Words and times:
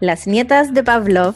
Las 0.00 0.26
nietas 0.26 0.72
de 0.72 0.82
Pavlov. 0.82 1.34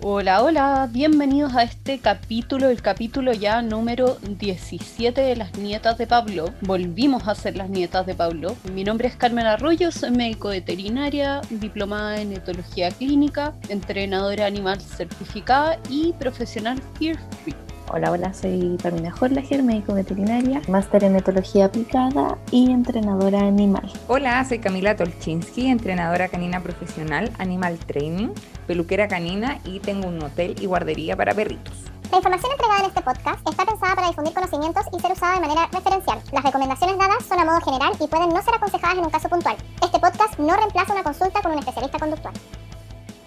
Hola, 0.00 0.44
hola, 0.44 0.88
bienvenidos 0.92 1.56
a 1.56 1.64
este 1.64 1.98
capítulo, 1.98 2.68
el 2.68 2.82
capítulo 2.82 3.32
ya 3.32 3.62
número 3.62 4.16
17 4.22 5.20
de 5.20 5.34
las 5.34 5.58
nietas 5.58 5.98
de 5.98 6.06
Pablo. 6.06 6.54
Volvimos 6.60 7.26
a 7.26 7.34
ser 7.34 7.56
las 7.56 7.68
nietas 7.68 8.06
de 8.06 8.14
Pablo. 8.14 8.54
Mi 8.72 8.84
nombre 8.84 9.08
es 9.08 9.16
Carmen 9.16 9.44
Arroyo, 9.44 9.90
soy 9.90 10.12
médico 10.12 10.50
veterinaria, 10.50 11.40
diplomada 11.50 12.20
en 12.20 12.32
etología 12.32 12.92
clínica, 12.92 13.54
entrenadora 13.68 14.46
animal 14.46 14.80
certificada 14.80 15.80
y 15.90 16.12
profesional 16.12 16.80
Fear 17.00 17.18
Free. 17.42 17.63
Hola, 17.96 18.10
hola, 18.10 18.34
soy 18.34 18.76
Carmina 18.82 19.14
Horlager, 19.20 19.62
médico 19.62 19.94
veterinaria, 19.94 20.60
máster 20.66 21.04
en 21.04 21.14
etología 21.14 21.66
aplicada 21.66 22.36
y 22.50 22.72
entrenadora 22.72 23.38
animal. 23.38 23.88
Hola, 24.08 24.44
soy 24.44 24.58
Camila 24.58 24.96
Tolchinsky, 24.96 25.68
entrenadora 25.68 26.26
canina 26.26 26.60
profesional, 26.60 27.30
animal 27.38 27.78
training, 27.78 28.30
peluquera 28.66 29.06
canina 29.06 29.60
y 29.64 29.78
tengo 29.78 30.08
un 30.08 30.20
hotel 30.20 30.56
y 30.60 30.66
guardería 30.66 31.16
para 31.16 31.34
perritos. 31.34 31.72
La 32.10 32.16
información 32.16 32.50
entregada 32.50 32.80
en 32.80 32.86
este 32.86 33.00
podcast 33.00 33.48
está 33.48 33.64
pensada 33.64 33.94
para 33.94 34.08
difundir 34.08 34.34
conocimientos 34.34 34.86
y 34.92 34.98
ser 34.98 35.12
usada 35.12 35.34
de 35.34 35.40
manera 35.42 35.68
referencial. 35.70 36.18
Las 36.32 36.42
recomendaciones 36.42 36.98
dadas 36.98 37.24
son 37.24 37.38
a 37.38 37.44
modo 37.44 37.60
general 37.60 37.92
y 38.00 38.08
pueden 38.08 38.30
no 38.30 38.42
ser 38.42 38.56
aconsejadas 38.56 38.98
en 38.98 39.04
un 39.04 39.10
caso 39.10 39.28
puntual. 39.28 39.56
Este 39.80 40.00
podcast 40.00 40.36
no 40.40 40.56
reemplaza 40.56 40.94
una 40.94 41.04
consulta 41.04 41.40
con 41.40 41.52
un 41.52 41.60
especialista 41.60 42.00
conductual. 42.00 42.34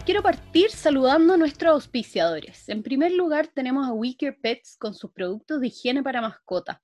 Quiero 0.07 0.23
partir 0.23 0.71
saludando 0.71 1.33
a 1.33 1.37
nuestros 1.37 1.73
auspiciadores. 1.73 2.69
En 2.69 2.81
primer 2.81 3.11
lugar 3.11 3.47
tenemos 3.47 3.85
a 3.85 3.91
Wicker 3.91 4.37
Pets 4.39 4.77
con 4.79 4.93
sus 4.93 5.11
productos 5.11 5.59
de 5.59 5.67
higiene 5.67 6.01
para 6.01 6.21
mascotas. 6.21 6.77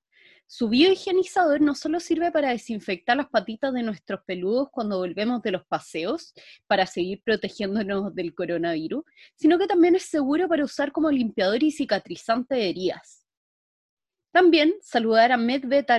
Su 0.46 0.68
biohigienizador 0.68 1.62
no 1.62 1.74
solo 1.74 2.02
sirve 2.02 2.34
para 2.34 2.50
desinfectar 2.50 3.16
las 3.16 3.30
patitas 3.30 3.74
de 3.74 3.82
nuestros 3.82 4.20
peludos 4.26 4.68
cuando 4.74 4.98
volvemos 4.98 5.42
de 5.42 5.52
los 5.52 5.66
paseos, 5.66 6.34
para 6.68 6.86
seguir 6.86 7.22
protegiéndonos 7.24 8.14
del 8.14 8.36
coronavirus, 8.36 9.06
sino 9.36 9.58
que 9.58 9.68
también 9.68 9.96
es 9.96 10.04
seguro 10.04 10.50
para 10.50 10.66
usar 10.66 10.92
como 10.92 11.10
limpiador 11.10 11.64
y 11.64 11.72
cicatrizante 11.72 12.56
de 12.56 12.72
heridas. 12.72 13.26
También 14.34 14.74
saludar 14.82 15.32
a 15.32 15.38
MedVet 15.38 15.90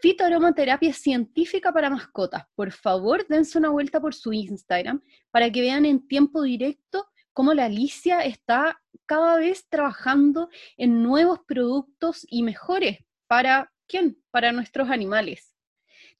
Fitoaromaterapia 0.00 0.92
científica 0.92 1.72
para 1.72 1.90
mascotas. 1.90 2.44
Por 2.54 2.70
favor, 2.70 3.26
dense 3.28 3.58
una 3.58 3.70
vuelta 3.70 4.00
por 4.00 4.14
su 4.14 4.32
Instagram 4.32 5.02
para 5.30 5.50
que 5.50 5.60
vean 5.60 5.84
en 5.84 6.06
tiempo 6.06 6.42
directo 6.42 7.08
cómo 7.32 7.52
la 7.52 7.64
Alicia 7.64 8.20
está 8.20 8.80
cada 9.06 9.38
vez 9.38 9.68
trabajando 9.68 10.50
en 10.76 11.02
nuevos 11.02 11.40
productos 11.46 12.24
y 12.28 12.42
mejores 12.42 12.98
para 13.26 13.72
quién? 13.88 14.22
Para 14.30 14.52
nuestros 14.52 14.90
animales. 14.90 15.54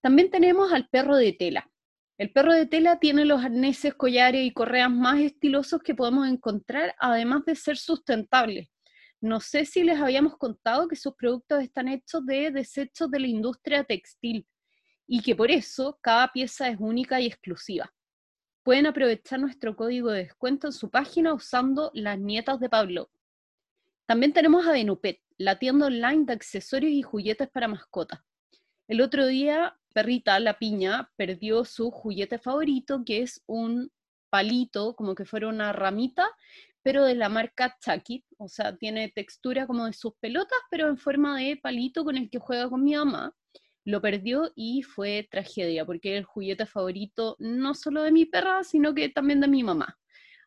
También 0.00 0.30
tenemos 0.30 0.72
al 0.72 0.88
perro 0.88 1.16
de 1.16 1.32
tela. 1.32 1.70
El 2.18 2.32
perro 2.32 2.52
de 2.52 2.66
tela 2.66 2.98
tiene 2.98 3.24
los 3.24 3.44
arneses, 3.44 3.94
collares 3.94 4.44
y 4.44 4.52
correas 4.52 4.90
más 4.90 5.20
estilosos 5.20 5.82
que 5.82 5.94
podemos 5.94 6.26
encontrar, 6.26 6.96
además 6.98 7.44
de 7.44 7.54
ser 7.54 7.76
sustentables. 7.76 8.68
No 9.20 9.40
sé 9.40 9.64
si 9.64 9.82
les 9.82 9.98
habíamos 10.00 10.36
contado 10.36 10.86
que 10.86 10.94
sus 10.94 11.14
productos 11.14 11.62
están 11.62 11.88
hechos 11.88 12.24
de 12.24 12.52
desechos 12.52 13.10
de 13.10 13.18
la 13.18 13.26
industria 13.26 13.82
textil 13.82 14.46
y 15.08 15.22
que 15.22 15.34
por 15.34 15.50
eso 15.50 15.98
cada 16.00 16.28
pieza 16.32 16.68
es 16.68 16.76
única 16.78 17.20
y 17.20 17.26
exclusiva. 17.26 17.92
Pueden 18.62 18.86
aprovechar 18.86 19.40
nuestro 19.40 19.74
código 19.74 20.10
de 20.10 20.24
descuento 20.24 20.68
en 20.68 20.72
su 20.72 20.90
página 20.90 21.34
usando 21.34 21.90
las 21.94 22.18
nietas 22.18 22.60
de 22.60 22.68
Pablo. 22.68 23.10
También 24.06 24.32
tenemos 24.32 24.66
a 24.66 24.72
Benupet, 24.72 25.20
la 25.36 25.58
tienda 25.58 25.86
online 25.86 26.24
de 26.24 26.34
accesorios 26.34 26.92
y 26.92 27.02
juguetes 27.02 27.48
para 27.48 27.66
mascotas. 27.66 28.20
El 28.86 29.00
otro 29.00 29.26
día, 29.26 29.78
Perrita, 29.92 30.38
la 30.38 30.58
piña, 30.58 31.10
perdió 31.16 31.64
su 31.64 31.90
juguete 31.90 32.38
favorito, 32.38 33.02
que 33.04 33.22
es 33.22 33.42
un 33.46 33.90
palito, 34.30 34.94
como 34.94 35.14
que 35.14 35.24
fuera 35.24 35.48
una 35.48 35.72
ramita, 35.72 36.26
pero 36.88 37.04
de 37.04 37.14
la 37.14 37.28
marca 37.28 37.76
Chucky, 37.84 38.24
o 38.38 38.48
sea, 38.48 38.74
tiene 38.74 39.10
textura 39.10 39.66
como 39.66 39.84
de 39.84 39.92
sus 39.92 40.14
pelotas, 40.20 40.58
pero 40.70 40.88
en 40.88 40.96
forma 40.96 41.38
de 41.38 41.58
palito 41.58 42.02
con 42.02 42.16
el 42.16 42.30
que 42.30 42.38
juega 42.38 42.70
con 42.70 42.82
mi 42.82 42.94
mamá. 42.94 43.36
Lo 43.84 44.00
perdió 44.00 44.52
y 44.56 44.82
fue 44.84 45.28
tragedia, 45.30 45.84
porque 45.84 46.12
era 46.12 46.18
el 46.20 46.24
juguete 46.24 46.64
favorito 46.64 47.36
no 47.40 47.74
solo 47.74 48.02
de 48.02 48.10
mi 48.10 48.24
perra, 48.24 48.64
sino 48.64 48.94
que 48.94 49.10
también 49.10 49.42
de 49.42 49.48
mi 49.48 49.62
mamá. 49.62 49.98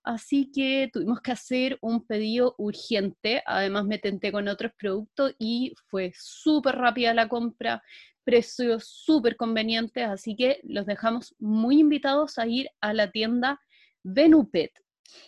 Así 0.04 0.52
que 0.52 0.90
tuvimos 0.92 1.22
que 1.22 1.32
hacer 1.32 1.78
un 1.80 2.08
pedido 2.08 2.56
urgente, 2.58 3.44
además 3.46 3.86
me 3.86 4.00
tenté 4.00 4.32
con 4.32 4.48
otros 4.48 4.72
productos 4.76 5.36
y 5.38 5.76
fue 5.90 6.12
súper 6.16 6.76
rápida 6.76 7.14
la 7.14 7.30
compra, 7.30 7.84
precios 8.24 8.88
súper 8.88 9.36
convenientes, 9.36 10.08
así 10.08 10.36
que 10.36 10.60
los 10.64 10.88
dejamos 10.88 11.36
muy 11.38 11.80
invitados 11.82 12.40
a 12.40 12.48
ir 12.48 12.68
a 12.82 12.94
la 12.94 13.12
tienda 13.12 13.62
Venupet. 14.02 14.72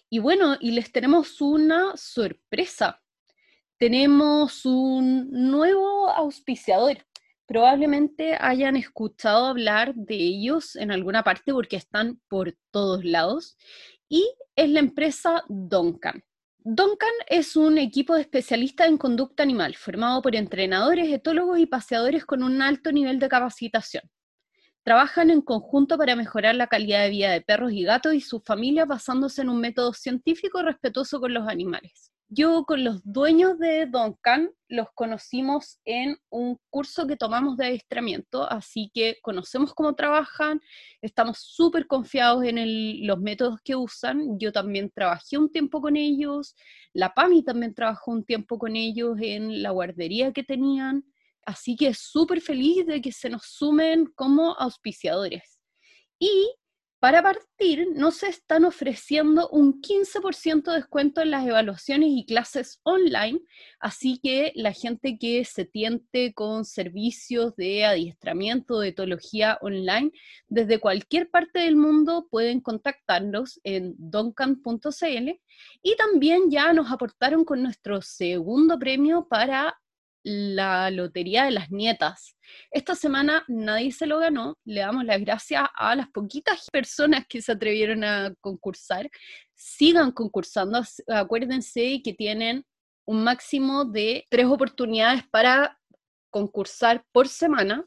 Y 0.09 0.19
bueno, 0.19 0.57
y 0.59 0.71
les 0.71 0.91
tenemos 0.91 1.41
una 1.41 1.95
sorpresa. 1.95 3.01
Tenemos 3.77 4.65
un 4.65 5.29
nuevo 5.31 6.09
auspiciador. 6.09 7.05
Probablemente 7.45 8.37
hayan 8.39 8.77
escuchado 8.77 9.47
hablar 9.47 9.93
de 9.95 10.15
ellos 10.15 10.75
en 10.75 10.91
alguna 10.91 11.23
parte 11.23 11.51
porque 11.51 11.75
están 11.75 12.21
por 12.29 12.55
todos 12.71 13.03
lados. 13.03 13.57
Y 14.07 14.31
es 14.55 14.69
la 14.69 14.79
empresa 14.79 15.43
Duncan. 15.49 16.23
Duncan 16.65 17.11
es 17.27 17.57
un 17.57 17.77
equipo 17.77 18.15
de 18.15 18.21
especialistas 18.21 18.87
en 18.87 18.97
conducta 18.97 19.43
animal 19.43 19.75
formado 19.75 20.21
por 20.21 20.33
entrenadores, 20.33 21.09
etólogos 21.11 21.59
y 21.59 21.65
paseadores 21.65 22.23
con 22.23 22.41
un 22.41 22.61
alto 22.61 22.93
nivel 22.93 23.19
de 23.19 23.27
capacitación. 23.27 24.03
Trabajan 24.83 25.29
en 25.29 25.41
conjunto 25.41 25.97
para 25.97 26.15
mejorar 26.15 26.55
la 26.55 26.67
calidad 26.67 27.03
de 27.03 27.09
vida 27.09 27.31
de 27.31 27.41
perros 27.41 27.71
y 27.71 27.83
gatos 27.83 28.13
y 28.13 28.21
sus 28.21 28.43
familias 28.43 28.87
basándose 28.87 29.41
en 29.41 29.49
un 29.49 29.61
método 29.61 29.93
científico 29.93 30.61
respetuoso 30.61 31.21
con 31.21 31.33
los 31.33 31.47
animales. 31.47 32.11
Yo 32.27 32.65
con 32.65 32.83
los 32.83 33.01
dueños 33.03 33.59
de 33.59 33.85
Duncan 33.85 34.49
los 34.67 34.87
conocimos 34.95 35.79
en 35.85 36.17
un 36.29 36.57
curso 36.71 37.05
que 37.05 37.15
tomamos 37.15 37.57
de 37.57 37.67
adiestramiento, 37.67 38.49
así 38.51 38.89
que 38.93 39.17
conocemos 39.21 39.73
cómo 39.75 39.93
trabajan, 39.93 40.59
estamos 41.01 41.37
súper 41.39 41.85
confiados 41.85 42.43
en 42.43 43.05
los 43.05 43.19
métodos 43.19 43.59
que 43.63 43.75
usan. 43.75 44.39
Yo 44.39 44.51
también 44.51 44.89
trabajé 44.89 45.37
un 45.37 45.51
tiempo 45.51 45.79
con 45.79 45.95
ellos, 45.95 46.55
la 46.91 47.13
PAMI 47.13 47.43
también 47.43 47.75
trabajó 47.75 48.11
un 48.11 48.25
tiempo 48.25 48.57
con 48.57 48.75
ellos 48.75 49.17
en 49.21 49.61
la 49.61 49.69
guardería 49.69 50.33
que 50.33 50.43
tenían. 50.43 51.05
Así 51.45 51.75
que 51.75 51.93
súper 51.93 52.41
feliz 52.41 52.85
de 52.85 53.01
que 53.01 53.11
se 53.11 53.29
nos 53.29 53.43
sumen 53.45 54.05
como 54.15 54.53
auspiciadores. 54.53 55.59
Y 56.19 56.53
para 57.03 57.21
partir, 57.21 57.89
nos 57.95 58.23
están 58.23 58.63
ofreciendo 58.63 59.49
un 59.49 59.81
15% 59.81 60.71
de 60.71 60.77
descuento 60.77 61.19
en 61.19 61.31
las 61.31 61.45
evaluaciones 61.45 62.07
y 62.13 62.25
clases 62.25 62.79
online, 62.83 63.41
así 63.81 64.21
que 64.23 64.53
la 64.55 64.71
gente 64.71 65.17
que 65.19 65.43
se 65.43 65.65
tiente 65.65 66.33
con 66.33 66.63
servicios 66.63 67.57
de 67.57 67.83
adiestramiento 67.83 68.79
de 68.79 68.87
etología 68.87 69.57
online 69.59 70.13
desde 70.47 70.79
cualquier 70.79 71.29
parte 71.29 71.59
del 71.59 71.75
mundo 71.75 72.29
pueden 72.31 72.61
contactarnos 72.61 73.59
en 73.65 73.95
doncan.cl 73.97 75.29
y 75.81 75.95
también 75.97 76.49
ya 76.49 76.71
nos 76.71 76.89
aportaron 76.89 77.43
con 77.43 77.61
nuestro 77.63 78.01
segundo 78.01 78.79
premio 78.79 79.27
para 79.29 79.77
la 80.23 80.89
Lotería 80.89 81.45
de 81.45 81.51
las 81.51 81.69
Nietas. 81.71 82.37
Esta 82.71 82.95
semana 82.95 83.43
nadie 83.47 83.91
se 83.91 84.07
lo 84.07 84.19
ganó, 84.19 84.57
le 84.65 84.81
damos 84.81 85.05
las 85.05 85.19
gracias 85.19 85.63
a 85.75 85.95
las 85.95 86.09
poquitas 86.09 86.69
personas 86.71 87.25
que 87.27 87.41
se 87.41 87.51
atrevieron 87.51 88.03
a 88.03 88.33
concursar. 88.39 89.09
Sigan 89.53 90.11
concursando, 90.11 90.81
acuérdense 91.07 92.01
que 92.03 92.13
tienen 92.13 92.65
un 93.05 93.23
máximo 93.23 93.85
de 93.85 94.25
tres 94.29 94.45
oportunidades 94.45 95.23
para 95.29 95.79
concursar 96.29 97.05
por 97.11 97.27
semana. 97.27 97.85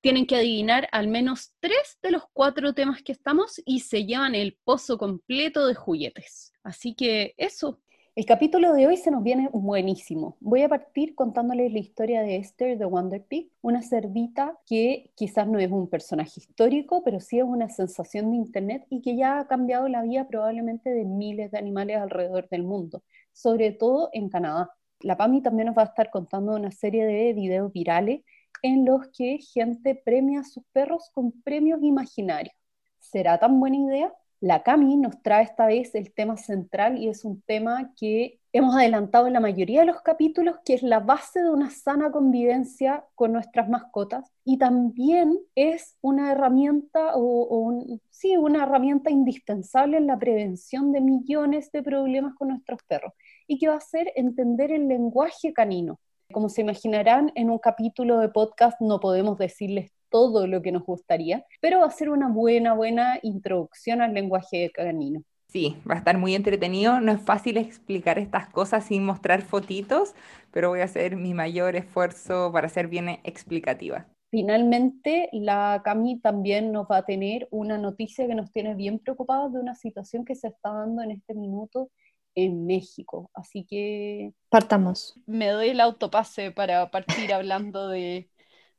Tienen 0.00 0.26
que 0.26 0.36
adivinar 0.36 0.88
al 0.92 1.08
menos 1.08 1.54
tres 1.60 1.98
de 2.02 2.12
los 2.12 2.22
cuatro 2.32 2.72
temas 2.72 3.02
que 3.02 3.12
estamos 3.12 3.60
y 3.66 3.80
se 3.80 4.04
llevan 4.04 4.34
el 4.34 4.58
pozo 4.64 4.96
completo 4.96 5.66
de 5.66 5.74
juguetes. 5.74 6.52
Así 6.62 6.94
que 6.94 7.34
eso, 7.36 7.80
el 8.18 8.26
capítulo 8.26 8.72
de 8.72 8.88
hoy 8.88 8.96
se 8.96 9.12
nos 9.12 9.22
viene 9.22 9.48
buenísimo. 9.52 10.36
Voy 10.40 10.62
a 10.62 10.68
partir 10.68 11.14
contándoles 11.14 11.72
la 11.72 11.78
historia 11.78 12.20
de 12.20 12.34
Esther 12.34 12.76
de 12.76 12.84
Wonder 12.84 13.22
Pig, 13.22 13.52
una 13.60 13.80
cerdita 13.80 14.58
que 14.66 15.12
quizás 15.14 15.46
no 15.46 15.60
es 15.60 15.70
un 15.70 15.88
personaje 15.88 16.40
histórico, 16.40 17.04
pero 17.04 17.20
sí 17.20 17.38
es 17.38 17.44
una 17.44 17.68
sensación 17.68 18.32
de 18.32 18.38
Internet 18.38 18.84
y 18.90 19.02
que 19.02 19.14
ya 19.14 19.38
ha 19.38 19.46
cambiado 19.46 19.86
la 19.86 20.02
vida 20.02 20.26
probablemente 20.26 20.90
de 20.90 21.04
miles 21.04 21.52
de 21.52 21.58
animales 21.58 21.98
alrededor 21.98 22.48
del 22.48 22.64
mundo, 22.64 23.04
sobre 23.32 23.70
todo 23.70 24.10
en 24.12 24.28
Canadá. 24.28 24.72
La 24.98 25.16
PAMI 25.16 25.40
también 25.40 25.66
nos 25.66 25.78
va 25.78 25.82
a 25.82 25.84
estar 25.84 26.10
contando 26.10 26.56
una 26.56 26.72
serie 26.72 27.06
de 27.06 27.32
videos 27.34 27.72
virales 27.72 28.22
en 28.62 28.84
los 28.84 29.06
que 29.16 29.38
gente 29.38 29.94
premia 29.94 30.40
a 30.40 30.44
sus 30.44 30.64
perros 30.72 31.08
con 31.14 31.30
premios 31.42 31.84
imaginarios. 31.84 32.56
¿Será 32.98 33.38
tan 33.38 33.60
buena 33.60 33.76
idea? 33.76 34.12
La 34.40 34.62
Cami 34.62 34.96
nos 34.96 35.20
trae 35.20 35.42
esta 35.42 35.66
vez 35.66 35.96
el 35.96 36.12
tema 36.12 36.36
central 36.36 36.96
y 36.96 37.08
es 37.08 37.24
un 37.24 37.42
tema 37.42 37.92
que 37.96 38.38
hemos 38.52 38.76
adelantado 38.76 39.26
en 39.26 39.32
la 39.32 39.40
mayoría 39.40 39.80
de 39.80 39.86
los 39.86 40.00
capítulos, 40.02 40.58
que 40.64 40.74
es 40.74 40.84
la 40.84 41.00
base 41.00 41.42
de 41.42 41.50
una 41.50 41.70
sana 41.70 42.12
convivencia 42.12 43.04
con 43.16 43.32
nuestras 43.32 43.68
mascotas 43.68 44.30
y 44.44 44.56
también 44.56 45.40
es 45.56 45.96
una 46.02 46.30
herramienta 46.30 47.14
o, 47.14 47.84
sí, 48.10 48.36
una 48.36 48.62
herramienta 48.62 49.10
indispensable 49.10 49.96
en 49.96 50.06
la 50.06 50.18
prevención 50.18 50.92
de 50.92 51.00
millones 51.00 51.72
de 51.72 51.82
problemas 51.82 52.34
con 52.36 52.48
nuestros 52.48 52.80
perros 52.84 53.14
y 53.48 53.58
que 53.58 53.68
va 53.68 53.74
a 53.74 53.80
ser 53.80 54.12
entender 54.14 54.70
el 54.70 54.86
lenguaje 54.86 55.52
canino. 55.52 55.98
Como 56.30 56.48
se 56.48 56.60
imaginarán, 56.60 57.32
en 57.34 57.50
un 57.50 57.58
capítulo 57.58 58.20
de 58.20 58.28
podcast 58.28 58.80
no 58.80 59.00
podemos 59.00 59.36
decirles 59.36 59.90
todo 60.10 60.46
lo 60.46 60.62
que 60.62 60.72
nos 60.72 60.84
gustaría, 60.84 61.44
pero 61.60 61.80
va 61.80 61.86
a 61.86 61.90
ser 61.90 62.10
una 62.10 62.28
buena, 62.28 62.74
buena 62.74 63.18
introducción 63.22 64.00
al 64.00 64.14
lenguaje 64.14 64.70
canino. 64.72 65.22
Sí, 65.48 65.76
va 65.88 65.94
a 65.94 65.98
estar 65.98 66.18
muy 66.18 66.34
entretenido. 66.34 67.00
No 67.00 67.10
es 67.12 67.22
fácil 67.22 67.56
explicar 67.56 68.18
estas 68.18 68.48
cosas 68.48 68.84
sin 68.84 69.04
mostrar 69.04 69.40
fotitos, 69.40 70.14
pero 70.52 70.68
voy 70.68 70.80
a 70.80 70.84
hacer 70.84 71.16
mi 71.16 71.32
mayor 71.32 71.74
esfuerzo 71.74 72.50
para 72.52 72.68
ser 72.68 72.88
bien 72.88 73.08
explicativa. 73.24 74.06
Finalmente, 74.30 75.30
la 75.32 75.80
Cami 75.82 76.20
también 76.20 76.70
nos 76.70 76.86
va 76.86 76.98
a 76.98 77.06
tener 77.06 77.48
una 77.50 77.78
noticia 77.78 78.26
que 78.26 78.34
nos 78.34 78.52
tiene 78.52 78.74
bien 78.74 78.98
preocupados 78.98 79.54
de 79.54 79.60
una 79.60 79.74
situación 79.74 80.26
que 80.26 80.34
se 80.34 80.48
está 80.48 80.70
dando 80.70 81.02
en 81.02 81.12
este 81.12 81.34
minuto 81.34 81.90
en 82.34 82.66
México. 82.66 83.30
Así 83.32 83.64
que... 83.64 84.34
Partamos. 84.50 85.18
Me 85.24 85.48
doy 85.48 85.70
el 85.70 85.80
autopase 85.80 86.50
para 86.50 86.90
partir 86.90 87.32
hablando 87.32 87.88
de, 87.88 88.28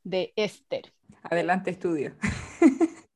de 0.04 0.32
Esther. 0.36 0.92
Adelante, 1.22 1.70
estudio. 1.70 2.14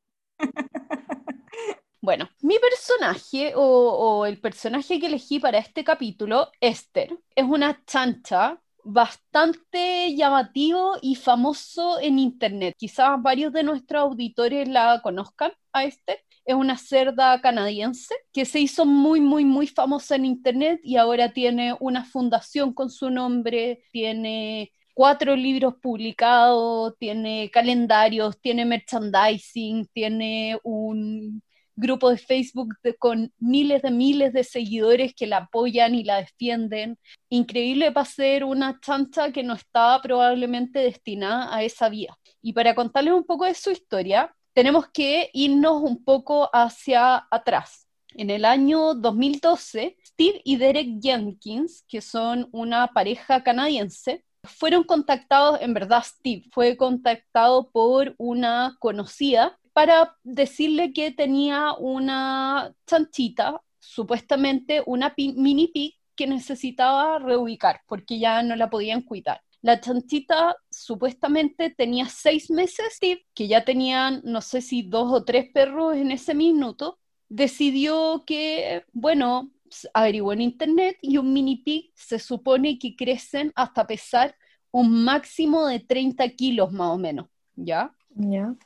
Bueno, 2.05 2.29
mi 2.43 2.57
personaje 2.59 3.55
o, 3.57 4.27
el 4.27 4.39
personaje 4.39 5.01
que 5.01 5.07
elegí 5.07 5.41
para 5.41 5.57
este 5.57 5.85
capítulo, 5.85 6.51
Esther, 6.61 7.19
es 7.35 7.45
una 7.47 7.83
chancha 7.87 8.61
bastante 8.85 10.15
llamativo 10.15 10.99
y 11.01 11.15
famoso 11.15 11.99
en 11.99 12.19
internet. 12.19 12.75
Quizás 12.77 13.23
varios 13.23 13.55
de 13.55 13.63
nuestros 13.63 14.03
auditores 14.03 14.69
la 14.69 15.01
conozcan 15.03 15.53
a 15.73 15.85
Esther. 15.85 16.19
Es 16.45 16.55
una 16.55 16.77
cerda 16.77 17.41
canadiense 17.41 18.15
que 18.35 18.45
se 18.45 18.61
hizo 18.61 18.85
muy, 18.85 19.23
muy, 19.23 19.47
muy 19.47 19.67
famosa 19.67 20.17
en 20.17 20.27
internet 20.27 20.81
y 20.85 20.99
ahora 20.99 21.33
tiene 21.33 21.75
una 21.81 22.05
fundación 22.05 22.75
con 22.75 22.91
su 22.91 23.09
nombre, 23.09 23.83
tiene 23.93 24.73
cuatro 24.95 25.37
libros 25.37 25.75
publicados, 25.83 26.95
tiene 26.99 27.51
calendarios, 27.51 28.41
tiene 28.41 28.65
merchandising, 28.65 29.87
tiene 29.93 30.59
un 30.63 31.43
grupo 31.77 32.11
de 32.11 32.19
Facebook 32.19 32.75
con 32.99 33.33
miles 33.39 33.83
de 33.83 33.91
miles 33.91 34.33
de 34.33 34.45
seguidores 34.45 35.15
que 35.15 35.27
la 35.27 35.39
apoyan 35.39 35.95
y 35.95 36.05
la 36.05 36.19
defienden. 36.19 36.99
Increíble 37.29 37.93
para 37.93 38.07
ser 38.07 38.45
una 38.45 38.79
chancha 38.81 39.33
que 39.33 39.43
no 39.43 39.55
estaba 39.55 40.01
probablemente 40.01 40.79
destinada 40.79 41.55
a 41.55 41.63
esa 41.63 41.89
vía. 41.89 42.17
Y 42.41 42.53
para 42.53 42.75
contarles 42.75 43.15
un 43.15 43.25
poco 43.25 43.45
de 43.45 43.55
su 43.55 43.71
historia, 43.71 44.35
tenemos 44.53 44.89
que 44.89 45.31
irnos 45.33 45.83
un 45.83 46.05
poco 46.05 46.49
hacia 46.53 47.27
atrás. 47.31 47.89
En 48.17 48.31
el 48.31 48.45
año 48.45 48.95
2012, 48.95 49.97
Steve 50.07 50.41
y 50.45 50.57
Derek 50.57 51.01
Jenkins, 51.03 51.85
que 51.89 52.01
son 52.01 52.49
una 52.53 52.87
pareja 52.89 53.43
canadiense, 53.43 54.25
fueron 54.45 54.85
contactados, 54.85 55.61
en 55.61 55.75
verdad 55.75 56.03
Steve 56.05 56.45
fue 56.53 56.77
contactado 56.77 57.71
por 57.71 58.15
una 58.19 58.77
conocida 58.81 59.59
para 59.73 60.17
decirle 60.23 60.93
que 60.93 61.11
tenía 61.11 61.75
una 61.75 62.73
chanchita, 62.87 63.61
supuestamente 63.81 64.83
una 64.87 65.13
mini 65.17 65.69
pig, 65.69 65.95
que 66.17 66.27
necesitaba 66.27 67.19
reubicar 67.19 67.81
porque 67.87 68.19
ya 68.19 68.43
no 68.43 68.55
la 68.57 68.71
podían 68.71 69.03
cuidar. 69.03 69.41
La 69.63 69.81
chanchita 69.81 70.57
supuestamente 70.71 71.71
tenía 71.71 72.07
seis 72.07 72.51
meses, 72.51 72.85
Steve, 72.93 73.27
que 73.35 73.49
ya 73.49 73.65
tenían, 73.65 74.21
no 74.23 74.43
sé 74.43 74.61
si 74.61 74.83
dos 74.83 75.11
o 75.13 75.25
tres 75.25 75.51
perros 75.53 75.97
en 75.97 76.11
ese 76.11 76.35
minuto, 76.35 76.99
decidió 77.29 78.25
que, 78.27 78.85
bueno, 78.93 79.51
averiguó 79.93 80.33
en 80.33 80.41
internet 80.41 80.99
y 81.03 81.19
un 81.19 81.33
mini 81.33 81.57
pig 81.57 81.93
se 81.95 82.19
supone 82.19 82.79
que 82.79 82.97
crecen 82.97 83.53
hasta 83.55 83.87
pesar 83.87 84.35
un 84.71 85.05
máximo 85.05 85.67
de 85.67 85.81
30 85.81 86.29
kilos 86.31 86.73
más 86.73 86.91
o 86.91 86.99
menos, 86.99 87.27
¿ya? 87.55 87.95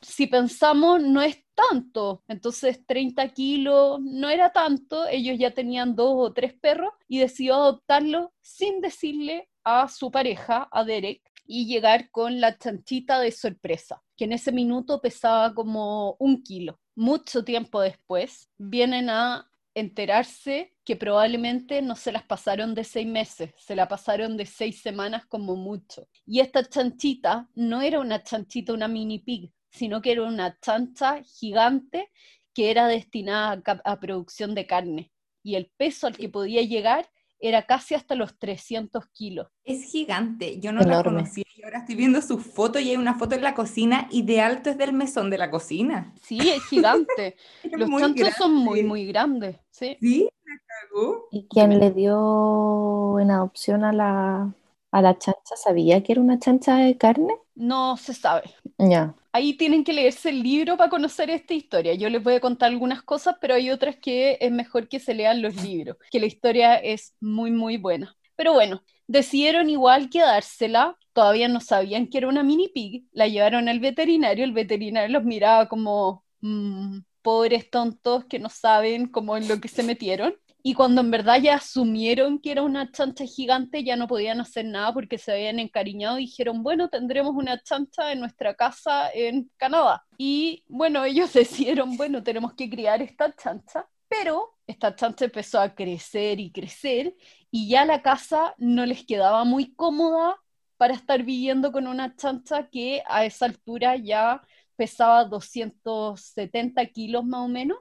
Si 0.01 0.27
pensamos, 0.27 1.01
no 1.01 1.21
es 1.21 1.43
tanto, 1.55 2.23
entonces 2.27 2.85
30 2.85 3.29
kilos 3.29 3.99
no 4.01 4.29
era 4.29 4.51
tanto, 4.51 5.07
ellos 5.07 5.37
ya 5.37 5.51
tenían 5.51 5.95
dos 5.95 6.13
o 6.15 6.33
tres 6.33 6.53
perros 6.53 6.93
y 7.07 7.19
decidió 7.19 7.55
adoptarlo 7.55 8.33
sin 8.41 8.81
decirle 8.81 9.49
a 9.63 9.87
su 9.87 10.11
pareja, 10.11 10.67
a 10.71 10.83
Derek, 10.83 11.21
y 11.45 11.65
llegar 11.65 12.11
con 12.11 12.39
la 12.39 12.57
chanchita 12.57 13.19
de 13.19 13.31
sorpresa, 13.31 14.03
que 14.15 14.25
en 14.25 14.33
ese 14.33 14.51
minuto 14.51 15.01
pesaba 15.01 15.53
como 15.55 16.15
un 16.19 16.43
kilo. 16.43 16.79
Mucho 16.95 17.43
tiempo 17.43 17.81
después 17.81 18.49
vienen 18.57 19.09
a 19.09 19.48
enterarse 19.79 20.73
que 20.85 20.95
probablemente 20.95 21.81
no 21.81 21.95
se 21.95 22.11
las 22.11 22.23
pasaron 22.23 22.73
de 22.75 22.83
seis 22.83 23.07
meses, 23.07 23.51
se 23.57 23.75
la 23.75 23.87
pasaron 23.87 24.37
de 24.37 24.45
seis 24.45 24.81
semanas 24.81 25.25
como 25.25 25.55
mucho. 25.55 26.07
Y 26.25 26.39
esta 26.39 26.63
chanchita 26.67 27.49
no 27.55 27.81
era 27.81 27.99
una 27.99 28.23
chanchita, 28.23 28.73
una 28.73 28.87
mini 28.87 29.19
pig, 29.19 29.51
sino 29.69 30.01
que 30.01 30.11
era 30.13 30.23
una 30.23 30.57
chancha 30.59 31.21
gigante 31.23 32.09
que 32.53 32.71
era 32.71 32.87
destinada 32.87 33.61
a, 33.85 33.99
producción 33.99 34.55
de 34.55 34.65
carne. 34.65 35.11
Y 35.43 35.55
el 35.55 35.71
peso 35.77 36.07
al 36.07 36.17
que 36.17 36.29
podía 36.29 36.61
llegar 36.61 37.09
era 37.39 37.65
casi 37.65 37.95
hasta 37.95 38.15
los 38.15 38.37
300 38.37 39.07
kilos. 39.07 39.47
Es 39.63 39.83
gigante, 39.83 40.59
yo 40.59 40.71
no 40.71 40.81
la 40.81 41.03
conocía 41.03 41.43
y 41.55 41.63
ahora 41.63 41.79
estoy 41.79 41.95
viendo 41.95 42.21
su 42.21 42.39
foto 42.39 42.79
y 42.79 42.89
hay 42.89 42.97
una 42.97 43.15
foto 43.15 43.35
en 43.35 43.43
la 43.43 43.53
cocina 43.53 44.07
y 44.11 44.23
de 44.23 44.41
alto 44.41 44.69
es 44.69 44.77
del 44.77 44.93
mesón 44.93 45.29
de 45.29 45.37
la 45.37 45.51
cocina. 45.51 46.13
Sí, 46.21 46.39
es 46.49 46.63
gigante. 46.65 47.35
Los 47.71 47.89
chanchos 47.89 48.33
son 48.35 48.53
muy, 48.55 48.83
muy 48.83 49.05
grandes. 49.07 49.57
Sí, 49.71 49.97
¿Sí? 49.99 50.29
cagó. 50.67 51.27
¿Y 51.31 51.47
quién 51.47 51.79
le 51.79 51.91
dio 51.91 53.19
en 53.19 53.31
adopción 53.31 53.83
a 53.83 53.93
la, 53.93 54.53
a 54.91 55.01
la 55.01 55.17
chancha? 55.17 55.55
¿Sabía 55.55 56.01
que 56.03 56.13
era 56.13 56.21
una 56.21 56.39
chancha 56.39 56.77
de 56.77 56.97
carne? 56.97 57.33
No 57.55 57.97
se 57.97 58.13
sabe. 58.13 58.55
Ya 58.79 59.13
ahí 59.31 59.53
tienen 59.55 59.83
que 59.83 59.93
leerse 59.93 60.29
el 60.29 60.43
libro 60.43 60.77
para 60.77 60.89
conocer 60.89 61.29
esta 61.29 61.53
historia. 61.53 61.93
Yo 61.93 62.09
les 62.09 62.23
voy 62.23 62.35
a 62.35 62.39
contar 62.39 62.69
algunas 62.69 63.03
cosas, 63.03 63.35
pero 63.39 63.55
hay 63.55 63.69
otras 63.71 63.97
que 63.97 64.37
es 64.41 64.51
mejor 64.51 64.87
que 64.87 64.99
se 64.99 65.13
lean 65.13 65.41
los 65.41 65.55
libros, 65.63 65.97
que 66.11 66.19
la 66.19 66.25
historia 66.25 66.75
es 66.75 67.15
muy, 67.19 67.51
muy 67.51 67.77
buena. 67.77 68.15
Pero 68.35 68.53
bueno, 68.53 68.83
decidieron 69.07 69.69
igual 69.69 70.09
quedársela, 70.09 70.97
todavía 71.13 71.47
no 71.47 71.59
sabían 71.59 72.07
que 72.07 72.19
era 72.19 72.27
una 72.27 72.43
mini 72.43 72.69
pig, 72.69 73.05
la 73.11 73.27
llevaron 73.27 73.67
al 73.67 73.79
veterinario, 73.79 74.45
el 74.45 74.53
veterinario 74.53 75.09
los 75.09 75.25
miraba 75.25 75.67
como 75.67 76.23
mm, 76.41 76.99
pobres 77.21 77.69
tontos 77.69 78.25
que 78.25 78.39
no 78.39 78.49
saben 78.49 79.07
cómo 79.07 79.37
en 79.37 79.47
lo 79.47 79.59
que 79.59 79.67
se 79.67 79.83
metieron. 79.83 80.35
Y 80.61 80.73
cuando 80.73 81.01
en 81.01 81.09
verdad 81.09 81.39
ya 81.41 81.55
asumieron 81.55 82.39
que 82.39 82.51
era 82.51 82.63
una 82.63 82.91
chancha 82.91 83.25
gigante, 83.25 83.83
ya 83.83 83.95
no 83.95 84.07
podían 84.07 84.41
hacer 84.41 84.65
nada 84.65 84.93
porque 84.93 85.17
se 85.17 85.31
habían 85.31 85.59
encariñado 85.59 86.17
dijeron, 86.17 86.63
bueno, 86.63 86.89
tendremos 86.89 87.33
una 87.33 87.61
chancha 87.61 88.11
en 88.11 88.19
nuestra 88.19 88.53
casa 88.55 89.09
en 89.13 89.49
Canadá. 89.57 90.05
Y 90.17 90.63
bueno, 90.67 91.05
ellos 91.05 91.31
decidieron, 91.33 91.95
bueno, 91.95 92.23
tenemos 92.23 92.53
que 92.53 92.69
criar 92.69 93.01
esta 93.01 93.33
chancha, 93.35 93.87
pero 94.09 94.57
esta 94.67 94.95
chancha 94.95 95.25
empezó 95.25 95.59
a 95.59 95.73
crecer 95.73 96.39
y 96.39 96.51
crecer 96.51 97.15
y 97.51 97.69
ya 97.69 97.85
la 97.85 98.01
casa 98.01 98.53
no 98.57 98.85
les 98.85 99.05
quedaba 99.05 99.43
muy 99.45 99.73
cómoda 99.73 100.35
para 100.77 100.93
estar 100.93 101.23
viviendo 101.23 101.71
con 101.71 101.87
una 101.87 102.15
chancha 102.15 102.69
que 102.69 103.01
a 103.07 103.25
esa 103.25 103.45
altura 103.45 103.95
ya 103.95 104.41
pesaba 104.75 105.25
270 105.25 106.85
kilos 106.85 107.25
más 107.25 107.41
o 107.41 107.47
menos. 107.47 107.77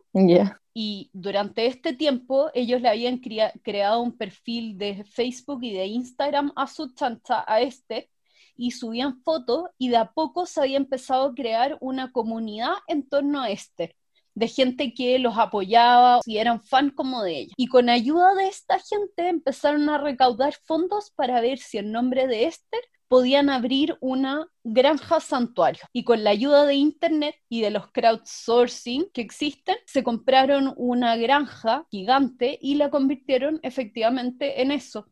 Y 0.81 1.11
durante 1.13 1.67
este 1.67 1.93
tiempo 1.93 2.53
ellos 2.55 2.81
le 2.81 2.89
habían 2.89 3.19
creado 3.19 4.01
un 4.01 4.17
perfil 4.17 4.79
de 4.79 5.03
Facebook 5.03 5.65
y 5.65 5.73
de 5.73 5.87
Instagram 5.87 6.53
a 6.55 6.69
su 6.69 6.95
chancha, 6.95 7.45
a 7.49 7.61
este, 7.61 8.09
y 8.57 8.71
subían 8.71 9.21
fotos 9.25 9.65
y 9.77 9.89
de 9.89 9.97
a 9.97 10.13
poco 10.13 10.47
se 10.47 10.61
había 10.61 10.77
empezado 10.77 11.31
a 11.31 11.35
crear 11.35 11.79
una 11.81 12.13
comunidad 12.13 12.75
en 12.87 13.09
torno 13.09 13.41
a 13.41 13.51
Esther 13.51 13.97
de 14.37 14.47
gente 14.47 14.95
que 14.95 15.19
los 15.19 15.37
apoyaba 15.37 16.21
y 16.25 16.39
eran 16.39 16.63
fan 16.63 16.91
como 16.91 17.25
de 17.25 17.41
ella. 17.41 17.55
Y 17.57 17.67
con 17.67 17.89
ayuda 17.89 18.37
de 18.37 18.47
esta 18.47 18.79
gente 18.79 19.27
empezaron 19.27 19.89
a 19.89 19.99
recaudar 19.99 20.55
fondos 20.65 21.11
para 21.11 21.41
ver 21.41 21.59
si 21.59 21.79
el 21.79 21.91
nombre 21.91 22.29
de 22.29 22.45
Esther 22.45 22.85
podían 23.09 23.51
abrir 23.51 23.97
una 24.01 24.49
granja 24.65 25.21
santuario. 25.21 25.83
Y 25.93 26.05
con 26.05 26.25
la 26.25 26.31
ayuda 26.31 26.65
de 26.67 26.75
Internet 26.75 27.37
y 27.49 27.63
de 27.63 27.71
los 27.71 27.91
crowdsourcing 27.91 29.11
que 29.13 29.23
existen, 29.23 29.77
se 29.87 30.03
compraron 30.05 30.75
una 30.77 31.17
granja 31.17 31.87
gigante 31.91 32.59
y 32.61 32.75
la 32.77 32.91
convirtieron 32.91 33.61
efectivamente 33.63 34.63
en 34.63 34.73
eso, 34.73 35.09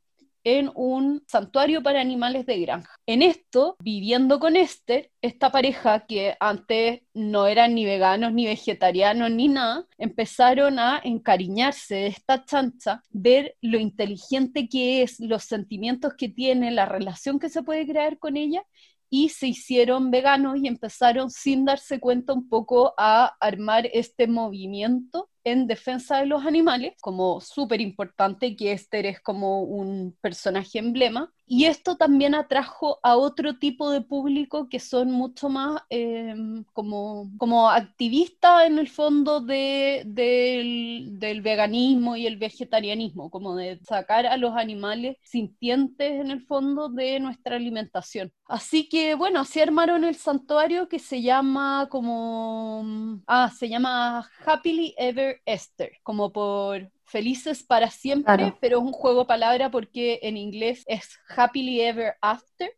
en 0.46 0.70
un 0.76 1.24
santuario 1.26 1.82
para 1.82 2.00
animales 2.00 2.46
de 2.46 2.60
granja. 2.60 2.94
En 3.04 3.20
esto, 3.20 3.76
viviendo 3.80 4.38
con 4.38 4.54
Esther, 4.54 5.10
esta 5.20 5.50
pareja 5.50 6.06
que 6.06 6.36
antes 6.38 7.00
no 7.14 7.48
eran 7.48 7.74
ni 7.74 7.84
veganos, 7.84 8.32
ni 8.32 8.46
vegetarianos, 8.46 9.32
ni 9.32 9.48
nada, 9.48 9.88
empezaron 9.98 10.78
a 10.78 11.00
encariñarse 11.02 11.96
de 11.96 12.06
esta 12.06 12.44
chancha, 12.44 13.02
ver 13.10 13.56
lo 13.60 13.80
inteligente 13.80 14.68
que 14.68 15.02
es, 15.02 15.18
los 15.18 15.42
sentimientos 15.42 16.14
que 16.16 16.28
tiene, 16.28 16.70
la 16.70 16.86
relación 16.86 17.40
que 17.40 17.48
se 17.48 17.64
puede 17.64 17.84
crear 17.84 18.20
con 18.20 18.36
ella 18.36 18.62
y 19.10 19.30
se 19.30 19.48
hicieron 19.48 20.12
veganos 20.12 20.58
y 20.58 20.68
empezaron 20.68 21.28
sin 21.28 21.64
darse 21.64 21.98
cuenta 21.98 22.32
un 22.32 22.48
poco 22.48 22.94
a 22.96 23.34
armar 23.40 23.88
este 23.92 24.28
movimiento 24.28 25.28
en 25.46 25.68
defensa 25.68 26.18
de 26.18 26.26
los 26.26 26.44
animales, 26.44 26.94
como 27.00 27.40
súper 27.40 27.80
importante 27.80 28.56
que 28.56 28.72
Esther 28.72 29.06
es 29.06 29.20
como 29.20 29.62
un 29.62 30.16
personaje 30.20 30.80
emblema. 30.80 31.32
Y 31.48 31.66
esto 31.66 31.96
también 31.96 32.34
atrajo 32.34 32.98
a 33.04 33.16
otro 33.16 33.56
tipo 33.56 33.92
de 33.92 34.00
público 34.00 34.68
que 34.68 34.80
son 34.80 35.12
mucho 35.12 35.48
más 35.48 35.80
em, 35.90 36.64
como, 36.72 37.30
como 37.38 37.70
activistas 37.70 38.66
en 38.66 38.80
el 38.80 38.88
fondo 38.88 39.40
de, 39.40 40.02
del, 40.04 41.40
veganismo 41.42 42.16
y 42.16 42.26
el 42.26 42.38
vegetarianismo, 42.38 43.30
como 43.30 43.54
de 43.54 43.78
sacar 43.84 44.26
a 44.26 44.36
los 44.36 44.56
animales 44.56 45.16
sintientes 45.22 46.20
en 46.20 46.32
el 46.32 46.44
fondo 46.44 46.88
de 46.88 47.20
nuestra 47.20 47.54
alimentación. 47.54 48.32
Así 48.46 48.88
que 48.88 49.14
bueno, 49.14 49.40
así 49.40 49.60
armaron 49.60 50.02
el 50.02 50.16
santuario 50.16 50.88
que 50.88 50.98
se 50.98 51.22
llama 51.22 51.86
como, 51.88 53.20
ah, 53.28 53.52
se 53.56 53.68
llama 53.68 54.28
Happily 54.44 54.92
Ever 54.98 55.35
Esther, 55.44 55.92
como 56.02 56.32
por 56.32 56.90
felices 57.04 57.62
para 57.62 57.90
siempre, 57.90 58.54
pero 58.60 58.78
es 58.78 58.84
un 58.84 58.92
juego 58.92 59.26
palabra 59.26 59.70
porque 59.70 60.20
en 60.22 60.36
inglés 60.36 60.84
es 60.86 61.18
happily 61.28 61.80
ever 61.80 62.14
after, 62.20 62.70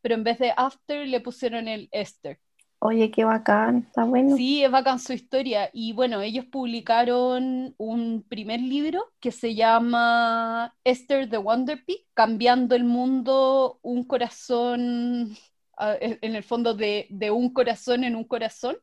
pero 0.00 0.14
en 0.14 0.24
vez 0.24 0.38
de 0.38 0.52
after 0.56 1.06
le 1.06 1.20
pusieron 1.20 1.68
el 1.68 1.88
Esther. 1.92 2.38
Oye, 2.78 3.10
qué 3.10 3.24
bacán, 3.24 3.86
está 3.88 4.04
bueno. 4.04 4.36
Sí, 4.36 4.62
es 4.62 4.70
bacán 4.70 4.98
su 4.98 5.12
historia. 5.12 5.70
Y 5.72 5.92
bueno, 5.94 6.20
ellos 6.20 6.44
publicaron 6.44 7.74
un 7.78 8.24
primer 8.28 8.60
libro 8.60 9.02
que 9.18 9.32
se 9.32 9.54
llama 9.54 10.74
Esther 10.84 11.28
the 11.28 11.38
Wonder 11.38 11.82
Pig, 11.84 12.06
cambiando 12.12 12.76
el 12.76 12.84
mundo 12.84 13.78
un 13.82 14.04
corazón, 14.04 15.34
ah, 15.78 15.96
en 16.00 16.34
el 16.34 16.42
fondo 16.42 16.74
de, 16.74 17.08
un 17.32 17.52
corazón 17.52 18.04
en 18.04 18.14
un 18.14 18.24
corazón. 18.24 18.76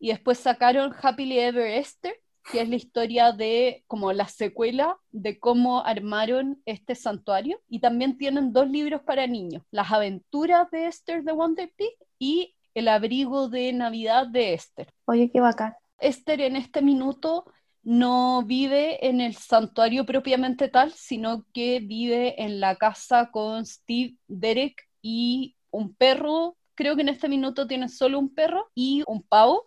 Y 0.00 0.08
después 0.08 0.38
sacaron 0.38 0.92
Happily 1.00 1.38
Ever 1.38 1.66
Esther, 1.66 2.14
que 2.50 2.60
es 2.60 2.68
la 2.68 2.76
historia 2.76 3.32
de 3.32 3.84
como 3.86 4.12
la 4.12 4.28
secuela 4.28 4.98
de 5.10 5.38
cómo 5.38 5.84
armaron 5.84 6.62
este 6.64 6.94
santuario. 6.94 7.60
Y 7.68 7.80
también 7.80 8.16
tienen 8.18 8.52
dos 8.52 8.68
libros 8.68 9.02
para 9.02 9.26
niños, 9.26 9.62
Las 9.70 9.92
aventuras 9.92 10.70
de 10.70 10.86
Esther 10.86 11.22
de 11.24 11.32
Wonder 11.32 11.72
Pig 11.76 11.92
y 12.18 12.54
El 12.74 12.88
abrigo 12.88 13.48
de 13.48 13.72
Navidad 13.72 14.26
de 14.26 14.54
Esther. 14.54 14.92
Oye, 15.06 15.30
qué 15.30 15.40
bacán. 15.40 15.74
Esther 15.98 16.40
en 16.42 16.56
este 16.56 16.82
minuto 16.82 17.46
no 17.82 18.42
vive 18.42 19.06
en 19.06 19.20
el 19.20 19.34
santuario 19.34 20.04
propiamente 20.04 20.68
tal, 20.68 20.92
sino 20.92 21.46
que 21.54 21.80
vive 21.80 22.42
en 22.42 22.58
la 22.58 22.74
casa 22.74 23.30
con 23.30 23.64
Steve, 23.64 24.16
Derek 24.26 24.88
y 25.02 25.54
un 25.70 25.94
perro. 25.94 26.56
Creo 26.76 26.94
que 26.94 27.02
en 27.02 27.08
este 27.08 27.28
minuto 27.28 27.66
tiene 27.66 27.88
solo 27.88 28.18
un 28.18 28.28
perro 28.28 28.70
y 28.74 29.02
un 29.06 29.22
pavo 29.22 29.64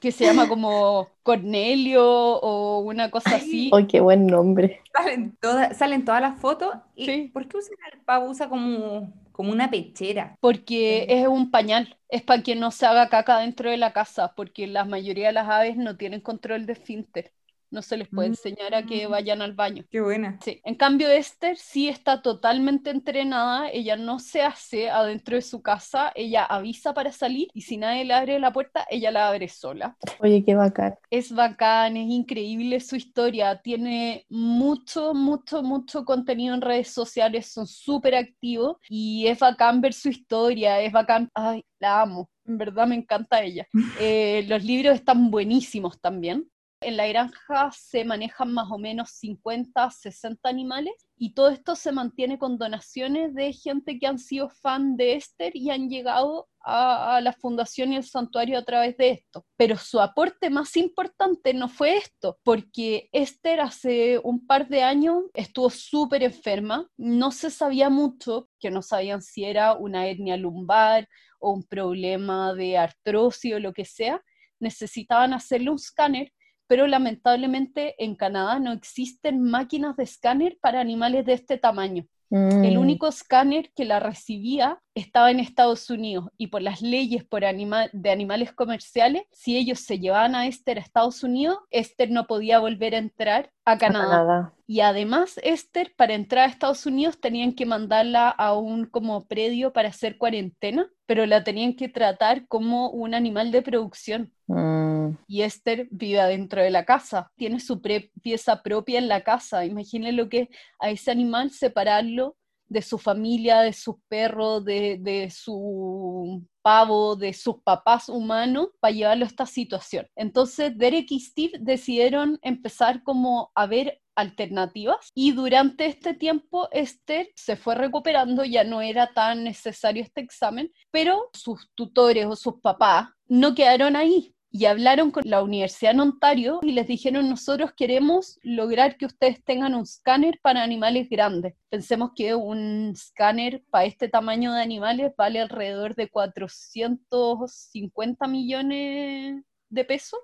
que 0.00 0.10
se 0.10 0.24
llama 0.24 0.48
como 0.48 1.08
Cornelio 1.22 2.02
o 2.02 2.78
una 2.80 3.10
cosa 3.10 3.36
así. 3.36 3.70
¡Ay, 3.74 3.86
qué 3.86 4.00
buen 4.00 4.26
nombre! 4.26 4.80
Salen, 4.92 5.36
todas, 5.38 5.76
salen 5.76 6.04
todas 6.04 6.22
las 6.22 6.40
fotos. 6.40 6.74
¿Y 6.96 7.28
¿Por 7.28 7.46
qué 7.46 7.58
usa 7.58 7.74
el 7.92 8.00
pavo? 8.00 8.30
Usa 8.30 8.48
como, 8.48 9.12
como 9.32 9.52
una 9.52 9.70
pechera. 9.70 10.36
Porque 10.40 11.06
es 11.10 11.26
un 11.28 11.50
pañal. 11.50 11.96
Es 12.08 12.22
para 12.22 12.42
que 12.42 12.56
no 12.56 12.70
se 12.70 12.86
haga 12.86 13.10
caca 13.10 13.38
dentro 13.40 13.70
de 13.70 13.76
la 13.76 13.92
casa, 13.92 14.32
porque 14.34 14.66
la 14.66 14.86
mayoría 14.86 15.26
de 15.26 15.34
las 15.34 15.48
aves 15.48 15.76
no 15.76 15.96
tienen 15.96 16.22
control 16.22 16.64
de 16.64 16.72
esfínter 16.72 17.32
no 17.74 17.82
se 17.82 17.96
les 17.96 18.08
puede 18.08 18.28
enseñar 18.28 18.74
a 18.74 18.84
que 18.86 19.06
mm. 19.06 19.10
vayan 19.10 19.42
al 19.42 19.52
baño. 19.52 19.84
Qué 19.90 20.00
buena. 20.00 20.38
Sí. 20.42 20.60
En 20.64 20.76
cambio, 20.76 21.10
Esther 21.10 21.56
sí 21.58 21.88
está 21.88 22.22
totalmente 22.22 22.90
entrenada, 22.90 23.68
ella 23.70 23.96
no 23.96 24.18
se 24.20 24.42
hace 24.42 24.88
adentro 24.88 25.36
de 25.36 25.42
su 25.42 25.60
casa, 25.60 26.12
ella 26.14 26.44
avisa 26.44 26.94
para 26.94 27.12
salir 27.12 27.48
y 27.52 27.62
si 27.62 27.76
nadie 27.76 28.04
le 28.04 28.14
abre 28.14 28.38
la 28.38 28.52
puerta, 28.52 28.86
ella 28.88 29.10
la 29.10 29.28
abre 29.28 29.48
sola. 29.48 29.96
Oye, 30.20 30.44
qué 30.44 30.54
bacán. 30.54 30.94
Es 31.10 31.32
bacán, 31.32 31.96
es 31.96 32.08
increíble 32.08 32.80
su 32.80 32.96
historia, 32.96 33.60
tiene 33.60 34.24
mucho, 34.28 35.12
mucho, 35.12 35.62
mucho 35.62 36.04
contenido 36.04 36.54
en 36.54 36.60
redes 36.60 36.88
sociales, 36.88 37.52
son 37.52 37.66
súper 37.66 38.14
activos 38.14 38.76
y 38.88 39.26
es 39.26 39.40
bacán 39.40 39.80
ver 39.80 39.92
su 39.92 40.08
historia, 40.08 40.80
es 40.80 40.92
bacán, 40.92 41.28
ay, 41.34 41.64
la 41.80 42.02
amo. 42.02 42.30
En 42.46 42.58
verdad 42.58 42.86
me 42.86 42.94
encanta 42.94 43.42
ella. 43.42 43.66
Eh, 44.00 44.44
los 44.48 44.62
libros 44.64 44.94
están 44.94 45.30
buenísimos 45.30 46.00
también 46.00 46.46
en 46.84 46.96
la 46.96 47.06
granja 47.06 47.70
se 47.72 48.04
manejan 48.04 48.52
más 48.52 48.70
o 48.70 48.78
menos 48.78 49.10
50, 49.10 49.90
60 49.90 50.48
animales 50.48 50.92
y 51.16 51.34
todo 51.34 51.48
esto 51.48 51.76
se 51.76 51.92
mantiene 51.92 52.38
con 52.38 52.58
donaciones 52.58 53.34
de 53.34 53.52
gente 53.52 53.98
que 53.98 54.06
han 54.06 54.18
sido 54.18 54.50
fan 54.50 54.96
de 54.96 55.14
Esther 55.14 55.56
y 55.56 55.70
han 55.70 55.88
llegado 55.88 56.48
a, 56.60 57.20
la 57.22 57.32
fundación 57.32 57.92
y 57.92 57.96
el 57.96 58.04
santuario 58.04 58.58
a 58.58 58.64
través 58.64 58.96
de 58.96 59.10
esto. 59.10 59.46
Pero 59.56 59.76
su 59.76 60.00
aporte 60.00 60.50
más 60.50 60.76
importante 60.76 61.54
no 61.54 61.68
fue 61.68 61.96
esto, 61.96 62.38
porque 62.42 63.08
Esther 63.12 63.60
hace 63.60 64.18
un 64.22 64.46
par 64.46 64.68
de 64.68 64.82
años 64.82 65.24
estuvo 65.34 65.70
súper 65.70 66.22
enferma, 66.22 66.88
no 66.96 67.30
se 67.30 67.50
sabía 67.50 67.90
mucho, 67.90 68.48
que 68.58 68.70
no 68.70 68.82
sabían 68.82 69.22
si 69.22 69.44
era 69.44 69.74
una 69.74 70.08
etnia 70.08 70.36
lumbar 70.36 71.08
o 71.38 71.52
un 71.52 71.64
problema 71.64 72.54
de 72.54 72.78
artrosis 72.78 73.54
o 73.54 73.58
lo 73.60 73.72
que 73.72 73.84
sea, 73.84 74.22
necesitaban 74.58 75.34
hacerle 75.34 75.70
un 75.70 75.76
escáner 75.76 76.32
pero 76.66 76.86
lamentablemente 76.86 77.94
en 78.02 78.14
Canadá 78.14 78.58
no 78.58 78.72
existen 78.72 79.42
máquinas 79.42 79.96
de 79.96 80.04
escáner 80.04 80.58
para 80.60 80.80
animales 80.80 81.24
de 81.26 81.34
este 81.34 81.58
tamaño. 81.58 82.06
El 82.34 82.78
mm. 82.78 82.80
único 82.80 83.06
escáner 83.06 83.70
que 83.76 83.84
la 83.84 84.00
recibía 84.00 84.80
estaba 84.96 85.30
en 85.30 85.38
Estados 85.38 85.88
Unidos 85.88 86.30
y 86.36 86.48
por 86.48 86.62
las 86.62 86.82
leyes 86.82 87.22
por 87.22 87.42
de 87.42 88.10
animales 88.10 88.52
comerciales, 88.52 89.22
si 89.30 89.56
ellos 89.56 89.80
se 89.80 90.00
llevaban 90.00 90.34
a 90.34 90.48
Esther 90.48 90.78
a 90.78 90.80
Estados 90.80 91.22
Unidos, 91.22 91.58
Esther 91.70 92.10
no 92.10 92.26
podía 92.26 92.58
volver 92.58 92.96
a 92.96 92.98
entrar 92.98 93.52
a 93.64 93.78
Canadá. 93.78 94.52
Y 94.66 94.80
además, 94.80 95.38
Esther, 95.44 95.92
para 95.96 96.14
entrar 96.14 96.48
a 96.48 96.50
Estados 96.50 96.86
Unidos, 96.86 97.20
tenían 97.20 97.52
que 97.52 97.66
mandarla 97.66 98.30
a 98.30 98.56
un 98.58 98.86
como 98.86 99.26
predio 99.26 99.72
para 99.72 99.90
hacer 99.90 100.18
cuarentena, 100.18 100.88
pero 101.06 101.26
la 101.26 101.44
tenían 101.44 101.74
que 101.76 101.88
tratar 101.88 102.48
como 102.48 102.90
un 102.90 103.14
animal 103.14 103.52
de 103.52 103.62
producción. 103.62 104.32
Mm. 104.48 104.83
Y 105.26 105.42
Esther 105.42 105.88
vive 105.90 106.20
adentro 106.20 106.62
de 106.62 106.70
la 106.70 106.84
casa, 106.84 107.30
tiene 107.36 107.60
su 107.60 107.80
pieza 107.80 108.62
propia 108.62 108.98
en 108.98 109.08
la 109.08 109.22
casa. 109.22 109.64
Imaginen 109.64 110.16
lo 110.16 110.28
que 110.28 110.48
a 110.78 110.90
ese 110.90 111.10
animal 111.10 111.50
separarlo 111.50 112.36
de 112.66 112.82
su 112.82 112.98
familia, 112.98 113.60
de 113.60 113.72
sus 113.72 113.96
perros, 114.08 114.64
de, 114.64 114.98
de 115.00 115.30
su 115.30 116.42
pavo, 116.62 117.14
de 117.14 117.32
sus 117.32 117.56
papás 117.62 118.08
humanos, 118.08 118.68
para 118.80 118.94
llevarlo 118.94 119.24
a 119.24 119.28
esta 119.28 119.46
situación. 119.46 120.06
Entonces, 120.16 120.76
Derek 120.76 121.10
y 121.10 121.20
Steve 121.20 121.58
decidieron 121.60 122.38
empezar 122.42 123.02
como 123.02 123.52
a 123.54 123.66
ver 123.66 124.00
alternativas 124.16 125.10
y 125.14 125.32
durante 125.32 125.86
este 125.86 126.14
tiempo 126.14 126.68
Esther 126.70 127.28
se 127.34 127.56
fue 127.56 127.74
recuperando, 127.74 128.44
ya 128.44 128.64
no 128.64 128.80
era 128.80 129.12
tan 129.12 129.44
necesario 129.44 130.02
este 130.02 130.20
examen, 130.20 130.72
pero 130.90 131.30
sus 131.32 131.68
tutores 131.74 132.26
o 132.26 132.36
sus 132.36 132.60
papás 132.60 133.08
no 133.26 133.54
quedaron 133.54 133.96
ahí, 133.96 134.33
y 134.54 134.64
hablaron 134.66 135.10
con 135.10 135.24
la 135.26 135.42
Universidad 135.42 135.94
en 135.94 136.00
Ontario 136.00 136.60
y 136.62 136.70
les 136.70 136.86
dijeron, 136.86 137.28
nosotros 137.28 137.72
queremos 137.76 138.38
lograr 138.44 138.96
que 138.96 139.06
ustedes 139.06 139.42
tengan 139.42 139.74
un 139.74 139.82
escáner 139.82 140.38
para 140.42 140.62
animales 140.62 141.08
grandes. 141.10 141.54
Pensemos 141.70 142.12
que 142.14 142.36
un 142.36 142.92
escáner 142.94 143.64
para 143.70 143.86
este 143.86 144.08
tamaño 144.08 144.52
de 144.52 144.62
animales 144.62 145.12
vale 145.18 145.40
alrededor 145.40 145.96
de 145.96 146.08
450 146.08 148.28
millones 148.28 149.42
de 149.70 149.84
pesos. 149.84 150.20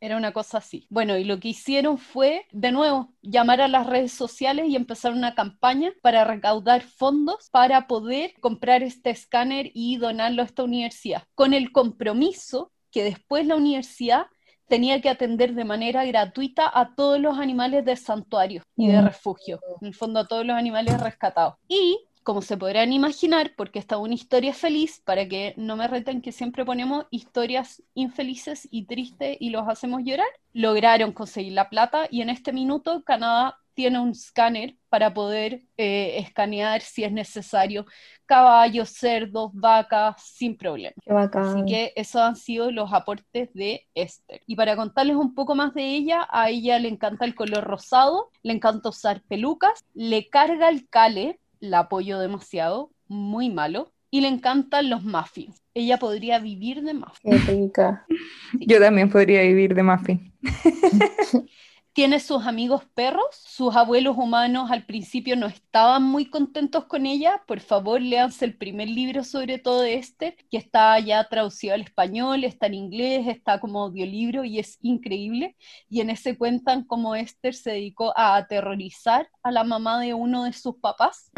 Era 0.00 0.16
una 0.16 0.32
cosa 0.32 0.58
así. 0.58 0.88
Bueno, 0.90 1.16
y 1.16 1.22
lo 1.22 1.38
que 1.38 1.50
hicieron 1.50 1.98
fue, 1.98 2.46
de 2.50 2.72
nuevo, 2.72 3.14
llamar 3.22 3.60
a 3.60 3.68
las 3.68 3.86
redes 3.86 4.10
sociales 4.10 4.66
y 4.68 4.74
empezar 4.74 5.12
una 5.12 5.36
campaña 5.36 5.92
para 6.02 6.24
recaudar 6.24 6.82
fondos 6.82 7.48
para 7.52 7.86
poder 7.86 8.34
comprar 8.40 8.82
este 8.82 9.10
escáner 9.10 9.70
y 9.72 9.98
donarlo 9.98 10.42
a 10.42 10.46
esta 10.46 10.64
universidad, 10.64 11.22
con 11.36 11.54
el 11.54 11.70
compromiso 11.70 12.72
que 12.98 13.04
después 13.04 13.46
la 13.46 13.54
universidad 13.54 14.26
tenía 14.66 15.00
que 15.00 15.08
atender 15.08 15.54
de 15.54 15.64
manera 15.64 16.04
gratuita 16.04 16.68
a 16.68 16.96
todos 16.96 17.20
los 17.20 17.38
animales 17.38 17.84
de 17.84 17.94
santuario 17.94 18.64
y 18.76 18.88
de 18.88 19.00
mm. 19.00 19.04
refugio, 19.04 19.60
en 19.80 19.86
el 19.86 19.94
fondo 19.94 20.18
a 20.18 20.26
todos 20.26 20.44
los 20.44 20.56
animales 20.56 21.00
rescatados. 21.00 21.54
Y 21.68 22.00
como 22.24 22.42
se 22.42 22.56
podrán 22.56 22.92
imaginar, 22.92 23.52
porque 23.56 23.78
esta 23.78 23.94
es 23.94 24.00
una 24.00 24.14
historia 24.14 24.52
feliz, 24.52 25.00
para 25.04 25.28
que 25.28 25.54
no 25.56 25.76
me 25.76 25.86
reten 25.86 26.20
que 26.20 26.32
siempre 26.32 26.64
ponemos 26.64 27.06
historias 27.12 27.84
infelices 27.94 28.66
y 28.68 28.86
tristes 28.86 29.36
y 29.38 29.50
los 29.50 29.68
hacemos 29.68 30.02
llorar, 30.02 30.26
lograron 30.52 31.12
conseguir 31.12 31.52
la 31.52 31.70
plata 31.70 32.08
y 32.10 32.22
en 32.22 32.30
este 32.30 32.52
minuto 32.52 33.04
Canadá 33.04 33.58
tiene 33.78 34.00
un 34.00 34.10
escáner 34.10 34.74
para 34.88 35.14
poder 35.14 35.62
eh, 35.76 36.18
escanear 36.18 36.80
si 36.80 37.04
es 37.04 37.12
necesario 37.12 37.86
caballos, 38.26 38.88
cerdos, 38.88 39.52
vacas, 39.54 40.20
sin 40.20 40.56
problema. 40.56 40.96
Qué 41.00 41.12
bacán. 41.12 41.44
Así 41.44 41.64
que 41.64 41.92
esos 41.94 42.20
han 42.20 42.34
sido 42.34 42.72
los 42.72 42.92
aportes 42.92 43.54
de 43.54 43.86
Esther. 43.94 44.40
Y 44.48 44.56
para 44.56 44.74
contarles 44.74 45.14
un 45.14 45.32
poco 45.32 45.54
más 45.54 45.74
de 45.74 45.84
ella, 45.84 46.26
a 46.28 46.50
ella 46.50 46.80
le 46.80 46.88
encanta 46.88 47.24
el 47.24 47.36
color 47.36 47.62
rosado, 47.62 48.30
le 48.42 48.52
encanta 48.52 48.88
usar 48.88 49.22
pelucas, 49.28 49.84
le 49.94 50.28
carga 50.28 50.70
el 50.70 50.88
cale, 50.88 51.38
la 51.60 51.78
apoyo 51.78 52.18
demasiado, 52.18 52.90
muy 53.06 53.48
malo, 53.48 53.92
y 54.10 54.22
le 54.22 54.26
encantan 54.26 54.90
los 54.90 55.04
muffins. 55.04 55.62
Ella 55.72 55.98
podría 55.98 56.40
vivir 56.40 56.82
de 56.82 56.94
muffins. 56.94 57.44
Qué 57.46 57.52
rica. 57.52 58.04
Yo 58.58 58.80
también 58.80 59.08
podría 59.08 59.42
vivir 59.42 59.72
de 59.76 59.84
muffin. 59.84 60.32
tiene 61.92 62.20
sus 62.20 62.46
amigos 62.46 62.84
perros, 62.94 63.26
sus 63.32 63.74
abuelos 63.74 64.16
humanos 64.16 64.70
al 64.70 64.86
principio 64.86 65.36
no 65.36 65.46
estaban 65.46 66.02
muy 66.04 66.26
contentos 66.26 66.84
con 66.84 67.06
ella, 67.06 67.42
por 67.46 67.60
favor 67.60 68.00
léanse 68.00 68.44
el 68.44 68.56
primer 68.56 68.88
libro 68.88 69.24
sobre 69.24 69.58
todo 69.58 69.80
de 69.80 69.94
Esther, 69.94 70.36
que 70.50 70.58
está 70.58 70.98
ya 71.00 71.24
traducido 71.28 71.74
al 71.74 71.80
español, 71.80 72.44
está 72.44 72.66
en 72.66 72.74
inglés, 72.74 73.26
está 73.26 73.58
como 73.58 73.82
audiolibro 73.82 74.44
y 74.44 74.58
es 74.58 74.78
increíble, 74.82 75.56
y 75.88 76.00
en 76.00 76.10
ese 76.10 76.38
cuentan 76.38 76.84
cómo 76.84 77.14
Esther 77.14 77.54
se 77.54 77.72
dedicó 77.72 78.16
a 78.16 78.36
aterrorizar 78.36 79.28
a 79.42 79.50
la 79.50 79.64
mamá 79.64 80.00
de 80.00 80.14
uno 80.14 80.44
de 80.44 80.52
sus 80.52 80.76
papás. 80.76 81.30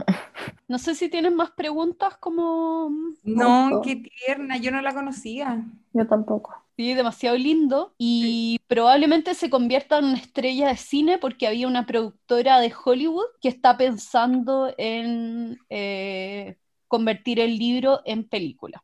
No 0.69 0.78
sé 0.78 0.95
si 0.95 1.09
tienen 1.09 1.35
más 1.35 1.50
preguntas 1.50 2.16
como... 2.19 2.90
No, 3.25 3.80
qué 3.83 3.97
tierna, 3.97 4.57
yo 4.57 4.71
no 4.71 4.80
la 4.80 4.95
conocía. 4.95 5.64
Yo 5.92 6.07
tampoco. 6.07 6.54
Sí, 6.80 6.94
demasiado 6.94 7.37
lindo 7.37 7.94
y 7.99 8.58
probablemente 8.66 9.34
se 9.34 9.50
convierta 9.50 9.99
en 9.99 10.06
una 10.06 10.16
estrella 10.16 10.68
de 10.68 10.78
cine 10.78 11.18
porque 11.18 11.46
había 11.46 11.68
una 11.68 11.84
productora 11.84 12.58
de 12.58 12.72
Hollywood 12.72 13.26
que 13.42 13.50
está 13.50 13.76
pensando 13.76 14.72
en 14.78 15.58
eh, 15.68 16.56
convertir 16.88 17.38
el 17.38 17.58
libro 17.58 18.00
en 18.06 18.26
película. 18.26 18.82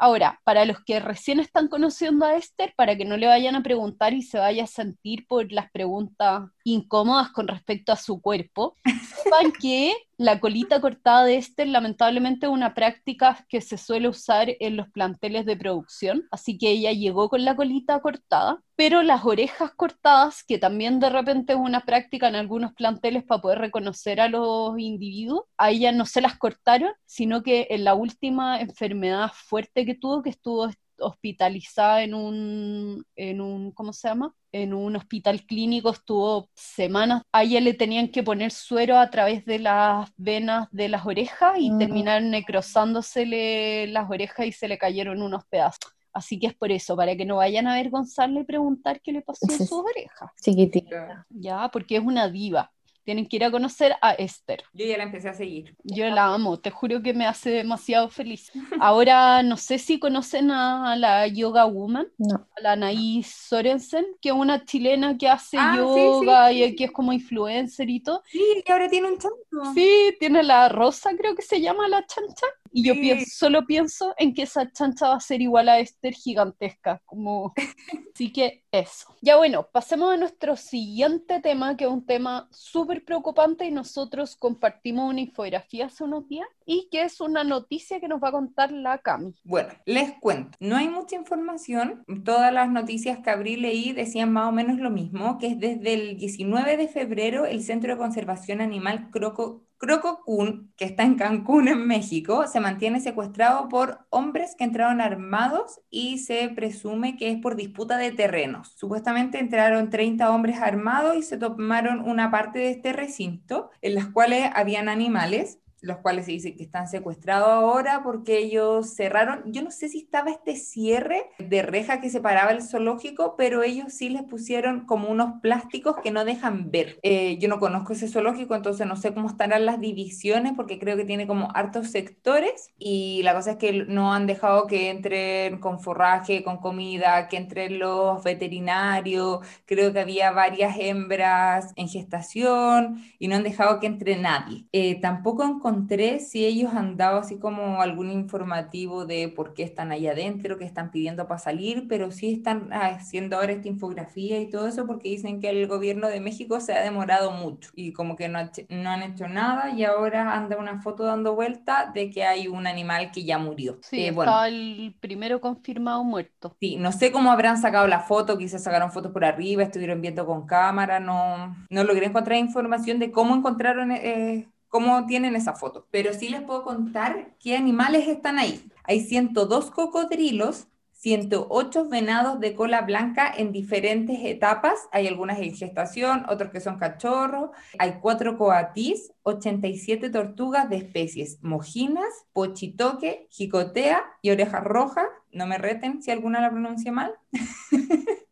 Ahora, 0.00 0.40
para 0.42 0.64
los 0.64 0.82
que 0.84 0.98
recién 0.98 1.38
están 1.38 1.68
conociendo 1.68 2.26
a 2.26 2.34
Esther, 2.34 2.74
para 2.76 2.96
que 2.96 3.04
no 3.04 3.16
le 3.16 3.28
vayan 3.28 3.54
a 3.54 3.62
preguntar 3.62 4.14
y 4.14 4.22
se 4.22 4.40
vaya 4.40 4.64
a 4.64 4.66
sentir 4.66 5.24
por 5.28 5.52
las 5.52 5.70
preguntas 5.70 6.42
incómodas 6.64 7.30
con 7.30 7.46
respecto 7.46 7.92
a 7.92 7.96
su 7.96 8.20
cuerpo, 8.20 8.74
sepan 9.22 9.52
que 9.52 9.94
la 10.18 10.40
colita 10.40 10.80
cortada 10.80 11.24
de 11.24 11.36
Esther 11.36 11.68
lamentablemente 11.68 12.46
es 12.46 12.52
una 12.52 12.74
práctica 12.74 13.46
que 13.48 13.60
se 13.60 13.78
suele 13.78 14.08
usar 14.08 14.48
en 14.58 14.76
los 14.76 14.88
planteles 14.90 15.46
de 15.46 15.56
producción, 15.56 16.26
así 16.32 16.58
que 16.58 16.70
ella 16.72 16.90
llegó 16.92 17.28
con 17.28 17.44
la 17.44 17.54
colita 17.54 18.00
cortada, 18.00 18.60
pero 18.74 19.04
las 19.04 19.24
orejas 19.24 19.70
cortadas, 19.76 20.42
que 20.42 20.58
también 20.58 20.98
de 20.98 21.10
repente 21.10 21.52
es 21.52 21.58
una 21.58 21.82
práctica 21.82 22.26
en 22.28 22.34
algunos 22.34 22.74
planteles 22.74 23.22
para 23.22 23.40
poder 23.40 23.60
reconocer 23.60 24.20
a 24.20 24.28
los 24.28 24.76
individuos, 24.78 25.44
a 25.56 25.70
ella 25.70 25.92
no 25.92 26.04
se 26.04 26.20
las 26.20 26.36
cortaron, 26.36 26.90
sino 27.06 27.44
que 27.44 27.68
en 27.70 27.84
la 27.84 27.94
última 27.94 28.60
enfermedad 28.60 29.30
fuerte 29.32 29.86
que 29.86 29.94
tuvo, 29.94 30.22
que 30.22 30.30
estuvo 30.30 30.68
hospitalizada 30.98 32.02
en 32.02 32.14
un, 32.14 33.04
en 33.16 33.40
un, 33.40 33.72
¿cómo 33.72 33.92
se 33.92 34.08
llama? 34.08 34.34
En 34.52 34.72
un 34.74 34.96
hospital 34.96 35.44
clínico, 35.44 35.90
estuvo 35.90 36.48
semanas. 36.54 37.22
A 37.32 37.42
ella 37.44 37.60
le 37.60 37.74
tenían 37.74 38.08
que 38.08 38.22
poner 38.22 38.50
suero 38.50 38.98
a 38.98 39.10
través 39.10 39.44
de 39.44 39.58
las 39.58 40.10
venas 40.16 40.68
de 40.70 40.88
las 40.88 41.04
orejas 41.06 41.58
y 41.58 41.70
Mm. 41.70 41.78
terminaron 41.78 42.30
necrosándosele 42.30 43.86
las 43.88 44.10
orejas 44.10 44.46
y 44.46 44.52
se 44.52 44.68
le 44.68 44.78
cayeron 44.78 45.22
unos 45.22 45.44
pedazos. 45.46 45.92
Así 46.12 46.38
que 46.40 46.48
es 46.48 46.54
por 46.54 46.72
eso, 46.72 46.96
para 46.96 47.14
que 47.16 47.24
no 47.24 47.36
vayan 47.36 47.66
a 47.66 47.74
avergonzarle 47.74 48.40
y 48.40 48.44
preguntar 48.44 49.00
qué 49.02 49.12
le 49.12 49.22
pasó 49.22 49.46
a 49.46 49.50
sus 49.56 49.70
orejas. 49.72 50.30
Chiquitita. 50.42 51.26
Ya, 51.28 51.68
porque 51.72 51.96
es 51.96 52.02
una 52.02 52.28
diva. 52.28 52.72
Tienen 53.08 53.26
que 53.26 53.36
ir 53.36 53.44
a 53.44 53.50
conocer 53.50 53.96
a 54.02 54.12
Esther. 54.12 54.64
Yo 54.74 54.84
ya 54.84 54.98
la 54.98 55.04
empecé 55.04 55.30
a 55.30 55.32
seguir. 55.32 55.74
Yo 55.82 56.10
la 56.10 56.26
amo, 56.34 56.60
te 56.60 56.70
juro 56.70 57.00
que 57.02 57.14
me 57.14 57.24
hace 57.26 57.48
demasiado 57.48 58.10
feliz. 58.10 58.52
Ahora, 58.80 59.42
no 59.42 59.56
sé 59.56 59.78
si 59.78 59.98
conocen 59.98 60.50
a 60.50 60.94
la 60.94 61.26
Yoga 61.26 61.64
Woman, 61.64 62.06
No. 62.18 62.46
a 62.54 62.60
la 62.60 62.72
Anaís 62.72 63.26
Sorensen, 63.34 64.04
que 64.20 64.28
es 64.28 64.34
una 64.34 64.62
chilena 64.66 65.16
que 65.16 65.26
hace 65.26 65.56
Ah, 65.58 65.74
yoga 65.74 66.50
sí, 66.50 66.62
y 66.64 66.68
sí. 66.68 66.76
que 66.76 66.84
es 66.84 66.92
como 66.92 67.14
influencer 67.14 67.88
y 67.88 68.00
todo. 68.00 68.22
Sí, 68.26 68.42
y 68.66 68.70
ahora 68.70 68.90
tiene 68.90 69.08
un 69.08 69.16
chanto. 69.18 69.38
Sí, 69.72 70.14
tiene 70.20 70.42
la 70.42 70.68
rosa, 70.68 71.12
creo 71.16 71.34
que 71.34 71.40
se 71.40 71.62
llama 71.62 71.88
la 71.88 72.04
chancha. 72.04 72.44
Y 72.72 72.86
yo 72.86 72.94
pienso, 72.94 73.26
solo 73.30 73.66
pienso 73.66 74.14
en 74.18 74.34
que 74.34 74.42
esa 74.42 74.70
chancha 74.70 75.08
va 75.08 75.16
a 75.16 75.20
ser 75.20 75.40
igual 75.40 75.68
a 75.68 75.78
Esther 75.78 76.14
gigantesca. 76.14 77.02
Como... 77.04 77.52
Así 78.14 78.32
que 78.32 78.64
eso. 78.72 79.14
Ya 79.22 79.36
bueno, 79.36 79.68
pasemos 79.72 80.12
a 80.12 80.16
nuestro 80.16 80.56
siguiente 80.56 81.40
tema, 81.40 81.76
que 81.76 81.84
es 81.84 81.90
un 81.90 82.04
tema 82.04 82.48
súper 82.50 83.04
preocupante 83.04 83.64
y 83.64 83.70
nosotros 83.70 84.36
compartimos 84.36 85.10
una 85.10 85.20
infografía 85.20 85.86
hace 85.86 86.04
unos 86.04 86.28
días 86.28 86.48
y 86.68 86.90
que 86.90 87.02
es 87.02 87.22
una 87.22 87.44
noticia 87.44 87.98
que 87.98 88.08
nos 88.08 88.22
va 88.22 88.28
a 88.28 88.32
contar 88.32 88.70
la 88.70 88.98
Cami. 88.98 89.34
Bueno, 89.42 89.70
les 89.86 90.12
cuento. 90.20 90.58
No 90.60 90.76
hay 90.76 90.86
mucha 90.86 91.16
información. 91.16 92.04
Todas 92.26 92.52
las 92.52 92.68
noticias 92.68 93.20
que 93.20 93.30
abrí 93.30 93.56
leí 93.56 93.94
decían 93.94 94.30
más 94.34 94.48
o 94.48 94.52
menos 94.52 94.78
lo 94.78 94.90
mismo, 94.90 95.38
que 95.38 95.46
es 95.46 95.58
desde 95.58 95.94
el 95.94 96.18
19 96.18 96.76
de 96.76 96.88
febrero 96.88 97.46
el 97.46 97.62
Centro 97.62 97.94
de 97.94 97.98
Conservación 97.98 98.60
Animal 98.60 99.08
Croco 99.10 99.64
Crococún, 99.78 100.74
que 100.76 100.84
está 100.84 101.04
en 101.04 101.14
Cancún, 101.14 101.68
en 101.68 101.86
México, 101.86 102.46
se 102.48 102.58
mantiene 102.58 103.00
secuestrado 103.00 103.68
por 103.68 104.00
hombres 104.10 104.56
que 104.58 104.64
entraron 104.64 105.00
armados 105.00 105.80
y 105.88 106.18
se 106.18 106.48
presume 106.48 107.16
que 107.16 107.30
es 107.30 107.38
por 107.38 107.54
disputa 107.54 107.96
de 107.96 108.10
terrenos. 108.10 108.72
Supuestamente 108.76 109.38
entraron 109.38 109.88
30 109.88 110.32
hombres 110.32 110.58
armados 110.58 111.16
y 111.16 111.22
se 111.22 111.38
tomaron 111.38 112.00
una 112.00 112.30
parte 112.30 112.58
de 112.58 112.70
este 112.70 112.92
recinto, 112.92 113.70
en 113.80 113.94
las 113.94 114.08
cuales 114.08 114.50
habían 114.52 114.88
animales 114.88 115.60
los 115.80 115.98
cuales 115.98 116.26
se 116.26 116.32
dice 116.32 116.56
que 116.56 116.64
están 116.64 116.88
secuestrados 116.88 117.48
ahora 117.48 118.02
porque 118.02 118.38
ellos 118.38 118.94
cerraron, 118.94 119.42
yo 119.46 119.62
no 119.62 119.70
sé 119.70 119.88
si 119.88 119.98
estaba 119.98 120.30
este 120.30 120.56
cierre 120.56 121.26
de 121.38 121.62
reja 121.62 122.00
que 122.00 122.10
separaba 122.10 122.50
el 122.50 122.62
zoológico, 122.62 123.34
pero 123.36 123.62
ellos 123.62 123.92
sí 123.92 124.08
les 124.08 124.22
pusieron 124.22 124.86
como 124.86 125.08
unos 125.08 125.40
plásticos 125.40 125.96
que 126.02 126.10
no 126.10 126.24
dejan 126.24 126.70
ver. 126.70 126.98
Eh, 127.02 127.38
yo 127.38 127.48
no 127.48 127.60
conozco 127.60 127.92
ese 127.92 128.08
zoológico, 128.08 128.54
entonces 128.54 128.86
no 128.86 128.96
sé 128.96 129.14
cómo 129.14 129.28
estarán 129.28 129.66
las 129.66 129.80
divisiones 129.80 130.52
porque 130.56 130.78
creo 130.78 130.96
que 130.96 131.04
tiene 131.04 131.26
como 131.26 131.50
hartos 131.54 131.90
sectores 131.90 132.70
y 132.78 133.22
la 133.22 133.34
cosa 133.34 133.52
es 133.52 133.56
que 133.58 133.84
no 133.84 134.12
han 134.12 134.26
dejado 134.26 134.66
que 134.66 134.90
entren 134.90 135.58
con 135.58 135.80
forraje, 135.80 136.42
con 136.42 136.58
comida, 136.58 137.28
que 137.28 137.36
entren 137.36 137.78
los 137.78 138.22
veterinarios, 138.24 139.40
creo 139.64 139.92
que 139.92 140.00
había 140.00 140.30
varias 140.32 140.76
hembras 140.78 141.72
en 141.76 141.88
gestación 141.88 143.02
y 143.18 143.28
no 143.28 143.36
han 143.36 143.42
dejado 143.42 143.80
que 143.80 143.86
entre 143.86 144.16
nadie. 144.16 144.66
Eh, 144.72 145.00
tampoco 145.00 145.44
encontré 145.68 146.20
si 146.20 146.44
ellos 146.46 146.72
han 146.74 146.96
dado 146.96 147.18
así 147.18 147.38
como 147.38 147.82
algún 147.82 148.10
informativo 148.10 149.04
de 149.06 149.28
por 149.28 149.54
qué 149.54 149.62
están 149.62 149.92
ahí 149.92 150.06
adentro, 150.06 150.58
qué 150.58 150.64
están 150.64 150.90
pidiendo 150.90 151.26
para 151.28 151.38
salir, 151.38 151.86
pero 151.88 152.10
sí 152.10 152.32
están 152.32 152.72
haciendo 152.72 153.36
ahora 153.36 153.52
esta 153.52 153.68
infografía 153.68 154.40
y 154.40 154.48
todo 154.50 154.66
eso 154.68 154.86
porque 154.86 155.08
dicen 155.10 155.40
que 155.40 155.50
el 155.50 155.66
gobierno 155.68 156.08
de 156.08 156.20
México 156.20 156.60
se 156.60 156.72
ha 156.74 156.82
demorado 156.82 157.30
mucho 157.32 157.70
y 157.74 157.92
como 157.92 158.16
que 158.16 158.28
no, 158.28 158.38
no 158.70 158.90
han 158.90 159.02
hecho 159.02 159.28
nada 159.28 159.70
y 159.70 159.84
ahora 159.84 160.34
anda 160.34 160.56
una 160.58 160.80
foto 160.82 161.04
dando 161.04 161.34
vuelta 161.34 161.90
de 161.94 162.10
que 162.10 162.24
hay 162.24 162.48
un 162.48 162.66
animal 162.66 163.10
que 163.12 163.24
ya 163.24 163.38
murió. 163.38 163.80
Sí, 163.80 163.96
Eh, 163.96 164.10
bueno, 164.12 164.36
está 164.36 164.48
el 164.48 164.94
primero 165.00 165.40
confirmado 165.40 166.04
muerto. 166.04 166.58
Sí, 166.60 166.76
no 166.76 166.90
sé 166.90 167.12
cómo 167.12 167.30
habrán 167.30 167.56
sacado 167.60 167.86
la 167.86 168.00
foto, 168.00 168.36
quizás 168.36 168.64
sacaron 168.64 168.90
fotos 168.90 169.12
por 169.12 169.24
arriba, 169.24 169.62
estuvieron 169.62 170.00
viendo 170.00 170.26
con 170.26 170.44
cámara, 170.44 170.98
no, 170.98 171.54
no 171.70 171.84
logré 171.84 172.06
encontrar 172.06 172.36
información 172.38 172.98
de 172.98 173.12
cómo 173.12 173.36
encontraron, 173.36 173.92
eh, 173.92 174.50
cómo 174.68 175.06
tienen 175.06 175.36
esa 175.36 175.54
foto. 175.54 175.86
Pero 175.90 176.12
sí 176.12 176.28
les 176.28 176.42
puedo 176.42 176.62
contar 176.62 177.34
qué 177.40 177.56
animales 177.56 178.08
están 178.08 178.38
ahí. 178.38 178.70
Hay 178.84 179.00
102 179.00 179.70
cocodrilos, 179.70 180.68
108 180.92 181.88
venados 181.88 182.40
de 182.40 182.54
cola 182.54 182.82
blanca 182.82 183.32
en 183.36 183.52
diferentes 183.52 184.18
etapas. 184.24 184.88
Hay 184.90 185.06
algunas 185.06 185.38
en 185.38 185.54
gestación, 185.54 186.24
otros 186.28 186.50
que 186.50 186.60
son 186.60 186.78
cachorros. 186.78 187.50
Hay 187.78 187.98
cuatro 188.00 188.36
coatís, 188.36 189.12
87 189.22 190.10
tortugas 190.10 190.68
de 190.68 190.76
especies 190.76 191.38
mojinas, 191.42 192.26
pochitoque, 192.32 193.28
jicotea 193.30 194.02
y 194.22 194.30
oreja 194.30 194.60
roja. 194.60 195.06
No 195.30 195.46
me 195.46 195.58
reten 195.58 196.02
si 196.02 196.10
alguna 196.10 196.40
la 196.40 196.50
pronuncia 196.50 196.90
mal. 196.90 197.12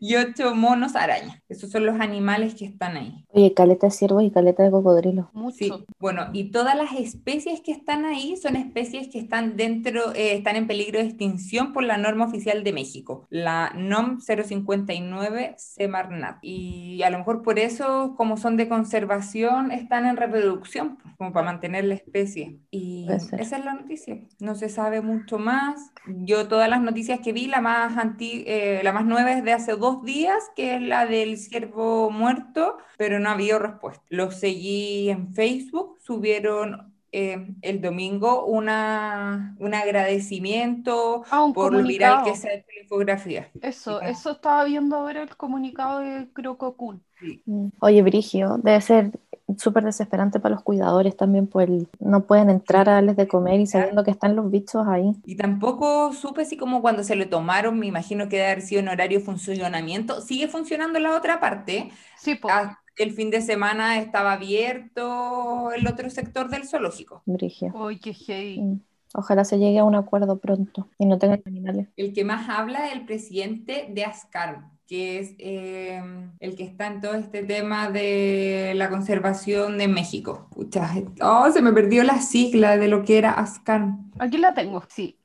y 0.00 0.16
ocho 0.16 0.54
monos 0.54 0.96
araña. 0.96 1.42
Esos 1.48 1.70
son 1.70 1.86
los 1.86 2.00
animales 2.00 2.54
que 2.54 2.66
están 2.66 2.96
ahí. 2.96 3.24
Oye, 3.28 3.54
caleta 3.54 3.86
de 3.86 3.92
ciervos 3.92 4.22
y 4.22 4.30
caleta 4.30 4.62
de 4.62 4.70
cocodrilo. 4.70 5.30
Mucho. 5.32 5.56
Sí, 5.56 5.72
bueno, 5.98 6.28
y 6.32 6.50
todas 6.50 6.76
las 6.76 6.92
especies 6.92 7.60
que 7.60 7.72
están 7.72 8.04
ahí 8.04 8.36
son 8.36 8.56
especies 8.56 9.08
que 9.08 9.18
están 9.18 9.56
dentro, 9.56 10.14
eh, 10.14 10.34
están 10.34 10.56
en 10.56 10.66
peligro 10.66 10.98
de 10.98 11.06
extinción 11.06 11.72
por 11.72 11.84
la 11.84 11.96
norma 11.96 12.26
oficial 12.26 12.64
de 12.64 12.72
México, 12.72 13.26
la 13.30 13.72
NOM 13.74 14.20
059 14.20 15.54
Semarnat. 15.56 16.38
Y 16.42 17.02
a 17.02 17.10
lo 17.10 17.18
mejor 17.18 17.42
por 17.42 17.58
eso, 17.58 18.14
como 18.16 18.36
son 18.36 18.56
de 18.56 18.68
conservación, 18.68 19.70
están 19.70 20.06
en 20.06 20.16
reproducción, 20.16 20.98
como 21.16 21.32
para 21.32 21.46
mantener 21.46 21.84
la 21.84 21.94
especie. 21.94 22.58
Y 22.70 23.06
esa 23.10 23.36
es 23.36 23.64
la 23.64 23.74
noticia. 23.74 24.20
No 24.40 24.54
se 24.54 24.68
sabe 24.68 25.00
mucho 25.00 25.38
más. 25.38 25.92
Yo 26.06 26.48
todas 26.48 26.68
las 26.68 26.80
noticias 26.80 27.20
que 27.20 27.32
vi, 27.32 27.46
la 27.46 27.60
más 27.60 27.96
anti, 27.96 28.44
eh, 28.46 28.80
la 28.82 28.92
más 28.92 29.04
nueva 29.04 29.32
es 29.32 29.44
de 29.44 29.53
hace 29.54 29.76
dos 29.76 30.02
días, 30.04 30.42
que 30.56 30.76
es 30.76 30.82
la 30.82 31.06
del 31.06 31.38
ciervo 31.38 32.10
muerto, 32.10 32.78
pero 32.96 33.18
no 33.20 33.28
ha 33.30 33.32
habido 33.32 33.58
respuesta. 33.58 34.04
Lo 34.10 34.30
seguí 34.30 35.10
en 35.10 35.32
Facebook, 35.34 35.98
subieron 36.02 36.92
eh, 37.12 37.46
el 37.62 37.80
domingo 37.80 38.44
una, 38.46 39.54
un 39.60 39.74
agradecimiento 39.74 41.24
Ah, 41.30 41.44
un 41.44 41.52
por 41.52 41.72
lo 41.72 41.82
viral 41.82 42.22
que 42.24 42.32
comunicado. 42.32 42.34
se 42.34 42.48
ha 42.48 42.54
hecho 42.54 42.66
la 42.76 42.82
infografía. 42.82 43.50
Eso, 43.60 44.00
eso 44.02 44.32
estaba 44.32 44.64
viendo 44.64 44.96
ahora 44.96 45.22
el 45.22 45.36
comunicado 45.36 46.00
de 46.00 46.30
Crococún. 46.32 47.02
Mm. 47.46 47.68
Oye, 47.80 48.02
Brigio, 48.02 48.58
debe 48.62 48.80
ser 48.80 49.12
súper 49.58 49.84
desesperante 49.84 50.40
para 50.40 50.54
los 50.54 50.64
cuidadores 50.64 51.16
también, 51.16 51.46
pues 51.46 51.68
no 52.00 52.26
pueden 52.26 52.50
entrar 52.50 52.88
a 52.88 52.94
darles 52.94 53.16
de 53.16 53.28
comer 53.28 53.60
y 53.60 53.66
sabiendo 53.66 54.04
que 54.04 54.10
están 54.10 54.36
los 54.36 54.50
bichos 54.50 54.86
ahí. 54.86 55.12
Y 55.24 55.36
tampoco 55.36 56.12
supe 56.12 56.42
así 56.42 56.56
como 56.56 56.80
cuando 56.80 57.04
se 57.04 57.16
lo 57.16 57.28
tomaron, 57.28 57.78
me 57.78 57.86
imagino 57.86 58.28
que 58.28 58.36
debe 58.36 58.50
haber 58.50 58.62
sido 58.62 58.80
en 58.80 58.88
horario 58.88 59.18
de 59.18 59.24
funcionamiento. 59.24 60.20
Sigue 60.20 60.48
funcionando 60.48 60.98
la 60.98 61.16
otra 61.16 61.40
parte. 61.40 61.90
Sí. 62.16 62.38
Ah, 62.44 62.78
el 62.96 63.12
fin 63.12 63.30
de 63.30 63.40
semana 63.40 63.98
estaba 63.98 64.32
abierto 64.32 65.72
el 65.72 65.86
otro 65.86 66.08
sector 66.10 66.48
del 66.48 66.66
zoológico. 66.66 67.22
Brigio. 67.26 67.72
Uy, 67.74 67.98
qué. 67.98 68.56
Mm. 68.60 68.80
Ojalá 69.16 69.44
se 69.44 69.58
llegue 69.58 69.78
a 69.78 69.84
un 69.84 69.94
acuerdo 69.94 70.38
pronto 70.38 70.88
y 70.98 71.06
no 71.06 71.18
tengan 71.18 71.42
animales. 71.46 71.88
El 71.96 72.12
que 72.12 72.24
más 72.24 72.48
habla 72.48 72.88
es 72.88 72.94
el 72.94 73.04
presidente 73.04 73.86
de 73.90 74.04
ASCAR, 74.04 74.64
que 74.86 75.18
es 75.18 75.34
eh, 75.38 76.02
el 76.40 76.56
que 76.56 76.64
está 76.64 76.86
en 76.86 77.00
todo 77.00 77.14
este 77.14 77.42
tema 77.42 77.90
de 77.90 78.72
la 78.76 78.90
conservación 78.90 79.78
de 79.78 79.88
México. 79.88 80.48
Pucha, 80.50 80.90
oh, 81.20 81.50
se 81.50 81.62
me 81.62 81.72
perdió 81.72 82.04
la 82.04 82.20
sigla 82.20 82.76
de 82.76 82.88
lo 82.88 83.04
que 83.04 83.18
era 83.18 83.32
ASCAR. 83.32 83.88
Aquí 84.18 84.38
la 84.38 84.54
tengo, 84.54 84.82
sí. 84.88 85.18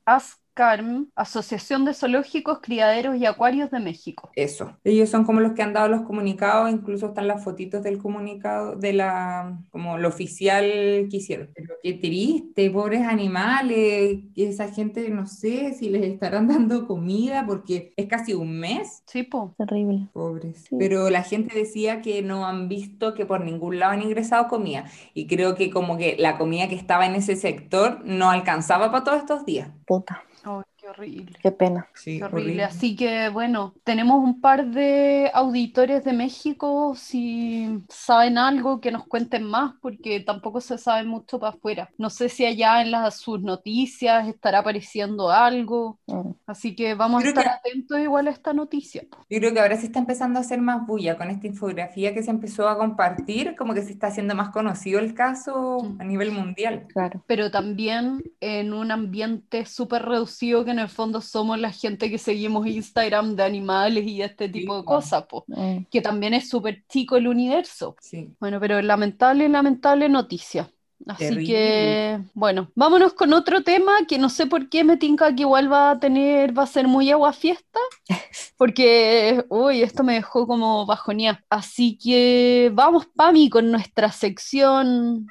ASCARM, 0.60 1.08
Asociación 1.16 1.86
de 1.86 1.94
Zoológicos, 1.94 2.60
Criaderos 2.62 3.16
y 3.16 3.26
Acuarios 3.26 3.72
de 3.72 3.80
México. 3.80 4.30
Eso. 4.36 4.78
Ellos 4.84 5.10
son 5.10 5.24
como 5.24 5.40
los 5.40 5.54
que 5.54 5.62
han 5.62 5.74
dado 5.74 5.88
los 5.88 6.02
comunicados, 6.02 6.70
incluso 6.70 7.08
están 7.08 7.28
las 7.28 7.44
fotitos 7.44 7.82
del 7.82 7.98
comunicado, 7.98 8.76
de 8.76 8.94
la, 8.94 9.58
como 9.70 9.98
lo 9.98 10.10
oficial 10.10 10.64
que 11.10 11.18
hicieron. 11.18 11.50
Pero 11.56 11.76
qué 11.82 11.94
triste, 11.94 12.70
pobres 12.72 13.08
animales, 13.08 14.20
esa 14.36 14.70
gente, 14.70 15.10
no 15.10 15.28
sé 15.28 15.74
si 15.74 15.90
les 15.90 16.04
estarán 16.04 16.48
dando 16.50 16.86
comida 16.88 17.46
porque 17.46 17.94
es 17.96 18.08
casi 18.08 18.34
un 18.34 18.60
mes. 18.60 19.04
Sí, 19.06 19.24
po. 19.24 19.56
Terrible. 19.58 20.10
Pobres. 20.12 20.66
Sí. 20.68 20.76
Pero 20.78 21.10
la 21.10 21.24
gente 21.24 21.58
decía 21.58 22.02
que 22.02 22.22
no 22.22 22.46
han 22.46 22.68
visto 22.68 23.14
que 23.14 23.26
por 23.26 23.42
ningún 23.42 23.80
lado 23.80 23.94
han 23.94 24.02
ingresado 24.02 24.48
comida. 24.48 24.86
Y 25.14 25.28
creo 25.28 25.56
que 25.56 25.70
como 25.70 25.98
que 25.98 26.18
la 26.20 26.38
comida 26.38 26.68
que 26.68 26.76
estaba 26.76 27.06
en 27.06 27.16
ese 27.16 27.36
sector 27.38 28.04
no 28.04 28.30
alcanzaba 28.30 28.92
para 28.92 29.04
todos 29.04 29.20
estos 29.20 29.46
días. 29.46 29.70
Puta, 29.86 30.24
qué 30.96 31.02
horrible. 31.02 31.36
qué 31.42 31.52
pena. 31.52 31.88
Sí, 31.94 32.18
Qué 32.20 32.24
horrible. 32.26 32.64
Así 32.64 32.96
que 32.96 33.30
bueno, 33.30 33.74
tenemos 33.84 34.24
un 34.24 34.40
par 34.42 34.66
de 34.68 35.30
auditores 35.34 36.04
de 36.04 36.14
México, 36.14 36.94
si 36.96 37.80
saben 37.90 38.38
algo 38.38 38.80
que 38.82 38.92
nos 38.92 39.06
cuenten 39.08 39.44
más, 39.44 39.74
porque 39.82 40.20
tampoco 40.20 40.62
se 40.62 40.78
sabe 40.78 41.04
mucho 41.06 41.40
para 41.40 41.54
afuera. 41.56 41.90
No 41.98 42.10
sé 42.10 42.30
si 42.30 42.46
allá 42.46 42.82
en 42.82 42.92
las, 42.92 43.16
sus 43.20 43.42
noticias 43.42 44.28
estará 44.28 44.60
apareciendo 44.60 45.30
algo, 45.32 45.98
Mm. 46.08 46.32
así 46.48 46.76
que 46.76 46.96
vamos 46.96 47.20
a 47.20 47.22
Creo 47.22 47.30
estar 47.32 47.44
que- 47.46 47.70
atentos 47.70 48.00
igual 48.00 48.28
a 48.28 48.32
esta 48.32 48.54
noticia. 48.54 49.04
Yo 49.30 49.40
creo 49.40 49.54
que 49.54 49.60
ahora 49.60 49.78
se 49.78 49.86
está 49.88 50.00
empezando 50.00 50.40
a 50.40 50.42
hacer 50.42 50.60
más 50.62 50.86
bulla 50.88 51.18
con 51.18 51.30
esta 51.30 51.48
infografía 51.48 52.14
que 52.14 52.24
se 52.24 52.32
empezó 52.32 52.68
a 52.68 52.78
compartir, 52.78 53.56
como 53.56 53.74
que 53.74 53.82
se 53.84 53.92
está 53.92 54.08
haciendo 54.08 54.36
más 54.36 54.50
conocido 54.50 55.00
el 55.00 55.14
caso 55.14 55.78
Mm. 55.84 56.02
a 56.02 56.04
nivel 56.04 56.32
mundial. 56.32 56.86
Claro. 56.94 57.24
Pero 57.28 57.52
también 57.52 58.24
en 58.40 58.74
un 58.74 58.92
ambiente 58.92 59.66
súper 59.66 60.04
reducido 60.04 60.66
que 60.66 60.74
en 60.80 60.86
el 60.86 60.90
fondo 60.90 61.22
somos 61.22 61.60
la 61.60 61.72
gente 61.72 62.10
que 62.10 62.18
seguimos 62.18 62.66
Instagram 62.68 63.36
de 63.36 63.44
animales 63.44 64.06
y 64.06 64.22
este 64.22 64.50
tipo 64.50 64.78
de 64.78 64.86
cosas, 64.86 65.26
po, 65.26 65.46
que 65.92 66.02
también 66.02 66.34
es 66.34 66.50
súper 66.50 66.84
chico 66.88 67.18
el 67.18 67.28
universo. 67.28 67.96
Sí. 68.00 68.34
Bueno, 68.40 68.60
pero 68.60 68.82
lamentable, 68.82 69.48
lamentable 69.50 70.10
noticia. 70.10 70.70
Así 71.08 71.30
Terrible. 71.30 71.48
que, 71.48 72.20
bueno, 72.34 72.72
vámonos 72.76 73.14
con 73.14 73.32
otro 73.32 73.64
tema 73.64 74.06
que 74.06 74.18
no 74.18 74.30
sé 74.30 74.48
por 74.48 74.68
qué 74.68 74.84
me 74.84 74.98
tinca 74.98 75.34
que 75.34 75.44
igual 75.44 75.72
va 75.72 75.92
a 75.92 76.00
tener, 76.00 76.58
va 76.58 76.64
a 76.64 76.68
ser 76.68 76.90
muy 76.90 77.10
agua 77.10 77.32
fiesta, 77.32 77.80
porque, 78.58 79.46
uy, 79.50 79.82
esto 79.82 80.04
me 80.04 80.16
dejó 80.16 80.46
como 80.46 80.86
bajonía. 80.86 81.44
Así 81.50 81.98
que 81.98 82.70
vamos, 82.74 83.08
Pami, 83.16 83.50
con 83.50 83.72
nuestra 83.72 84.12
sección 84.12 85.28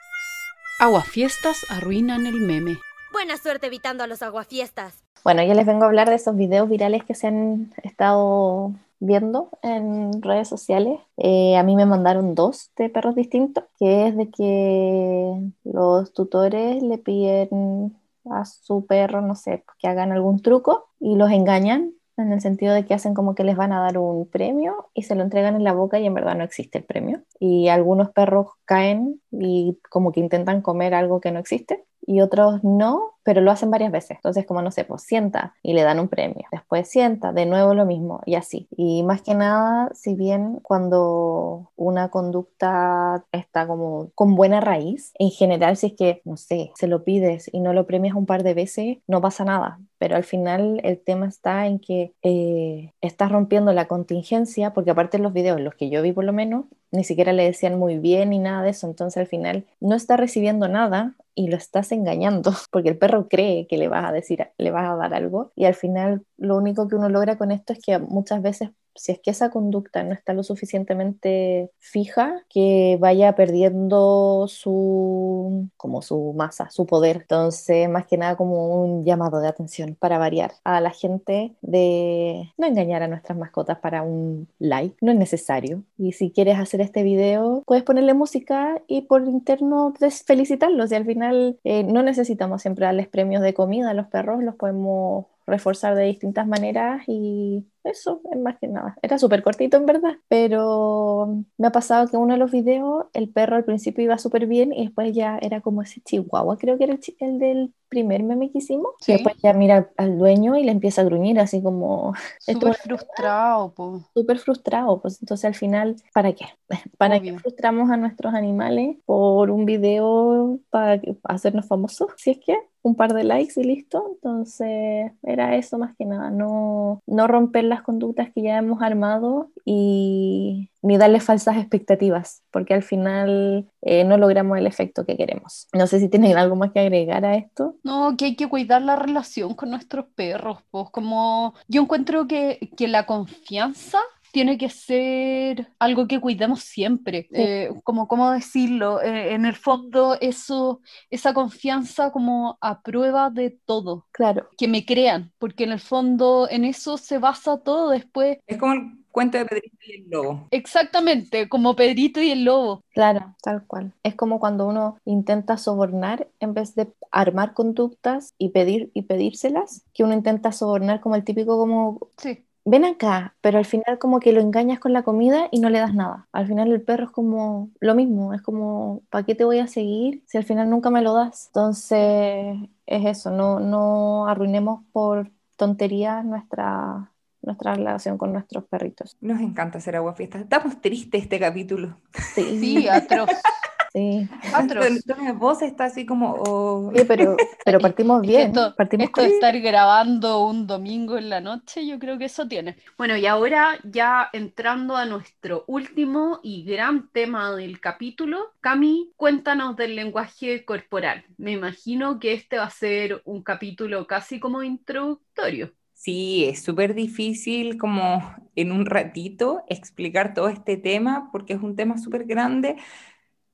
Aguafiestas 0.80 1.66
arruinan 1.70 2.26
el 2.26 2.40
meme. 2.40 2.78
Buena 3.10 3.36
suerte 3.36 3.66
evitando 3.66 4.04
a 4.04 4.06
los 4.06 4.22
aguafiestas. 4.22 5.02
Bueno, 5.24 5.42
yo 5.42 5.54
les 5.54 5.66
vengo 5.66 5.84
a 5.84 5.86
hablar 5.86 6.08
de 6.08 6.14
esos 6.14 6.36
videos 6.36 6.68
virales 6.68 7.04
que 7.04 7.14
se 7.14 7.26
han 7.26 7.72
estado 7.82 8.72
viendo 9.00 9.50
en 9.62 10.22
redes 10.22 10.48
sociales. 10.48 11.00
Eh, 11.16 11.56
a 11.56 11.62
mí 11.62 11.76
me 11.76 11.86
mandaron 11.86 12.34
dos 12.34 12.70
de 12.76 12.88
perros 12.88 13.14
distintos, 13.14 13.64
que 13.78 14.08
es 14.08 14.16
de 14.16 14.30
que 14.30 15.40
los 15.64 16.12
tutores 16.12 16.82
le 16.82 16.98
piden 16.98 17.96
a 18.30 18.44
su 18.44 18.86
perro, 18.86 19.20
no 19.20 19.34
sé, 19.34 19.64
que 19.78 19.88
hagan 19.88 20.12
algún 20.12 20.40
truco 20.42 20.88
y 21.00 21.16
los 21.16 21.30
engañan 21.30 21.92
en 22.16 22.32
el 22.32 22.40
sentido 22.40 22.74
de 22.74 22.84
que 22.84 22.94
hacen 22.94 23.14
como 23.14 23.34
que 23.34 23.44
les 23.44 23.56
van 23.56 23.72
a 23.72 23.80
dar 23.80 23.96
un 23.98 24.26
premio 24.26 24.90
y 24.92 25.02
se 25.02 25.14
lo 25.14 25.22
entregan 25.22 25.54
en 25.54 25.64
la 25.64 25.72
boca 25.72 26.00
y 26.00 26.06
en 26.06 26.14
verdad 26.14 26.34
no 26.36 26.44
existe 26.44 26.78
el 26.78 26.84
premio. 26.84 27.22
Y 27.38 27.68
algunos 27.68 28.10
perros 28.10 28.48
caen 28.64 29.20
y 29.30 29.78
como 29.88 30.12
que 30.12 30.20
intentan 30.20 30.62
comer 30.62 30.94
algo 30.94 31.20
que 31.20 31.30
no 31.30 31.38
existe 31.38 31.84
y 32.08 32.22
otros 32.22 32.64
no, 32.64 33.12
pero 33.22 33.42
lo 33.42 33.50
hacen 33.50 33.70
varias 33.70 33.92
veces. 33.92 34.12
Entonces, 34.16 34.46
como 34.46 34.62
no 34.62 34.70
sé, 34.70 34.84
pues 34.84 35.02
sienta 35.02 35.54
y 35.62 35.74
le 35.74 35.82
dan 35.82 36.00
un 36.00 36.08
premio. 36.08 36.46
Después 36.50 36.88
sienta, 36.88 37.32
de 37.32 37.44
nuevo 37.44 37.74
lo 37.74 37.84
mismo 37.84 38.22
y 38.24 38.34
así. 38.34 38.66
Y 38.70 39.02
más 39.02 39.20
que 39.20 39.34
nada, 39.34 39.90
si 39.94 40.14
bien 40.14 40.60
cuando 40.62 41.70
una 41.76 42.08
conducta 42.08 43.24
está 43.30 43.66
como 43.66 44.10
con 44.14 44.34
buena 44.36 44.60
raíz, 44.60 45.12
en 45.18 45.30
general, 45.30 45.76
si 45.76 45.88
es 45.88 45.92
que, 45.94 46.22
no 46.24 46.38
sé, 46.38 46.72
se 46.76 46.86
lo 46.86 47.04
pides 47.04 47.50
y 47.52 47.60
no 47.60 47.74
lo 47.74 47.86
premias 47.86 48.14
un 48.16 48.24
par 48.26 48.42
de 48.42 48.54
veces, 48.54 48.98
no 49.06 49.20
pasa 49.20 49.44
nada. 49.44 49.78
Pero 49.98 50.16
al 50.16 50.24
final 50.24 50.80
el 50.84 50.98
tema 50.98 51.26
está 51.26 51.66
en 51.66 51.78
que 51.80 52.12
eh, 52.22 52.92
estás 53.00 53.30
rompiendo 53.32 53.72
la 53.72 53.88
contingencia, 53.88 54.72
porque 54.72 54.90
aparte 54.90 55.18
los 55.18 55.32
videos, 55.32 55.60
los 55.60 55.74
que 55.74 55.90
yo 55.90 56.02
vi 56.02 56.12
por 56.12 56.24
lo 56.24 56.32
menos, 56.32 56.66
ni 56.90 57.04
siquiera 57.04 57.32
le 57.32 57.44
decían 57.44 57.78
muy 57.78 57.98
bien 57.98 58.30
ni 58.30 58.38
nada 58.38 58.62
de 58.62 58.70
eso. 58.70 58.86
Entonces 58.86 59.18
al 59.18 59.26
final 59.26 59.66
no 59.80 59.94
está 59.96 60.16
recibiendo 60.16 60.68
nada 60.68 61.14
y 61.34 61.48
lo 61.48 61.56
estás 61.56 61.92
engañando, 61.92 62.52
porque 62.70 62.88
el 62.90 62.98
perro 62.98 63.28
cree 63.28 63.66
que 63.66 63.78
le 63.78 63.88
vas 63.88 64.04
a 64.04 64.12
decir, 64.12 64.48
le 64.58 64.70
vas 64.70 64.90
a 64.90 64.96
dar 64.96 65.14
algo 65.14 65.52
y 65.54 65.66
al 65.66 65.74
final 65.74 66.24
lo 66.36 66.56
único 66.56 66.88
que 66.88 66.96
uno 66.96 67.08
logra 67.08 67.38
con 67.38 67.50
esto 67.52 67.72
es 67.72 67.80
que 67.80 67.98
muchas 67.98 68.42
veces 68.42 68.70
si 68.98 69.12
es 69.12 69.20
que 69.20 69.30
esa 69.30 69.50
conducta 69.50 70.02
no 70.02 70.12
está 70.12 70.34
lo 70.34 70.42
suficientemente 70.42 71.70
fija, 71.78 72.44
que 72.48 72.98
vaya 73.00 73.34
perdiendo 73.34 74.46
su, 74.48 75.68
como 75.76 76.02
su 76.02 76.34
masa, 76.36 76.70
su 76.70 76.86
poder. 76.86 77.18
Entonces, 77.22 77.88
más 77.88 78.06
que 78.06 78.18
nada 78.18 78.36
como 78.36 78.82
un 78.82 79.04
llamado 79.04 79.40
de 79.40 79.48
atención 79.48 79.96
para 79.98 80.18
variar 80.18 80.52
a 80.64 80.80
la 80.80 80.90
gente 80.90 81.54
de 81.62 82.52
no 82.56 82.66
engañar 82.66 83.02
a 83.02 83.08
nuestras 83.08 83.38
mascotas 83.38 83.78
para 83.78 84.02
un 84.02 84.48
like, 84.58 84.96
no 85.00 85.12
es 85.12 85.18
necesario. 85.18 85.82
Y 85.96 86.12
si 86.12 86.30
quieres 86.30 86.58
hacer 86.58 86.80
este 86.80 87.02
video, 87.02 87.62
puedes 87.66 87.84
ponerle 87.84 88.14
música 88.14 88.82
y 88.86 89.02
por 89.02 89.22
interno 89.24 89.94
felicitarlos. 90.26 90.92
Y 90.92 90.94
al 90.94 91.06
final 91.06 91.58
eh, 91.64 91.84
no 91.84 92.02
necesitamos 92.02 92.62
siempre 92.62 92.86
darles 92.86 93.08
premios 93.08 93.42
de 93.42 93.54
comida 93.54 93.90
a 93.90 93.94
los 93.94 94.06
perros, 94.08 94.42
los 94.42 94.56
podemos 94.56 95.26
reforzar 95.46 95.94
de 95.94 96.04
distintas 96.04 96.46
maneras 96.46 97.02
y 97.06 97.64
eso 97.90 98.20
es 98.32 98.38
más 98.40 98.58
que 98.58 98.68
nada. 98.68 98.96
Era 99.02 99.18
súper 99.18 99.42
cortito 99.42 99.76
en 99.76 99.86
verdad, 99.86 100.14
pero 100.28 101.44
me 101.56 101.66
ha 101.66 101.72
pasado 101.72 102.08
que 102.08 102.16
uno 102.16 102.34
de 102.34 102.38
los 102.38 102.50
videos, 102.50 103.06
el 103.12 103.28
perro 103.28 103.56
al 103.56 103.64
principio 103.64 104.04
iba 104.04 104.18
súper 104.18 104.46
bien 104.46 104.72
y 104.72 104.84
después 104.86 105.14
ya 105.14 105.38
era 105.40 105.60
como 105.60 105.82
ese 105.82 106.00
chihuahua, 106.02 106.56
creo 106.58 106.78
que 106.78 106.84
era 106.84 106.94
el, 106.94 107.00
el 107.20 107.38
del 107.38 107.74
primer 107.88 108.22
meme 108.22 108.50
que 108.50 108.58
hicimos. 108.58 108.90
Sí. 109.00 109.12
Y 109.12 109.14
después 109.14 109.36
ya 109.42 109.52
mira 109.52 109.90
al 109.96 110.18
dueño 110.18 110.56
y 110.56 110.64
le 110.64 110.72
empieza 110.72 111.00
a 111.00 111.04
gruñir 111.04 111.38
así 111.40 111.62
como 111.62 112.12
Súper 112.40 112.74
frustrado, 112.74 113.72
po. 113.74 114.00
súper 114.14 114.38
frustrado. 114.38 115.00
Pues 115.00 115.20
entonces 115.22 115.44
al 115.46 115.54
final, 115.54 115.96
¿para 116.12 116.32
qué? 116.32 116.46
¿Para 116.98 117.16
Obvio. 117.16 117.34
qué 117.34 117.40
frustramos 117.40 117.90
a 117.90 117.96
nuestros 117.96 118.34
animales 118.34 118.96
por 119.06 119.50
un 119.50 119.64
video 119.64 120.60
para 120.70 121.00
hacernos 121.24 121.66
famosos? 121.66 122.08
Si 122.16 122.30
es 122.30 122.38
que 122.38 122.56
un 122.82 122.94
par 122.96 123.12
de 123.12 123.24
likes 123.24 123.60
y 123.60 123.64
listo. 123.64 124.04
Entonces 124.14 125.12
era 125.22 125.56
eso 125.56 125.78
más 125.78 125.94
que 125.96 126.04
nada, 126.04 126.30
no, 126.30 127.02
no 127.06 127.26
romper 127.26 127.64
las 127.64 127.77
conductas 127.82 128.30
que 128.34 128.42
ya 128.42 128.58
hemos 128.58 128.82
armado 128.82 129.50
y 129.64 130.70
ni 130.82 130.96
darle 130.96 131.20
falsas 131.20 131.56
expectativas, 131.56 132.42
porque 132.50 132.74
al 132.74 132.82
final 132.82 133.68
eh, 133.82 134.04
no 134.04 134.16
logramos 134.16 134.58
el 134.58 134.66
efecto 134.66 135.04
que 135.04 135.16
queremos. 135.16 135.66
No 135.72 135.86
sé 135.86 136.00
si 136.00 136.08
tienen 136.08 136.36
algo 136.36 136.56
más 136.56 136.72
que 136.72 136.80
agregar 136.80 137.24
a 137.24 137.36
esto. 137.36 137.76
No, 137.82 138.16
que 138.16 138.26
hay 138.26 138.36
que 138.36 138.48
cuidar 138.48 138.82
la 138.82 138.96
relación 138.96 139.54
con 139.54 139.70
nuestros 139.70 140.06
perros, 140.14 140.58
pues 140.70 140.88
como 140.90 141.54
yo 141.66 141.82
encuentro 141.82 142.26
que, 142.26 142.70
que 142.76 142.88
la 142.88 143.06
confianza 143.06 143.98
tiene 144.32 144.58
que 144.58 144.68
ser 144.68 145.68
algo 145.78 146.06
que 146.06 146.20
cuidemos 146.20 146.60
siempre. 146.60 147.28
Sí. 147.30 147.36
Eh, 147.40 147.70
como, 147.84 148.08
¿cómo 148.08 148.30
decirlo? 148.32 149.00
Eh, 149.02 149.34
en 149.34 149.44
el 149.46 149.54
fondo, 149.54 150.16
eso, 150.20 150.80
esa 151.10 151.34
confianza 151.34 152.10
como 152.12 152.58
a 152.60 152.82
prueba 152.82 153.30
de 153.30 153.50
todo, 153.64 154.06
Claro, 154.12 154.48
que 154.56 154.68
me 154.68 154.84
crean, 154.84 155.32
porque 155.38 155.64
en 155.64 155.72
el 155.72 155.80
fondo 155.80 156.48
en 156.50 156.64
eso 156.64 156.98
se 156.98 157.18
basa 157.18 157.58
todo 157.58 157.90
después. 157.90 158.38
Es 158.46 158.58
como 158.58 158.72
el 158.72 158.98
cuento 159.10 159.38
de 159.38 159.46
Pedrito 159.46 159.76
y 159.86 159.92
el 159.92 160.10
lobo. 160.10 160.48
Exactamente, 160.50 161.48
como 161.48 161.74
Pedrito 161.74 162.20
y 162.20 162.30
el 162.30 162.44
lobo. 162.44 162.82
Claro, 162.92 163.34
tal 163.42 163.66
cual. 163.66 163.92
Es 164.02 164.14
como 164.14 164.38
cuando 164.40 164.66
uno 164.66 164.98
intenta 165.04 165.56
sobornar 165.56 166.28
en 166.40 166.54
vez 166.54 166.74
de 166.74 166.92
armar 167.10 167.54
conductas 167.54 168.34
y 168.38 168.50
pedir 168.50 168.90
y 168.94 169.02
pedírselas, 169.02 169.84
que 169.92 170.04
uno 170.04 170.14
intenta 170.14 170.52
sobornar 170.52 171.00
como 171.00 171.16
el 171.16 171.24
típico 171.24 171.58
como 171.58 172.08
Sí. 172.16 172.44
Ven 172.70 172.84
acá, 172.84 173.34
pero 173.40 173.58
al 173.58 173.64
final 173.64 173.98
como 173.98 174.20
que 174.20 174.32
lo 174.32 174.40
engañas 174.40 174.78
con 174.78 174.92
la 174.92 175.02
comida 175.02 175.48
y 175.50 175.60
no 175.60 175.70
le 175.70 175.78
das 175.78 175.94
nada. 175.94 176.28
Al 176.32 176.46
final 176.46 176.70
el 176.70 176.82
perro 176.82 177.06
es 177.06 177.10
como 177.10 177.70
lo 177.80 177.94
mismo, 177.94 178.34
es 178.34 178.42
como, 178.42 179.02
¿para 179.10 179.24
qué 179.24 179.34
te 179.34 179.44
voy 179.44 179.58
a 179.58 179.66
seguir 179.66 180.22
si 180.26 180.38
al 180.38 180.44
final 180.44 180.68
nunca 180.68 180.90
me 180.90 181.02
lo 181.02 181.14
das? 181.14 181.46
Entonces 181.48 182.56
es 182.86 183.06
eso, 183.06 183.30
no, 183.30 183.60
no 183.60 184.26
arruinemos 184.26 184.82
por 184.92 185.30
tonterías 185.56 186.24
nuestra, 186.24 187.10
nuestra 187.42 187.74
relación 187.74 188.18
con 188.18 188.32
nuestros 188.32 188.64
perritos. 188.64 189.16
Nos 189.20 189.40
encanta 189.40 189.78
hacer 189.78 189.96
agua 189.96 190.14
fiesta. 190.14 190.38
Estamos 190.38 190.80
tristes 190.80 191.22
este 191.22 191.38
capítulo. 191.38 191.98
Sí, 192.34 192.58
Sí, 192.60 192.88
atroz. 192.88 193.30
sí. 193.92 194.28
Entonces 194.42 195.38
vos 195.38 195.62
está 195.62 195.84
así 195.84 196.06
como... 196.06 196.34
oh, 196.34 196.88
Oye, 196.88 197.04
pero, 197.04 197.36
pero 197.64 197.78
partimos 197.78 198.22
bien, 198.26 198.48
Esto, 198.48 198.74
partimos 198.76 199.06
esto 199.06 199.22
de 199.22 199.28
estar 199.28 199.58
grabando 199.60 200.44
un 200.46 200.66
domingo 200.66 201.18
en 201.18 201.30
la 201.30 201.40
noche, 201.40 201.86
yo 201.86 201.98
creo 201.98 202.18
que 202.18 202.26
eso 202.26 202.46
tiene. 202.48 202.76
Bueno, 202.96 203.16
y 203.16 203.26
ahora 203.26 203.78
ya 203.84 204.28
entrando 204.32 204.96
a 204.96 205.04
nuestro 205.04 205.64
último 205.66 206.40
y 206.42 206.64
gran 206.64 207.08
tema 207.10 207.54
del 207.54 207.80
capítulo, 207.80 208.52
Cami, 208.60 209.12
cuéntanos 209.16 209.76
del 209.76 209.96
lenguaje 209.96 210.64
corporal. 210.64 211.24
Me 211.36 211.52
imagino 211.52 212.18
que 212.18 212.34
este 212.34 212.58
va 212.58 212.64
a 212.64 212.70
ser 212.70 213.22
un 213.24 213.42
capítulo 213.42 214.06
casi 214.06 214.40
como 214.40 214.62
introductorio. 214.62 215.72
Sí, 215.98 216.44
es 216.44 216.62
súper 216.62 216.94
difícil 216.94 217.76
como 217.76 218.22
en 218.54 218.70
un 218.70 218.86
ratito 218.86 219.64
explicar 219.68 220.32
todo 220.32 220.48
este 220.48 220.76
tema 220.76 221.28
porque 221.32 221.54
es 221.54 221.60
un 221.60 221.74
tema 221.74 221.98
súper 221.98 222.24
grande 222.24 222.76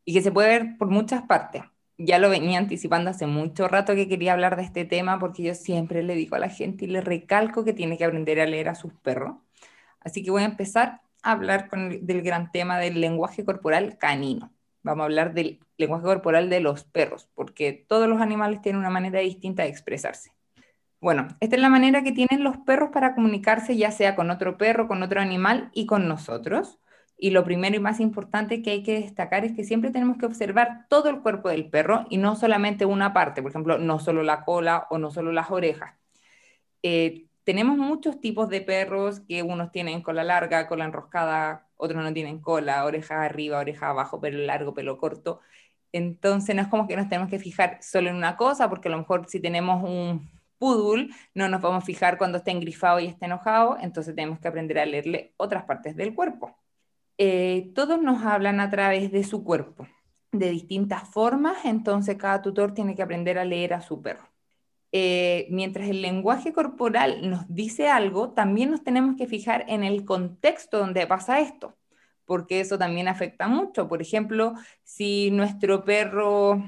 y 0.05 0.15
que 0.15 0.23
se 0.23 0.33
puede 0.33 0.49
ver 0.49 0.77
por 0.79 0.89
muchas 0.89 1.23
partes. 1.23 1.63
Ya 1.97 2.19
lo 2.19 2.29
venía 2.29 2.59
anticipando 2.59 3.11
hace 3.11 3.27
mucho 3.27 3.69
rato 3.69 3.95
que 3.95 4.09
quería 4.09 4.33
hablar 4.33 4.57
de 4.57 4.65
este 4.65 4.85
tema 4.85 5.19
porque 5.19 5.45
yo 5.45 5.55
siempre 5.55 6.03
le 6.03 6.15
digo 6.17 6.37
a 6.37 6.41
la 6.41 6.49
gente 6.49 6.87
y 6.87 6.89
le 6.89 7.01
recalco 7.01 7.65
que 7.65 7.73
tiene 7.73 7.97
que 7.97 8.05
aprender 8.05 8.41
a 8.41 8.47
leer 8.47 8.69
a 8.69 8.75
sus 8.75 8.93
perros. 8.95 9.37
Así 10.01 10.23
que 10.23 10.31
voy 10.31 10.43
a 10.43 10.47
empezar 10.47 11.03
a 11.23 11.33
hablar 11.33 11.71
del 11.71 12.23
gran 12.23 12.51
tema 12.53 12.79
del 12.79 13.01
lenguaje 13.01 13.45
corporal 13.45 13.97
canino. 13.99 14.53
Vamos 14.83 15.03
a 15.03 15.05
hablar 15.05 15.35
del 15.35 15.61
lenguaje 15.79 16.05
corporal 16.05 16.51
de 16.51 16.61
los 16.61 16.85
perros 16.85 17.29
porque 17.35 17.73
todos 17.89 18.09
los 18.09 18.21
animales 18.21 18.61
tienen 18.61 18.81
una 18.81 18.91
manera 18.91 19.21
distinta 19.21 19.63
de 19.63 19.71
expresarse. 19.71 20.33
Bueno, 21.01 21.29
esta 21.41 21.57
es 21.57 21.63
la 21.63 21.69
manera 21.69 22.03
que 22.03 22.13
tienen 22.13 22.43
los 22.43 22.57
perros 22.59 22.91
para 22.91 23.15
comunicarse, 23.15 23.77
ya 23.77 23.91
sea 23.91 24.17
con 24.17 24.31
otro 24.31 24.57
perro, 24.57 24.89
con 24.89 25.03
otro 25.03 25.21
animal 25.21 25.71
y 25.75 25.87
con 25.87 26.09
nosotros. 26.09 26.79
Y 27.25 27.31
lo 27.31 27.43
primero 27.43 27.75
y 27.75 27.81
más 27.81 28.01
importante 28.01 28.61
que 28.61 28.71
hay 28.71 28.83
que 28.83 29.01
destacar 29.01 29.47
es 29.47 29.53
que 29.53 29.65
siempre 29.65 29.91
tenemos 29.91 30.19
que 30.19 30.27
observar 30.27 30.85
todo 30.91 31.09
el 31.09 31.23
cuerpo 31.23 31.49
del 31.49 31.71
perro 31.71 32.05
y 32.11 32.19
no 32.19 32.37
solamente 32.37 32.85
una 32.85 33.15
parte, 33.15 33.41
por 33.41 33.51
ejemplo, 33.51 33.79
no 33.79 33.99
solo 33.99 34.23
la 34.23 34.45
cola 34.45 34.87
o 34.91 34.99
no 34.99 35.11
solo 35.11 35.33
las 35.33 35.51
orejas. 35.51 35.95
Eh, 36.83 37.25
tenemos 37.45 37.79
muchos 37.79 38.21
tipos 38.21 38.51
de 38.51 38.61
perros 38.61 39.21
que 39.21 39.43
unos 39.43 39.73
tienen 39.73 40.03
cola 40.03 40.23
larga, 40.23 40.69
cola 40.69 40.85
enroscada, 40.85 41.67
otros 41.79 42.03
no 42.05 42.13
tienen 42.13 42.41
cola, 42.41 42.85
oreja 42.85 43.23
arriba, 43.23 43.59
oreja 43.59 43.89
abajo, 43.89 44.21
pelo 44.21 44.41
largo, 44.45 44.75
pelo 44.75 44.99
corto. 44.99 45.41
Entonces 45.93 46.55
no 46.55 46.61
es 46.61 46.69
como 46.69 46.87
que 46.87 46.95
nos 46.95 47.09
tenemos 47.09 47.31
que 47.31 47.39
fijar 47.39 47.79
solo 47.83 48.11
en 48.11 48.17
una 48.17 48.37
cosa, 48.37 48.69
porque 48.69 48.89
a 48.89 48.91
lo 48.91 48.99
mejor 48.99 49.27
si 49.31 49.41
tenemos 49.41 49.83
un 49.83 50.31
poodle, 50.59 51.09
no 51.33 51.49
nos 51.49 51.63
vamos 51.63 51.85
a 51.85 51.87
fijar 51.87 52.19
cuando 52.19 52.37
está 52.37 52.51
engrifado 52.51 53.01
y 53.01 53.07
está 53.07 53.25
enojado, 53.25 53.79
entonces 53.81 54.15
tenemos 54.15 54.41
que 54.41 54.49
aprender 54.49 54.79
a 54.79 54.85
leerle 54.85 55.33
otras 55.39 55.65
partes 55.65 55.97
del 55.97 56.15
cuerpo. 56.15 56.55
Eh, 57.19 57.71
todos 57.75 58.03
nos 58.03 58.25
hablan 58.25 58.61
a 58.61 58.71
través 58.71 59.13
de 59.13 59.25
su 59.25 59.45
cuerpo, 59.45 59.87
de 60.33 60.51
distintas 60.51 61.09
formas, 61.09 61.65
entonces 61.65 62.17
cada 62.17 62.43
tutor 62.43 62.75
tiene 62.75 62.95
que 62.95 63.03
aprender 63.03 63.39
a 63.39 63.45
leer 63.45 63.75
a 63.75 63.83
su 63.83 64.03
perro. 64.03 64.29
Eh, 64.93 65.49
mientras 65.51 65.89
el 65.89 66.03
lenguaje 66.03 66.53
corporal 66.53 67.29
nos 67.29 67.53
dice 67.53 67.89
algo, 67.89 68.31
también 68.31 68.71
nos 68.71 68.85
tenemos 68.85 69.17
que 69.17 69.27
fijar 69.27 69.65
en 69.69 69.85
el 69.85 70.05
contexto 70.05 70.79
donde 70.79 71.07
pasa 71.07 71.41
esto, 71.41 71.77
porque 72.25 72.61
eso 72.61 72.79
también 72.79 73.09
afecta 73.09 73.49
mucho. 73.49 73.89
Por 73.89 74.01
ejemplo, 74.03 74.55
si 74.85 75.31
nuestro 75.33 75.85
perro 75.85 76.65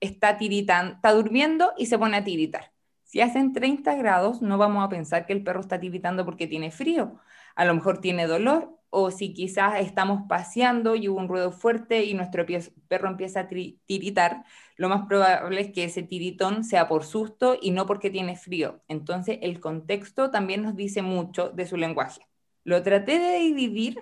está 0.00 0.38
tiritando, 0.38 0.94
está 0.94 1.12
durmiendo 1.12 1.72
y 1.76 1.86
se 1.86 1.98
pone 1.98 2.16
a 2.16 2.24
tiritar. 2.24 2.72
Si 3.04 3.20
hacen 3.20 3.52
30 3.52 3.94
grados, 3.94 4.42
no 4.42 4.58
vamos 4.58 4.84
a 4.84 4.88
pensar 4.88 5.26
que 5.26 5.32
el 5.32 5.42
perro 5.44 5.60
está 5.60 5.78
tiritando 5.78 6.24
porque 6.24 6.46
tiene 6.46 6.70
frío. 6.70 7.20
A 7.56 7.64
lo 7.64 7.74
mejor 7.74 7.98
tiene 8.00 8.26
dolor, 8.26 8.76
o 8.90 9.10
si 9.10 9.34
quizás 9.34 9.80
estamos 9.80 10.22
paseando 10.28 10.94
y 10.94 11.08
hubo 11.08 11.18
un 11.18 11.28
ruido 11.28 11.52
fuerte 11.52 12.04
y 12.04 12.14
nuestro 12.14 12.46
perro 12.88 13.08
empieza 13.08 13.40
a 13.40 13.48
tiritar, 13.48 14.44
lo 14.76 14.88
más 14.88 15.06
probable 15.06 15.60
es 15.60 15.72
que 15.72 15.84
ese 15.84 16.02
tiritón 16.02 16.64
sea 16.64 16.88
por 16.88 17.04
susto 17.04 17.58
y 17.60 17.72
no 17.72 17.86
porque 17.86 18.10
tiene 18.10 18.36
frío. 18.36 18.80
Entonces, 18.88 19.38
el 19.42 19.60
contexto 19.60 20.30
también 20.30 20.62
nos 20.62 20.76
dice 20.76 21.02
mucho 21.02 21.50
de 21.50 21.66
su 21.66 21.76
lenguaje. 21.76 22.22
Lo 22.64 22.82
traté 22.82 23.18
de 23.18 23.38
dividir 23.38 24.00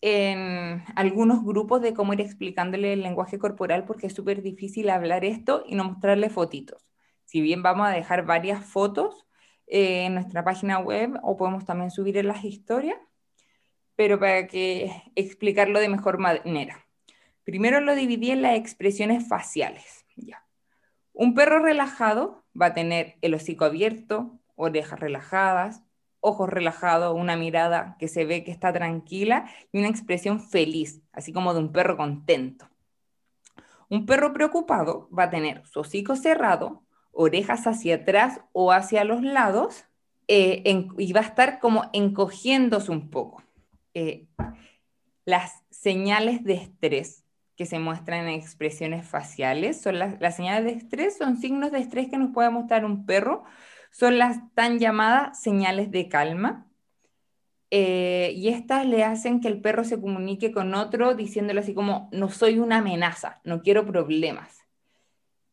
en 0.00 0.84
algunos 0.94 1.44
grupos 1.44 1.82
de 1.82 1.94
cómo 1.94 2.12
ir 2.12 2.20
explicándole 2.20 2.92
el 2.92 3.02
lenguaje 3.02 3.38
corporal 3.38 3.84
porque 3.84 4.06
es 4.06 4.14
súper 4.14 4.42
difícil 4.42 4.90
hablar 4.90 5.24
esto 5.24 5.64
y 5.66 5.74
no 5.74 5.84
mostrarle 5.84 6.30
fotitos. 6.30 6.86
Si 7.24 7.40
bien 7.40 7.62
vamos 7.62 7.88
a 7.88 7.90
dejar 7.90 8.24
varias 8.26 8.64
fotos 8.64 9.26
eh, 9.66 10.06
en 10.06 10.14
nuestra 10.14 10.44
página 10.44 10.78
web 10.78 11.18
o 11.22 11.36
podemos 11.36 11.64
también 11.64 11.90
subir 11.90 12.16
en 12.16 12.28
las 12.28 12.44
historias, 12.44 12.98
pero 13.96 14.18
para 14.20 14.46
que 14.46 14.90
explicarlo 15.14 15.80
de 15.80 15.88
mejor 15.88 16.18
manera. 16.18 16.86
Primero 17.44 17.80
lo 17.80 17.94
dividí 17.94 18.30
en 18.30 18.42
las 18.42 18.56
expresiones 18.56 19.28
faciales. 19.28 20.04
Ya. 20.16 20.44
Un 21.12 21.34
perro 21.34 21.60
relajado 21.60 22.44
va 22.60 22.66
a 22.66 22.74
tener 22.74 23.16
el 23.22 23.34
hocico 23.34 23.64
abierto, 23.64 24.38
orejas 24.54 25.00
relajadas, 25.00 25.82
ojos 26.20 26.48
relajados, 26.48 27.14
una 27.14 27.36
mirada 27.36 27.96
que 27.98 28.08
se 28.08 28.24
ve 28.24 28.42
que 28.42 28.50
está 28.50 28.72
tranquila 28.72 29.48
y 29.72 29.78
una 29.78 29.88
expresión 29.88 30.40
feliz, 30.40 31.02
así 31.12 31.32
como 31.32 31.54
de 31.54 31.60
un 31.60 31.72
perro 31.72 31.96
contento. 31.96 32.68
Un 33.88 34.06
perro 34.06 34.32
preocupado 34.32 35.08
va 35.16 35.24
a 35.24 35.30
tener 35.30 35.64
su 35.66 35.80
hocico 35.80 36.16
cerrado, 36.16 36.82
orejas 37.16 37.66
hacia 37.66 37.96
atrás 37.96 38.40
o 38.52 38.72
hacia 38.72 39.04
los 39.04 39.22
lados 39.22 39.84
eh, 40.28 40.62
y 40.98 41.12
va 41.12 41.20
a 41.20 41.24
estar 41.24 41.58
como 41.58 41.88
encogiéndose 41.92 42.90
un 42.90 43.10
poco. 43.10 43.42
Eh, 43.94 44.26
las 45.24 45.64
señales 45.70 46.44
de 46.44 46.54
estrés 46.54 47.24
que 47.56 47.64
se 47.64 47.78
muestran 47.78 48.26
en 48.26 48.34
expresiones 48.34 49.08
faciales 49.08 49.80
son 49.80 49.98
las 49.98 50.36
señales 50.36 50.64
de 50.64 50.78
estrés, 50.78 51.16
son 51.16 51.38
signos 51.38 51.72
de 51.72 51.78
estrés 51.78 52.08
que 52.08 52.18
nos 52.18 52.32
puede 52.32 52.50
mostrar 52.50 52.84
un 52.84 53.06
perro, 53.06 53.44
son 53.90 54.18
las 54.18 54.38
tan 54.54 54.78
llamadas 54.78 55.40
señales 55.40 55.90
de 55.90 56.08
calma. 56.08 56.66
Eh, 57.70 58.32
y 58.36 58.48
estas 58.48 58.86
le 58.86 59.02
hacen 59.02 59.40
que 59.40 59.48
el 59.48 59.60
perro 59.60 59.84
se 59.84 60.00
comunique 60.00 60.52
con 60.52 60.74
otro 60.74 61.14
diciéndole 61.14 61.60
así 61.60 61.74
como, 61.74 62.08
no 62.12 62.28
soy 62.28 62.58
una 62.58 62.78
amenaza, 62.78 63.40
no 63.42 63.62
quiero 63.62 63.86
problemas. 63.86 64.65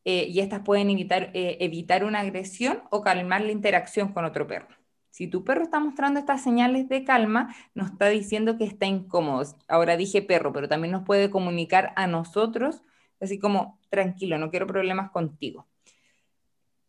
Eh, 0.06 0.28
y 0.30 0.39
estas 0.42 0.62
pueden 0.62 0.89
evitar, 0.89 1.32
eh, 1.34 1.58
evitar 1.62 2.04
una 2.04 2.20
agresión 2.20 2.84
o 2.92 3.02
calmar 3.02 3.42
la 3.42 3.52
interacción 3.52 4.12
con 4.13 4.26
otro 4.26 4.48
perro. 4.48 4.68
Si 5.10 5.28
tu 5.28 5.44
perro 5.44 5.63
está 5.63 5.80
mostrando 5.80 6.20
estas 6.20 6.44
señales 6.44 6.89
de 6.89 7.04
calma, 7.04 7.56
nos 7.76 7.92
está 7.92 8.10
diciendo 8.10 8.58
que 8.58 8.66
está 8.66 8.86
incómodo. 8.88 9.46
Ahora 9.68 9.96
dije 9.96 10.22
perro, 10.22 10.52
pero 10.52 10.68
también 10.68 10.92
nos 10.92 11.04
puede 11.04 11.30
comunicar 11.30 11.94
a 11.96 12.08
nosotros, 12.08 12.82
así 13.22 13.39
como, 13.39 13.80
tranquilo, 13.89 14.38
no 14.38 14.50
quiero 14.50 14.68
problemas 14.68 15.12
contigo. 15.12 15.68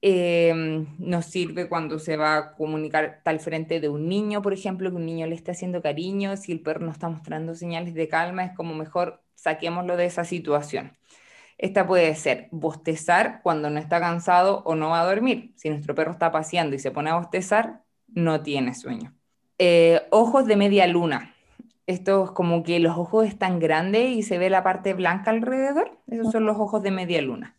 Eh, 0.01 0.85
nos 0.99 1.27
sirve 1.27 1.69
cuando 1.69 1.99
se 1.99 2.17
va 2.17 2.37
a 2.37 2.55
comunicar 2.57 3.21
tal 3.25 3.41
frente 3.41 3.81
de 3.81 3.89
un 3.89 4.09
niño, 4.09 4.43
por 4.43 4.53
ejemplo, 4.53 4.91
que 4.91 4.97
un 4.97 5.07
niño 5.07 5.27
le 5.27 5.35
está 5.35 5.53
haciendo 5.53 5.81
cariño, 5.83 6.37
si 6.37 6.53
el 6.53 6.61
perro 6.61 6.85
no 6.85 6.93
está 6.93 7.09
mostrando 7.09 7.55
señales 7.55 7.95
de 7.95 8.09
calma, 8.09 8.45
es 8.45 8.57
como 8.57 8.75
mejor 8.75 9.23
saquémoslo 9.35 9.97
de 9.97 10.07
esa 10.07 10.25
situación. 10.25 10.97
Esta 11.59 11.87
puede 11.87 12.15
ser 12.15 12.49
bostezar 12.51 13.41
cuando 13.43 13.71
no 13.71 13.79
está 13.79 14.01
cansado 14.01 14.63
o 14.65 14.75
no 14.75 14.91
va 14.91 15.01
a 15.01 15.07
dormir. 15.07 15.53
Si 15.57 15.71
nuestro 15.71 15.95
perro 15.95 16.13
está 16.13 16.33
paseando 16.33 16.75
y 16.75 16.79
se 16.79 16.91
pone 16.91 17.11
a 17.11 17.17
bostezar, 17.17 17.83
no 18.09 18.43
tiene 18.43 18.75
sueño. 18.75 19.15
Eh, 19.59 20.03
ojos 20.11 20.47
de 20.47 20.57
media 20.57 20.87
luna. 20.87 21.35
Esto 21.87 22.25
es 22.25 22.31
como 22.31 22.63
que 22.63 22.81
los 22.81 22.97
ojos 22.97 23.27
están 23.27 23.59
grandes 23.59 24.11
y 24.11 24.23
se 24.23 24.39
ve 24.39 24.51
la 24.51 24.63
parte 24.63 24.95
blanca 24.95 25.31
alrededor. 25.31 25.99
Esos 26.07 26.33
son 26.33 26.47
los 26.47 26.57
ojos 26.57 26.83
de 26.83 26.91
media 26.91 27.21
luna. 27.23 27.57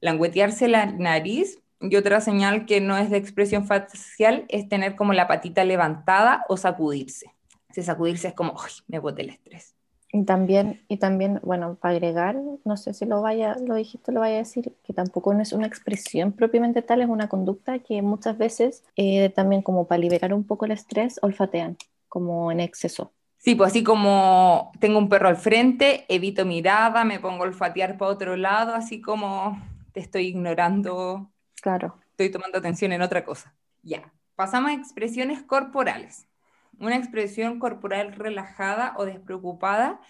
Languetearse 0.00 0.68
la 0.68 0.86
nariz 0.86 1.62
y 1.80 1.94
otra 1.96 2.20
señal 2.20 2.64
que 2.64 2.80
no 2.80 2.96
es 2.96 3.10
de 3.10 3.18
expresión 3.18 3.66
facial 3.66 4.46
es 4.48 4.68
tener 4.68 4.96
como 4.96 5.12
la 5.12 5.28
patita 5.28 5.64
levantada 5.64 6.44
o 6.48 6.56
sacudirse. 6.56 7.34
Si 7.70 7.82
sacudirse 7.82 8.28
es 8.28 8.34
como, 8.34 8.54
¡ay! 8.58 8.72
Me 8.88 8.98
boté 8.98 9.22
el 9.22 9.30
estrés. 9.30 9.75
Y 10.16 10.24
también, 10.24 10.80
y 10.88 10.96
también, 10.96 11.40
bueno, 11.42 11.74
para 11.74 11.92
agregar, 11.92 12.36
no 12.64 12.78
sé 12.78 12.94
si 12.94 13.04
lo 13.04 13.20
vaya, 13.20 13.54
lo 13.66 13.74
dijiste, 13.74 14.12
lo 14.12 14.20
vaya 14.20 14.36
a 14.36 14.38
decir, 14.38 14.72
que 14.82 14.94
tampoco 14.94 15.34
no 15.34 15.42
es 15.42 15.52
una 15.52 15.66
expresión 15.66 16.32
propiamente 16.32 16.80
tal, 16.80 17.02
es 17.02 17.08
una 17.10 17.28
conducta 17.28 17.80
que 17.80 18.00
muchas 18.00 18.38
veces 18.38 18.82
eh, 18.96 19.28
también 19.28 19.60
como 19.60 19.86
para 19.86 19.98
liberar 19.98 20.32
un 20.32 20.44
poco 20.44 20.64
el 20.64 20.70
estrés, 20.70 21.18
olfatean, 21.20 21.76
como 22.08 22.50
en 22.50 22.60
exceso. 22.60 23.12
Sí, 23.36 23.54
pues 23.54 23.72
así 23.72 23.84
como 23.84 24.72
tengo 24.80 24.96
un 24.98 25.10
perro 25.10 25.28
al 25.28 25.36
frente, 25.36 26.06
evito 26.08 26.46
mirada, 26.46 27.04
me 27.04 27.20
pongo 27.20 27.44
a 27.44 27.48
olfatear 27.48 27.98
para 27.98 28.10
otro 28.10 28.38
lado, 28.38 28.74
así 28.74 29.02
como 29.02 29.60
te 29.92 30.00
estoy 30.00 30.28
ignorando, 30.28 31.30
Claro. 31.60 31.98
estoy 32.12 32.30
tomando 32.30 32.56
atención 32.56 32.92
en 32.92 33.02
otra 33.02 33.22
cosa. 33.22 33.54
Ya, 33.82 34.10
pasamos 34.34 34.70
a 34.70 34.74
expresiones 34.74 35.42
corporales. 35.42 36.26
Una 36.78 36.96
expresión 36.96 37.58
corporal 37.58 38.12
relajada 38.12 38.94
o 38.96 39.04
despreocupada 39.04 40.00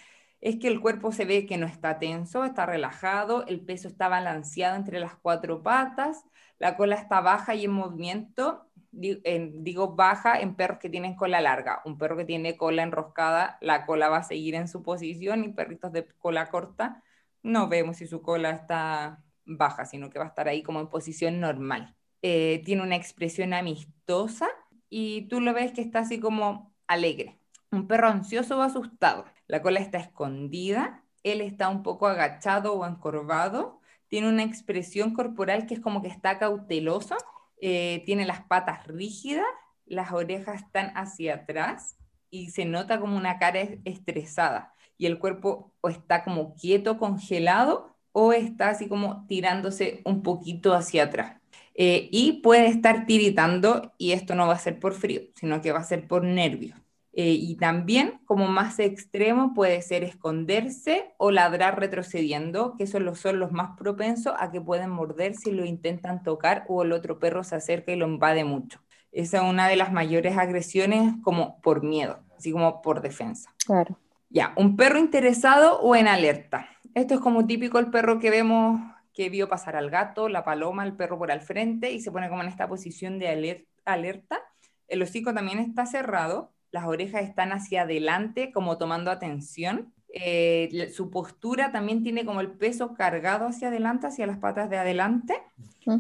es 0.41 0.57
que 0.57 0.69
el 0.69 0.81
cuerpo 0.81 1.13
se 1.13 1.25
ve 1.25 1.47
que 1.47 1.57
no 1.59 1.67
está 1.67 1.99
tenso, 1.99 2.45
está 2.45 2.67
relajado, 2.67 3.47
el 3.47 3.61
peso 3.61 3.89
está 3.89 4.09
balanceado 4.09 4.77
entre 4.77 5.01
las 5.01 5.15
cuatro 5.17 5.63
patas, 5.63 6.25
la 6.59 6.77
cola 6.77 6.97
está 6.97 7.21
baja 7.21 7.55
y 7.55 7.65
en 7.65 7.73
movimiento, 7.73 8.67
di- 8.91 9.21
en- 9.25 9.65
digo 9.65 9.95
baja 9.95 10.41
en 10.41 10.55
perros 10.55 10.79
que 10.79 10.91
tienen 10.91 11.15
cola 11.17 11.41
larga. 11.41 11.83
Un 11.85 11.99
perro 11.99 12.17
que 12.17 12.25
tiene 12.25 12.57
cola 12.57 12.83
enroscada, 12.83 13.59
la 13.61 13.87
cola 13.87 14.09
va 14.09 14.19
a 14.19 14.23
seguir 14.23 14.55
en 14.55 14.69
su 14.69 14.83
posición 14.83 15.45
y 15.45 15.49
perritos 15.53 15.93
de 15.93 16.07
cola 16.19 16.49
corta, 16.51 17.03
no 17.43 17.69
vemos 17.69 17.99
si 17.99 18.07
su 18.07 18.23
cola 18.23 18.51
está 18.51 19.23
baja, 19.45 19.85
sino 19.85 20.11
que 20.11 20.19
va 20.19 20.25
a 20.27 20.29
estar 20.29 20.49
ahí 20.49 20.63
como 20.63 20.81
en 20.81 20.89
posición 20.89 21.41
normal. 21.41 21.95
Eh, 22.23 22.63
tiene 22.65 22.83
una 22.83 22.97
expresión 22.97 23.53
amistosa 23.55 24.49
y 24.89 25.29
tú 25.29 25.41
lo 25.41 25.53
ves 25.55 25.73
que 25.73 25.81
está 25.83 26.01
así 26.01 26.21
como 26.21 26.75
alegre. 26.87 27.39
Un 27.71 27.87
perro 27.89 28.09
ansioso 28.09 28.59
o 28.59 28.63
asustado. 28.63 29.25
La 29.47 29.63
cola 29.63 29.81
está 29.81 29.99
escondida, 29.99 31.05
él 31.23 31.41
está 31.41 31.69
un 31.69 31.83
poco 31.83 32.07
agachado 32.07 32.75
o 32.75 32.87
encorvado, 32.87 33.81
tiene 34.09 34.29
una 34.29 34.45
expresión 34.45 35.13
corporal 35.15 35.67
que 35.67 35.75
es 35.75 35.81
como 35.81 36.03
que 36.03 36.09
está 36.09 36.39
cauteloso, 36.39 37.17
eh, 37.61 38.03
tiene 38.07 38.25
las 38.27 38.43
patas 38.45 38.87
rígidas, 38.87 39.45
las 39.87 40.13
orejas 40.13 40.63
están 40.63 40.93
hacia 40.97 41.35
atrás 41.37 41.97
y 42.31 42.51
se 42.51 42.65
nota 42.65 43.01
como 43.01 43.17
una 43.17 43.39
cara 43.39 43.61
es- 43.61 43.79
estresada 43.85 44.75
y 44.99 45.07
el 45.07 45.19
cuerpo 45.19 45.73
o 45.81 45.89
está 45.89 46.25
como 46.25 46.55
quieto, 46.55 46.99
congelado 46.99 47.95
o 48.13 48.33
está 48.33 48.71
así 48.71 48.89
como 48.89 49.27
tirándose 49.27 50.03
un 50.05 50.23
poquito 50.23 50.75
hacia 50.75 51.05
atrás. 51.05 51.41
Eh, 51.79 52.09
y 52.11 52.41
puede 52.43 52.69
estar 52.69 53.05
tiritando 53.07 53.93
y 53.99 54.13
esto 54.13 54.35
no 54.35 54.47
va 54.47 54.55
a 54.55 54.59
ser 54.59 54.81
por 54.81 54.95
frío, 54.95 55.21
sino 55.35 55.61
que 55.61 55.73
va 55.73 55.81
a 55.81 55.85
ser 55.85 56.09
por 56.09 56.25
nervios. 56.25 56.79
Eh, 57.13 57.33
y 57.33 57.57
también, 57.57 58.21
como 58.27 58.47
más 58.47 58.79
extremo, 58.79 59.55
puede 59.55 59.81
ser 59.83 60.05
esconderse 60.05 61.15
o 61.19 61.31
ladrar 61.31 61.79
retrocediendo, 61.79 62.75
que 62.77 62.85
esos 62.85 63.01
los- 63.03 63.19
son 63.21 63.39
los 63.41 63.53
más 63.53 63.77
propensos 63.79 64.35
a 64.39 64.51
que 64.51 64.61
pueden 64.61 64.91
morder 64.91 65.35
si 65.35 65.51
lo 65.51 65.65
intentan 65.65 66.23
tocar 66.23 66.65
o 66.69 66.83
el 66.83 66.93
otro 66.93 67.19
perro 67.19 67.43
se 67.45 67.57
acerca 67.57 67.93
y 67.93 67.97
lo 67.97 68.07
invade 68.07 68.45
mucho. 68.45 68.81
Esa 69.13 69.39
es 69.39 69.43
una 69.45 69.67
de 69.69 69.77
las 69.77 69.93
mayores 69.93 70.37
agresiones 70.37 71.15
como 71.23 71.61
por 71.63 71.83
miedo, 71.83 72.19
así 72.37 72.53
como 72.53 72.83
por 72.83 73.01
defensa. 73.01 73.55
Claro. 73.67 73.99
Ya, 74.29 74.53
un 74.57 74.77
perro 74.77 74.99
interesado 74.99 75.81
o 75.81 75.97
en 75.97 76.09
alerta. 76.09 76.69
Esto 76.95 77.15
es 77.15 77.21
como 77.21 77.47
típico 77.47 77.79
el 77.79 77.91
perro 77.91 78.19
que 78.19 78.31
vemos 78.31 78.81
que 79.17 79.31
vio 79.31 79.49
pasar 79.49 79.77
al 79.77 79.91
gato, 79.91 80.29
la 80.29 80.45
paloma, 80.45 80.85
el 80.85 80.95
perro 80.97 81.19
por 81.19 81.33
al 81.33 81.41
frente 81.43 81.91
y 81.93 82.01
se 82.01 82.13
pone 82.13 82.29
como 82.29 82.43
en 82.43 82.49
esta 82.49 82.69
posición 82.69 83.19
de 83.19 83.29
aler- 83.31 83.67
alerta. 83.87 84.41
El 84.89 85.03
hocico 85.03 85.35
también 85.35 85.59
está 85.59 85.87
cerrado, 85.87 86.53
las 86.71 86.85
orejas 86.87 87.23
están 87.25 87.53
hacia 87.53 87.83
adelante 87.83 88.53
como 88.53 88.79
tomando 88.79 89.11
atención. 89.11 89.93
Eh, 90.15 90.91
su 90.95 91.11
postura 91.11 91.73
también 91.73 92.03
tiene 92.03 92.25
como 92.25 92.41
el 92.41 92.53
peso 92.53 92.95
cargado 92.95 93.47
hacia 93.49 93.69
adelante, 93.69 94.07
hacia 94.07 94.27
las 94.27 94.39
patas 94.39 94.71
de 94.71 94.79
adelante 94.79 95.43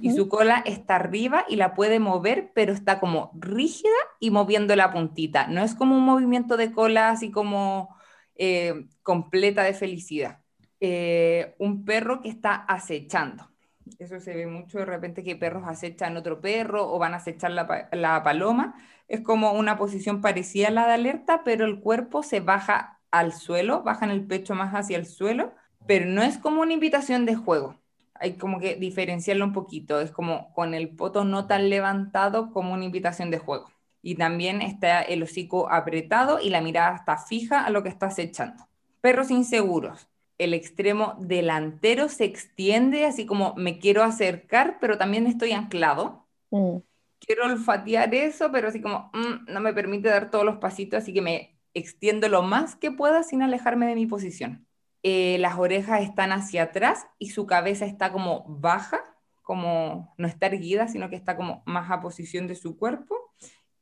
y 0.01 0.13
su 0.13 0.29
cola 0.29 0.63
está 0.67 0.97
arriba 0.97 1.45
y 1.49 1.57
la 1.57 1.75
puede 1.75 1.99
mover, 2.01 2.53
pero 2.55 2.73
está 2.73 3.01
como 3.01 3.31
rígida 3.35 3.91
y 4.21 4.31
moviendo 4.31 4.77
la 4.77 4.93
puntita. 4.93 5.47
No 5.49 5.63
es 5.63 5.75
como 5.75 5.97
un 5.97 6.05
movimiento 6.05 6.57
de 6.57 6.73
cola 6.73 7.11
así 7.11 7.31
como 7.31 7.97
eh, 8.37 8.87
completa 9.03 9.63
de 9.65 9.75
felicidad. 9.75 10.41
Eh, 10.89 11.55
un 11.59 11.85
perro 11.85 12.23
que 12.23 12.29
está 12.29 12.55
acechando. 12.55 13.51
Eso 13.99 14.21
se 14.21 14.35
ve 14.35 14.47
mucho 14.47 14.79
de 14.79 14.85
repente 14.85 15.25
que 15.25 15.35
perros 15.37 15.65
acechan 15.67 16.17
otro 16.17 16.41
perro 16.41 16.93
o 16.93 16.99
van 16.99 17.15
a 17.15 17.17
acechar 17.17 17.51
la, 17.51 17.89
la 17.93 18.23
paloma. 18.23 18.75
Es 19.09 19.21
como 19.21 19.53
una 19.53 19.77
posición 19.77 20.21
parecida 20.21 20.69
a 20.69 20.71
la 20.71 20.87
de 20.87 20.95
alerta, 20.95 21.43
pero 21.45 21.65
el 21.65 21.81
cuerpo 21.81 22.23
se 22.23 22.41
baja 22.41 23.01
al 23.11 23.33
suelo, 23.33 23.83
bajan 23.83 24.11
el 24.11 24.25
pecho 24.27 24.55
más 24.55 24.73
hacia 24.75 24.97
el 24.97 25.07
suelo, 25.07 25.55
pero 25.87 26.07
no 26.07 26.23
es 26.23 26.39
como 26.39 26.63
una 26.63 26.73
invitación 26.73 27.27
de 27.27 27.35
juego 27.35 27.77
hay 28.21 28.37
como 28.37 28.61
que 28.61 28.77
diferenciarlo 28.77 29.45
un 29.45 29.53
poquito, 29.53 30.01
es 30.01 30.11
como 30.11 30.53
con 30.55 30.75
el 30.75 30.89
poto 30.91 31.25
no 31.25 31.47
tan 31.47 31.69
levantado 31.71 32.51
como 32.53 32.73
una 32.75 32.85
invitación 32.85 33.31
de 33.31 33.39
juego. 33.39 33.71
Y 34.03 34.15
también 34.15 34.63
está 34.63 35.03
el 35.03 35.23
hocico 35.23 35.71
apretado 35.71 36.41
y 36.41 36.51
la 36.51 36.61
mirada 36.61 36.97
está 36.97 37.19
fija 37.19 37.65
a 37.65 37.71
lo 37.71 37.83
que 37.83 37.89
está 37.89 38.07
acechando. 38.07 38.69
Perros 39.01 39.31
inseguros. 39.31 40.09
El 40.39 40.55
extremo 40.55 41.17
delantero 41.21 42.09
se 42.09 42.25
extiende 42.25 43.07
así 43.07 43.27
como 43.27 43.55
me 43.57 43.79
quiero 43.79 44.03
acercar, 44.03 44.79
pero 44.81 44.99
también 44.99 45.27
estoy 45.27 45.53
anclado. 45.53 46.27
Mm, 46.51 46.79
Quiero 47.19 47.47
olfatear 47.47 48.15
eso, 48.15 48.53
pero 48.53 48.69
así 48.69 48.81
como 48.81 49.11
mm, 49.15 49.53
no 49.53 49.61
me 49.61 49.73
permite 49.73 50.09
dar 50.09 50.31
todos 50.31 50.45
los 50.45 50.59
pasitos, 50.59 50.99
así 50.99 51.15
que 51.15 51.23
me 51.23 51.59
extiendo 51.75 52.29
lo 52.29 52.43
más 52.43 52.77
que 52.77 52.91
pueda 52.91 53.23
sin 53.23 53.43
alejarme 53.43 53.87
de 53.87 53.95
mi 53.95 54.07
posición 54.07 54.67
eh, 55.09 55.39
las 55.39 55.57
orejas 55.57 56.03
están 56.03 56.33
hacia 56.33 56.65
atrás 56.65 57.07
y 57.21 57.31
su 57.31 57.47
cabeza 57.47 57.87
está 57.87 58.11
como 58.11 58.45
baja, 58.49 58.99
como 59.43 60.13
no 60.19 60.27
está 60.27 60.47
erguida, 60.47 60.89
sino 60.89 61.09
que 61.09 61.15
está 61.15 61.37
como 61.37 61.63
más 61.65 61.93
a 61.93 62.01
posición 62.01 62.49
de 62.49 62.57
su 62.57 62.77
cuerpo 62.77 63.17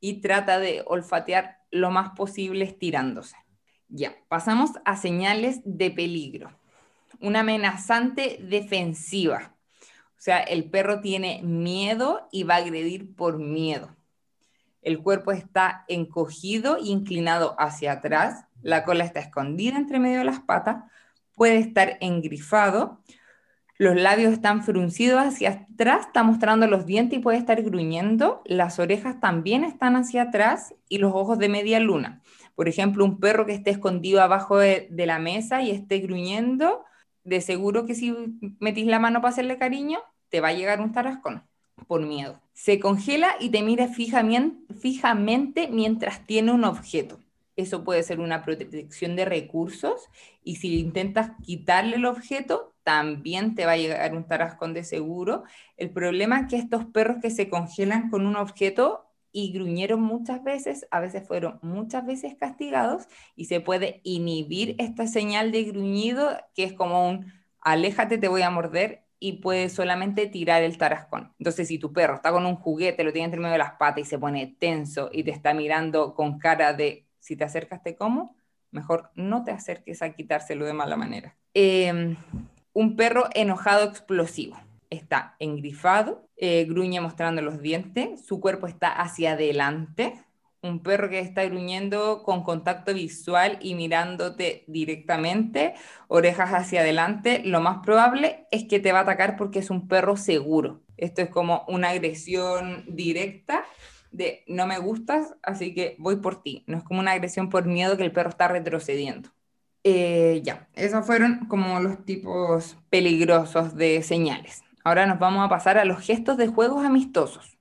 y 0.00 0.20
trata 0.20 0.58
de 0.58 0.84
olfatear 0.86 1.60
lo 1.70 1.90
más 1.90 2.10
posible 2.10 2.66
estirándose. 2.66 3.36
Ya, 3.96 4.16
pasamos 4.26 4.72
a 4.84 4.96
señales 4.96 5.60
de 5.64 5.88
peligro. 5.92 6.50
Una 7.20 7.40
amenazante 7.40 8.40
defensiva. 8.42 9.54
O 10.18 10.20
sea, 10.20 10.40
el 10.40 10.68
perro 10.68 11.00
tiene 11.00 11.42
miedo 11.44 12.28
y 12.32 12.42
va 12.42 12.54
a 12.54 12.58
agredir 12.58 13.14
por 13.14 13.38
miedo. 13.38 13.94
El 14.82 14.98
cuerpo 15.00 15.30
está 15.30 15.84
encogido 15.86 16.76
e 16.76 16.86
inclinado 16.86 17.54
hacia 17.56 17.92
atrás, 17.92 18.46
la 18.62 18.82
cola 18.82 19.04
está 19.04 19.20
escondida 19.20 19.76
entre 19.76 20.00
medio 20.00 20.18
de 20.18 20.24
las 20.24 20.40
patas, 20.40 20.82
puede 21.36 21.58
estar 21.58 21.96
engrifado, 22.00 23.00
los 23.78 23.94
labios 23.94 24.32
están 24.32 24.64
fruncidos 24.64 25.20
hacia 25.20 25.66
atrás, 25.72 26.06
está 26.06 26.24
mostrando 26.24 26.66
los 26.66 26.84
dientes 26.84 27.20
y 27.20 27.22
puede 27.22 27.38
estar 27.38 27.62
gruñendo, 27.62 28.42
las 28.44 28.80
orejas 28.80 29.20
también 29.20 29.62
están 29.62 29.94
hacia 29.94 30.22
atrás 30.22 30.74
y 30.88 30.98
los 30.98 31.12
ojos 31.14 31.38
de 31.38 31.48
media 31.48 31.78
luna. 31.78 32.22
Por 32.54 32.68
ejemplo, 32.68 33.04
un 33.04 33.18
perro 33.18 33.46
que 33.46 33.54
esté 33.54 33.70
escondido 33.70 34.22
abajo 34.22 34.58
de, 34.58 34.88
la 34.90 35.18
mesa 35.18 35.62
y 35.62 35.70
esté 35.70 35.98
gruñendo, 35.98 36.84
de 37.24 37.40
seguro 37.40 37.86
que 37.86 37.94
si 37.94 38.14
metís 38.60 38.86
la 38.86 38.98
mano 38.98 39.20
para 39.20 39.32
hacerle 39.32 39.58
cariño, 39.58 39.98
te 40.28 40.40
va 40.40 40.48
a 40.48 40.52
llegar 40.52 40.80
un 40.80 40.92
tarascón 40.92 41.42
por 41.86 42.02
miedo. 42.02 42.40
Se 42.52 42.78
congela 42.78 43.34
y 43.40 43.50
te 43.50 43.62
mira 43.62 43.88
fijamente, 43.88 44.74
fijamente 44.74 45.68
mientras 45.70 46.24
tiene 46.26 46.52
un 46.52 46.64
objeto. 46.64 47.18
Eso 47.56 47.84
puede 47.84 48.02
ser 48.02 48.20
una 48.20 48.44
protección 48.44 49.14
de 49.16 49.24
recursos 49.24 50.08
y 50.42 50.56
si 50.56 50.80
intentas 50.80 51.32
quitarle 51.42 51.96
el 51.96 52.04
objeto, 52.04 52.72
también 52.82 53.54
te 53.54 53.64
va 53.64 53.72
a 53.72 53.76
llegar 53.76 54.14
un 54.14 54.24
tarascón 54.24 54.74
de 54.74 54.84
seguro. 54.84 55.44
El 55.76 55.90
problema 55.90 56.40
es 56.40 56.48
que 56.48 56.56
estos 56.56 56.84
perros 56.84 57.18
que 57.22 57.30
se 57.30 57.48
congelan 57.48 58.10
con 58.10 58.26
un 58.26 58.36
objeto 58.36 59.03
y 59.34 59.52
gruñeron 59.52 60.00
muchas 60.00 60.44
veces, 60.44 60.86
a 60.92 61.00
veces 61.00 61.26
fueron 61.26 61.58
muchas 61.60 62.06
veces 62.06 62.36
castigados 62.38 63.08
y 63.34 63.46
se 63.46 63.60
puede 63.60 64.00
inhibir 64.04 64.76
esta 64.78 65.08
señal 65.08 65.50
de 65.50 65.64
gruñido 65.64 66.38
que 66.54 66.62
es 66.62 66.72
como 66.72 67.10
un 67.10 67.32
aléjate, 67.60 68.16
te 68.16 68.28
voy 68.28 68.42
a 68.42 68.50
morder 68.50 69.02
y 69.18 69.38
puede 69.38 69.70
solamente 69.70 70.28
tirar 70.28 70.62
el 70.62 70.78
tarascón. 70.78 71.34
Entonces, 71.40 71.66
si 71.66 71.78
tu 71.78 71.92
perro 71.92 72.14
está 72.14 72.30
con 72.30 72.46
un 72.46 72.54
juguete, 72.54 73.02
lo 73.02 73.12
tiene 73.12 73.24
entre 73.24 73.40
medio 73.40 73.54
de 73.54 73.58
las 73.58 73.72
patas 73.72 74.02
y 74.02 74.04
se 74.04 74.18
pone 74.18 74.54
tenso 74.58 75.10
y 75.12 75.24
te 75.24 75.32
está 75.32 75.52
mirando 75.52 76.14
con 76.14 76.38
cara 76.38 76.72
de 76.72 77.08
si 77.18 77.34
te 77.34 77.42
acercas 77.42 77.82
te 77.82 77.96
como, 77.96 78.36
mejor 78.70 79.10
no 79.16 79.42
te 79.42 79.50
acerques 79.50 80.00
a 80.02 80.10
quitárselo 80.10 80.64
de 80.64 80.74
mala 80.74 80.96
manera. 80.96 81.36
Eh, 81.54 82.16
un 82.72 82.96
perro 82.96 83.24
enojado 83.34 83.84
explosivo. 83.88 84.56
Está 84.94 85.36
engrifado, 85.40 86.28
eh, 86.36 86.64
gruñe 86.68 87.00
mostrando 87.00 87.42
los 87.42 87.60
dientes, 87.60 88.24
su 88.24 88.40
cuerpo 88.40 88.66
está 88.66 88.92
hacia 88.92 89.32
adelante. 89.32 90.14
Un 90.62 90.82
perro 90.82 91.10
que 91.10 91.18
está 91.20 91.44
gruñendo 91.44 92.22
con 92.22 92.42
contacto 92.42 92.94
visual 92.94 93.58
y 93.60 93.74
mirándote 93.74 94.64
directamente, 94.66 95.74
orejas 96.08 96.52
hacia 96.54 96.80
adelante, 96.80 97.42
lo 97.44 97.60
más 97.60 97.78
probable 97.84 98.46
es 98.50 98.64
que 98.64 98.80
te 98.80 98.92
va 98.92 99.00
a 99.00 99.02
atacar 99.02 99.36
porque 99.36 99.58
es 99.58 99.68
un 99.70 99.88
perro 99.88 100.16
seguro. 100.16 100.80
Esto 100.96 101.22
es 101.22 101.28
como 101.28 101.64
una 101.68 101.90
agresión 101.90 102.84
directa 102.88 103.64
de 104.10 104.44
no 104.46 104.66
me 104.66 104.78
gustas, 104.78 105.34
así 105.42 105.74
que 105.74 105.96
voy 105.98 106.16
por 106.16 106.42
ti. 106.42 106.64
No 106.66 106.78
es 106.78 106.84
como 106.84 107.00
una 107.00 107.12
agresión 107.12 107.50
por 107.50 107.66
miedo 107.66 107.96
que 107.96 108.04
el 108.04 108.12
perro 108.12 108.30
está 108.30 108.48
retrocediendo. 108.48 109.30
Eh, 109.84 110.40
ya, 110.42 110.68
esos 110.74 111.04
fueron 111.04 111.46
como 111.46 111.78
los 111.80 112.04
tipos 112.06 112.78
peligrosos 112.90 113.76
de 113.76 114.02
señales. 114.02 114.63
Ahora 114.84 115.06
nos 115.06 115.18
vamos 115.18 115.44
a 115.44 115.48
pasar 115.48 115.78
a 115.78 115.84
los 115.84 116.00
gestos 116.00 116.36
de 116.36 116.46
juegos 116.46 116.84
amistosos. 116.84 117.58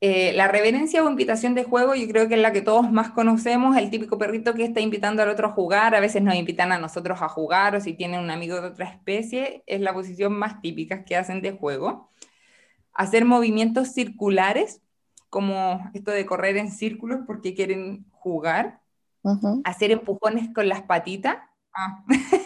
Eh, 0.00 0.32
la 0.34 0.48
reverencia 0.48 1.02
o 1.02 1.08
invitación 1.08 1.54
de 1.54 1.64
juego, 1.64 1.94
yo 1.94 2.06
creo 2.08 2.28
que 2.28 2.34
es 2.34 2.40
la 2.40 2.52
que 2.52 2.60
todos 2.60 2.90
más 2.90 3.10
conocemos, 3.10 3.76
el 3.76 3.88
típico 3.88 4.18
perrito 4.18 4.52
que 4.52 4.64
está 4.64 4.80
invitando 4.80 5.22
al 5.22 5.30
otro 5.30 5.48
a 5.48 5.52
jugar, 5.52 5.94
a 5.94 6.00
veces 6.00 6.20
nos 6.20 6.34
invitan 6.34 6.72
a 6.72 6.78
nosotros 6.78 7.22
a 7.22 7.28
jugar 7.28 7.74
o 7.74 7.80
si 7.80 7.94
tienen 7.94 8.20
un 8.20 8.30
amigo 8.30 8.60
de 8.60 8.66
otra 8.66 8.86
especie, 8.86 9.62
es 9.66 9.80
la 9.80 9.94
posición 9.94 10.34
más 10.34 10.60
típica 10.60 11.04
que 11.04 11.16
hacen 11.16 11.40
de 11.40 11.52
juego. 11.52 12.10
Hacer 12.92 13.24
movimientos 13.24 13.92
circulares, 13.92 14.82
como 15.30 15.90
esto 15.94 16.10
de 16.10 16.26
correr 16.26 16.58
en 16.58 16.70
círculos 16.70 17.20
porque 17.26 17.54
quieren 17.54 18.04
jugar. 18.10 18.80
Hacer 19.64 19.90
empujones 19.90 20.52
con 20.54 20.68
las 20.68 20.82
patitas. 20.82 21.38
Ah. 21.72 22.04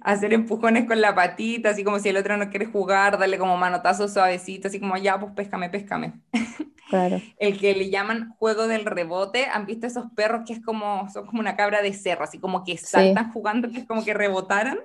hacer 0.00 0.32
empujones 0.32 0.86
con 0.86 1.00
la 1.00 1.14
patita, 1.14 1.70
así 1.70 1.84
como 1.84 1.98
si 1.98 2.08
el 2.08 2.16
otro 2.16 2.36
no 2.36 2.50
quiere 2.50 2.66
jugar, 2.66 3.18
darle 3.18 3.38
como 3.38 3.56
manotazo 3.56 4.08
suavecito, 4.08 4.68
así 4.68 4.80
como 4.80 4.96
ya, 4.96 5.18
pues 5.18 5.32
péscame, 5.32 5.70
péscame. 5.70 6.20
Claro. 6.88 7.20
El 7.38 7.58
que 7.58 7.74
le 7.74 7.90
llaman 7.90 8.30
juego 8.38 8.68
del 8.68 8.84
rebote, 8.84 9.46
¿han 9.46 9.66
visto 9.66 9.88
esos 9.88 10.04
perros 10.14 10.42
que 10.46 10.52
es 10.52 10.64
como, 10.64 11.10
son 11.10 11.26
como 11.26 11.40
una 11.40 11.56
cabra 11.56 11.82
de 11.82 11.92
cerro, 11.92 12.22
así 12.22 12.38
como 12.38 12.62
que 12.62 12.78
saltan 12.78 13.32
jugando, 13.32 13.68
que 13.72 13.78
es 13.78 13.86
como 13.86 14.04
que 14.04 14.14
rebotaran? 14.14 14.78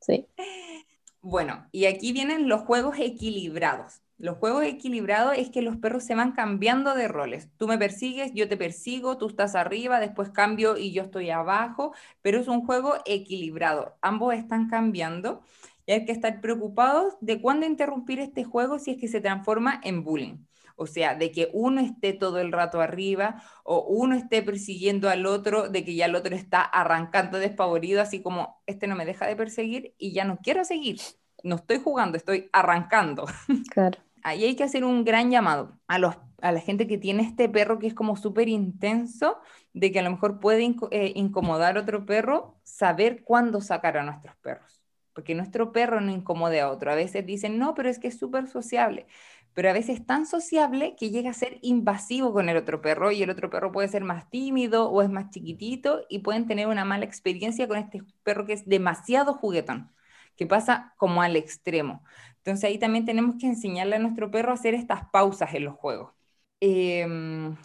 Sí. 0.00 0.26
Bueno, 1.22 1.66
y 1.70 1.84
aquí 1.84 2.12
vienen 2.12 2.48
los 2.48 2.62
juegos 2.62 2.96
equilibrados. 2.98 4.00
Los 4.20 4.36
juegos 4.36 4.64
equilibrados 4.64 5.32
es 5.38 5.48
que 5.48 5.62
los 5.62 5.78
perros 5.78 6.04
se 6.04 6.14
van 6.14 6.32
cambiando 6.32 6.94
de 6.94 7.08
roles. 7.08 7.48
Tú 7.56 7.66
me 7.66 7.78
persigues, 7.78 8.32
yo 8.34 8.48
te 8.48 8.58
persigo, 8.58 9.16
tú 9.16 9.28
estás 9.28 9.54
arriba, 9.54 9.98
después 9.98 10.28
cambio 10.28 10.76
y 10.76 10.92
yo 10.92 11.04
estoy 11.04 11.30
abajo, 11.30 11.94
pero 12.20 12.38
es 12.38 12.46
un 12.46 12.66
juego 12.66 12.96
equilibrado. 13.06 13.96
Ambos 14.02 14.34
están 14.34 14.68
cambiando 14.68 15.40
y 15.86 15.92
hay 15.92 16.04
que 16.04 16.12
estar 16.12 16.42
preocupados 16.42 17.14
de 17.22 17.40
cuándo 17.40 17.64
interrumpir 17.64 18.18
este 18.18 18.44
juego 18.44 18.78
si 18.78 18.90
es 18.90 18.98
que 18.98 19.08
se 19.08 19.22
transforma 19.22 19.80
en 19.82 20.04
bullying. 20.04 20.44
O 20.76 20.86
sea, 20.86 21.14
de 21.14 21.32
que 21.32 21.48
uno 21.54 21.80
esté 21.80 22.12
todo 22.12 22.40
el 22.40 22.52
rato 22.52 22.82
arriba 22.82 23.42
o 23.64 23.86
uno 23.86 24.16
esté 24.16 24.42
persiguiendo 24.42 25.08
al 25.08 25.24
otro, 25.24 25.70
de 25.70 25.82
que 25.82 25.94
ya 25.94 26.04
el 26.04 26.14
otro 26.14 26.36
está 26.36 26.60
arrancando 26.60 27.38
despavorido, 27.38 28.02
así 28.02 28.20
como, 28.20 28.62
este 28.66 28.86
no 28.86 28.96
me 28.96 29.06
deja 29.06 29.26
de 29.26 29.36
perseguir 29.36 29.94
y 29.96 30.12
ya 30.12 30.26
no 30.26 30.40
quiero 30.42 30.62
seguir. 30.64 31.00
No 31.42 31.56
estoy 31.56 31.78
jugando, 31.78 32.18
estoy 32.18 32.50
arrancando. 32.52 33.24
Claro 33.70 33.98
ahí 34.22 34.44
hay 34.44 34.56
que 34.56 34.64
hacer 34.64 34.84
un 34.84 35.04
gran 35.04 35.30
llamado 35.30 35.78
a, 35.86 35.98
los, 35.98 36.16
a 36.42 36.52
la 36.52 36.60
gente 36.60 36.86
que 36.86 36.98
tiene 36.98 37.22
este 37.22 37.48
perro 37.48 37.78
que 37.78 37.86
es 37.86 37.94
como 37.94 38.16
súper 38.16 38.48
intenso, 38.48 39.38
de 39.72 39.92
que 39.92 40.00
a 40.00 40.02
lo 40.02 40.10
mejor 40.10 40.40
puede 40.40 40.74
eh, 40.90 41.12
incomodar 41.14 41.76
a 41.76 41.80
otro 41.80 42.06
perro, 42.06 42.58
saber 42.62 43.22
cuándo 43.24 43.60
sacar 43.60 43.96
a 43.96 44.02
nuestros 44.02 44.36
perros. 44.36 44.82
Porque 45.12 45.34
nuestro 45.34 45.72
perro 45.72 46.00
no 46.00 46.12
incomode 46.12 46.60
a 46.60 46.70
otro. 46.70 46.90
A 46.92 46.94
veces 46.94 47.26
dicen, 47.26 47.58
no, 47.58 47.74
pero 47.74 47.88
es 47.88 47.98
que 47.98 48.08
es 48.08 48.18
súper 48.18 48.46
sociable. 48.46 49.06
Pero 49.54 49.68
a 49.70 49.72
veces 49.72 50.00
es 50.00 50.06
tan 50.06 50.26
sociable 50.26 50.94
que 50.96 51.10
llega 51.10 51.30
a 51.30 51.34
ser 51.34 51.58
invasivo 51.62 52.32
con 52.32 52.48
el 52.48 52.56
otro 52.56 52.80
perro 52.80 53.10
y 53.10 53.22
el 53.22 53.30
otro 53.30 53.50
perro 53.50 53.72
puede 53.72 53.88
ser 53.88 54.04
más 54.04 54.30
tímido 54.30 54.88
o 54.90 55.02
es 55.02 55.10
más 55.10 55.30
chiquitito 55.30 56.06
y 56.08 56.20
pueden 56.20 56.46
tener 56.46 56.68
una 56.68 56.84
mala 56.84 57.04
experiencia 57.04 57.66
con 57.66 57.78
este 57.78 58.02
perro 58.22 58.46
que 58.46 58.52
es 58.52 58.66
demasiado 58.66 59.34
juguetón, 59.34 59.92
que 60.36 60.46
pasa 60.46 60.94
como 60.96 61.22
al 61.22 61.36
extremo. 61.36 62.04
Entonces 62.44 62.64
ahí 62.64 62.78
también 62.78 63.04
tenemos 63.04 63.36
que 63.38 63.46
enseñarle 63.46 63.96
a 63.96 63.98
nuestro 63.98 64.30
perro 64.30 64.50
a 64.50 64.54
hacer 64.54 64.74
estas 64.74 65.08
pausas 65.10 65.54
en 65.54 65.64
los 65.64 65.74
juegos. 65.74 66.12
Em, 66.60 67.56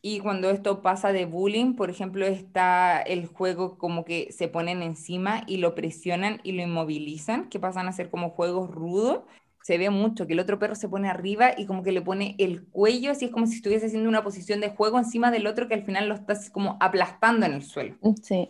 y 0.00 0.20
cuando 0.20 0.50
esto 0.50 0.82
pasa 0.82 1.12
de 1.12 1.26
bullying, 1.26 1.74
por 1.74 1.90
ejemplo, 1.90 2.26
está 2.26 3.00
el 3.00 3.26
juego 3.26 3.78
como 3.78 4.04
que 4.04 4.32
se 4.32 4.48
ponen 4.48 4.82
encima 4.82 5.42
y 5.46 5.58
lo 5.58 5.74
presionan 5.74 6.40
y 6.42 6.52
lo 6.52 6.62
inmovilizan, 6.62 7.48
que 7.48 7.60
pasan 7.60 7.88
a 7.88 7.92
ser 7.92 8.10
como 8.10 8.30
juegos 8.30 8.70
rudos. 8.70 9.22
Se 9.62 9.78
ve 9.78 9.90
mucho 9.90 10.26
que 10.26 10.32
el 10.32 10.40
otro 10.40 10.58
perro 10.58 10.74
se 10.74 10.88
pone 10.88 11.08
arriba 11.08 11.52
y 11.56 11.66
como 11.66 11.84
que 11.84 11.92
le 11.92 12.02
pone 12.02 12.34
el 12.38 12.64
cuello, 12.64 13.12
así 13.12 13.26
es 13.26 13.30
como 13.30 13.46
si 13.46 13.56
estuviese 13.56 13.86
haciendo 13.86 14.08
una 14.08 14.24
posición 14.24 14.60
de 14.60 14.70
juego 14.70 14.98
encima 14.98 15.30
del 15.30 15.46
otro 15.46 15.68
que 15.68 15.74
al 15.74 15.84
final 15.84 16.08
lo 16.08 16.14
estás 16.16 16.50
como 16.50 16.76
aplastando 16.80 17.46
en 17.46 17.54
el 17.54 17.62
suelo. 17.62 17.96
Sí. 18.22 18.48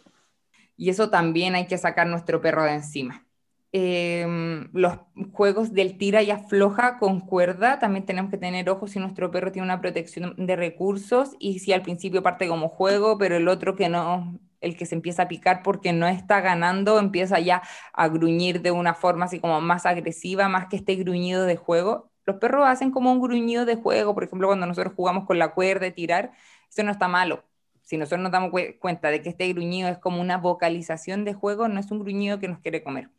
Y 0.78 0.88
eso 0.90 1.10
también 1.10 1.54
hay 1.54 1.66
que 1.66 1.76
sacar 1.76 2.06
nuestro 2.06 2.40
perro 2.40 2.64
de 2.64 2.72
encima. 2.72 3.26
Em, 3.72 4.68
los 4.72 4.98
juegos 5.32 5.72
del 5.72 5.98
tira 5.98 6.22
y 6.22 6.30
afloja 6.30 6.98
con 6.98 7.20
cuerda, 7.20 7.78
también 7.78 8.06
tenemos 8.06 8.30
que 8.30 8.38
tener 8.38 8.68
ojo 8.70 8.86
si 8.86 8.98
nuestro 8.98 9.30
perro 9.30 9.52
tiene 9.52 9.66
una 9.66 9.80
protección 9.80 10.34
de 10.36 10.56
recursos 10.56 11.36
y 11.38 11.58
si 11.60 11.72
al 11.72 11.82
principio 11.82 12.22
parte 12.22 12.48
como 12.48 12.68
juego, 12.68 13.18
pero 13.18 13.36
el 13.36 13.48
otro 13.48 13.76
que 13.76 13.88
no, 13.88 14.38
el 14.60 14.76
que 14.76 14.86
se 14.86 14.94
empieza 14.94 15.24
a 15.24 15.28
picar 15.28 15.62
porque 15.62 15.92
no 15.92 16.06
está 16.06 16.40
ganando, 16.40 16.98
empieza 16.98 17.40
ya 17.40 17.62
a 17.92 18.08
gruñir 18.08 18.62
de 18.62 18.70
una 18.70 18.94
forma 18.94 19.26
así 19.26 19.40
como 19.40 19.60
más 19.60 19.86
agresiva, 19.86 20.48
más 20.48 20.68
que 20.68 20.76
este 20.76 20.94
gruñido 20.96 21.44
de 21.44 21.56
juego. 21.56 22.10
Los 22.24 22.36
perros 22.36 22.64
hacen 22.68 22.90
como 22.90 23.12
un 23.12 23.20
gruñido 23.20 23.64
de 23.64 23.76
juego, 23.76 24.14
por 24.14 24.24
ejemplo, 24.24 24.48
cuando 24.48 24.66
nosotros 24.66 24.94
jugamos 24.94 25.26
con 25.26 25.38
la 25.38 25.52
cuerda 25.54 25.86
de 25.86 25.92
tirar, 25.92 26.32
eso 26.70 26.82
no 26.84 26.92
está 26.92 27.08
malo. 27.08 27.44
Si 27.82 27.96
nosotros 27.96 28.20
nos 28.22 28.32
damos 28.32 28.52
cuenta 28.80 29.10
de 29.10 29.22
que 29.22 29.28
este 29.30 29.52
gruñido 29.52 29.88
es 29.88 29.98
como 29.98 30.20
una 30.20 30.38
vocalización 30.38 31.24
de 31.24 31.34
juego, 31.34 31.68
no 31.68 31.80
es 31.80 31.90
un 31.90 31.98
gruñido 32.00 32.38
que 32.38 32.48
nos 32.48 32.60
quiere 32.60 32.82
comer 32.82 33.10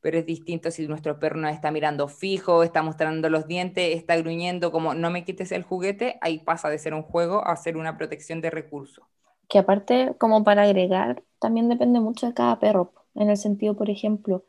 pero 0.00 0.18
es 0.18 0.26
distinto 0.26 0.70
si 0.70 0.86
nuestro 0.88 1.18
perro 1.18 1.36
nos 1.36 1.52
está 1.52 1.70
mirando 1.70 2.08
fijo, 2.08 2.62
está 2.62 2.82
mostrando 2.82 3.28
los 3.28 3.46
dientes, 3.46 3.96
está 3.96 4.16
gruñendo 4.16 4.72
como 4.72 4.94
no 4.94 5.10
me 5.10 5.24
quites 5.24 5.52
el 5.52 5.62
juguete, 5.62 6.18
ahí 6.20 6.38
pasa 6.38 6.68
de 6.68 6.78
ser 6.78 6.94
un 6.94 7.02
juego 7.02 7.46
a 7.46 7.56
ser 7.56 7.76
una 7.76 7.96
protección 7.96 8.40
de 8.40 8.50
recursos. 8.50 9.04
Que 9.48 9.58
aparte, 9.58 10.14
como 10.18 10.44
para 10.44 10.62
agregar, 10.62 11.22
también 11.38 11.68
depende 11.68 12.00
mucho 12.00 12.26
de 12.26 12.34
cada 12.34 12.58
perro, 12.58 12.92
en 13.14 13.30
el 13.30 13.36
sentido, 13.36 13.74
por 13.74 13.90
ejemplo, 13.90 14.44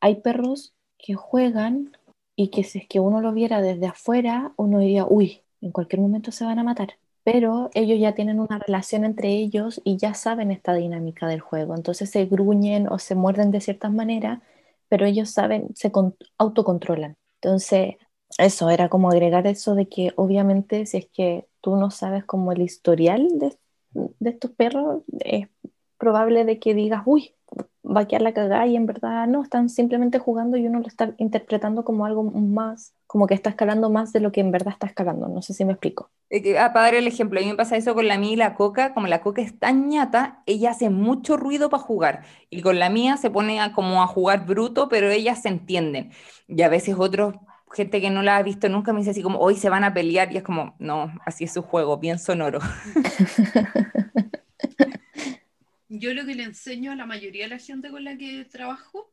hay 0.00 0.16
perros 0.16 0.74
que 0.98 1.14
juegan 1.14 1.96
y 2.34 2.48
que 2.48 2.64
si 2.64 2.78
es 2.80 2.88
que 2.88 3.00
uno 3.00 3.20
lo 3.20 3.32
viera 3.32 3.60
desde 3.60 3.86
afuera, 3.86 4.52
uno 4.56 4.78
diría, 4.78 5.06
uy, 5.06 5.42
en 5.60 5.72
cualquier 5.72 6.00
momento 6.00 6.32
se 6.32 6.44
van 6.44 6.58
a 6.58 6.64
matar. 6.64 6.94
Pero 7.24 7.70
ellos 7.74 7.98
ya 7.98 8.14
tienen 8.14 8.38
una 8.38 8.58
relación 8.58 9.04
entre 9.04 9.30
ellos 9.30 9.80
y 9.84 9.96
ya 9.96 10.14
saben 10.14 10.50
esta 10.50 10.74
dinámica 10.74 11.26
del 11.26 11.40
juego. 11.40 11.74
Entonces 11.74 12.10
se 12.10 12.24
gruñen 12.26 12.88
o 12.88 12.98
se 12.98 13.14
muerden 13.14 13.50
de 13.50 13.60
ciertas 13.60 13.92
maneras 13.92 14.40
pero 14.88 15.06
ellos 15.06 15.30
saben, 15.30 15.68
se 15.74 15.90
autocontrolan. 16.38 17.16
Entonces, 17.40 17.96
eso 18.38 18.70
era 18.70 18.88
como 18.88 19.10
agregar 19.10 19.46
eso 19.46 19.74
de 19.74 19.88
que 19.88 20.12
obviamente 20.16 20.86
si 20.86 20.98
es 20.98 21.06
que 21.12 21.46
tú 21.60 21.76
no 21.76 21.90
sabes 21.90 22.24
como 22.24 22.52
el 22.52 22.62
historial 22.62 23.28
de, 23.38 23.56
de 23.92 24.30
estos 24.30 24.50
perros, 24.52 25.02
es 25.20 25.48
probable 25.98 26.44
de 26.44 26.58
que 26.58 26.74
digas, 26.74 27.02
uy, 27.06 27.34
va 27.86 28.02
a 28.02 28.08
quedar 28.08 28.22
la 28.22 28.32
cagada 28.32 28.66
y 28.66 28.76
en 28.76 28.86
verdad 28.86 29.26
no, 29.26 29.42
están 29.42 29.68
simplemente 29.68 30.18
jugando 30.18 30.56
y 30.56 30.66
uno 30.66 30.80
lo 30.80 30.86
está 30.86 31.14
interpretando 31.18 31.84
como 31.84 32.06
algo 32.06 32.24
más, 32.24 32.94
como 33.06 33.26
que 33.26 33.34
está 33.34 33.50
escalando 33.50 33.90
más 33.90 34.12
de 34.12 34.20
lo 34.20 34.32
que 34.32 34.40
en 34.40 34.50
verdad 34.50 34.72
está 34.72 34.86
escalando. 34.86 35.28
No 35.28 35.42
sé 35.42 35.54
si 35.54 35.64
me 35.64 35.72
explico. 35.72 36.10
Ah, 36.58 36.72
para 36.72 36.86
dar 36.86 36.94
el 36.94 37.06
ejemplo, 37.06 37.38
a 37.38 37.42
mí 37.42 37.48
me 37.48 37.54
pasa 37.54 37.76
eso 37.76 37.94
con 37.94 38.08
la 38.08 38.18
mía 38.18 38.32
y 38.32 38.36
la 38.36 38.54
coca, 38.54 38.92
como 38.94 39.06
la 39.06 39.20
coca 39.20 39.42
es 39.42 39.58
tan 39.58 39.88
ñata, 39.88 40.42
ella 40.46 40.70
hace 40.70 40.90
mucho 40.90 41.36
ruido 41.36 41.70
para 41.70 41.82
jugar 41.82 42.24
y 42.50 42.62
con 42.62 42.78
la 42.78 42.90
mía 42.90 43.16
se 43.16 43.30
pone 43.30 43.60
como 43.74 44.02
a 44.02 44.06
jugar 44.06 44.46
bruto, 44.46 44.88
pero 44.88 45.10
ellas 45.10 45.42
se 45.42 45.48
entienden. 45.48 46.10
Y 46.48 46.62
a 46.62 46.68
veces 46.68 46.96
otros 46.98 47.34
gente 47.72 48.00
que 48.00 48.10
no 48.10 48.22
la 48.22 48.36
ha 48.36 48.42
visto 48.42 48.68
nunca 48.68 48.92
me 48.92 49.00
dice 49.00 49.10
así 49.10 49.22
como, 49.22 49.38
hoy 49.38 49.56
se 49.56 49.68
van 49.68 49.84
a 49.84 49.92
pelear 49.92 50.32
y 50.32 50.38
es 50.38 50.42
como, 50.42 50.74
no, 50.78 51.12
así 51.24 51.44
es 51.44 51.52
su 51.52 51.62
juego, 51.62 51.98
bien 51.98 52.18
sonoro. 52.18 52.60
yo 56.00 56.14
lo 56.14 56.24
que 56.26 56.34
le 56.34 56.44
enseño 56.44 56.92
a 56.92 56.96
la 56.96 57.06
mayoría 57.06 57.44
de 57.44 57.50
la 57.50 57.58
gente 57.58 57.90
con 57.90 58.04
la 58.04 58.16
que 58.16 58.44
trabajo, 58.44 59.12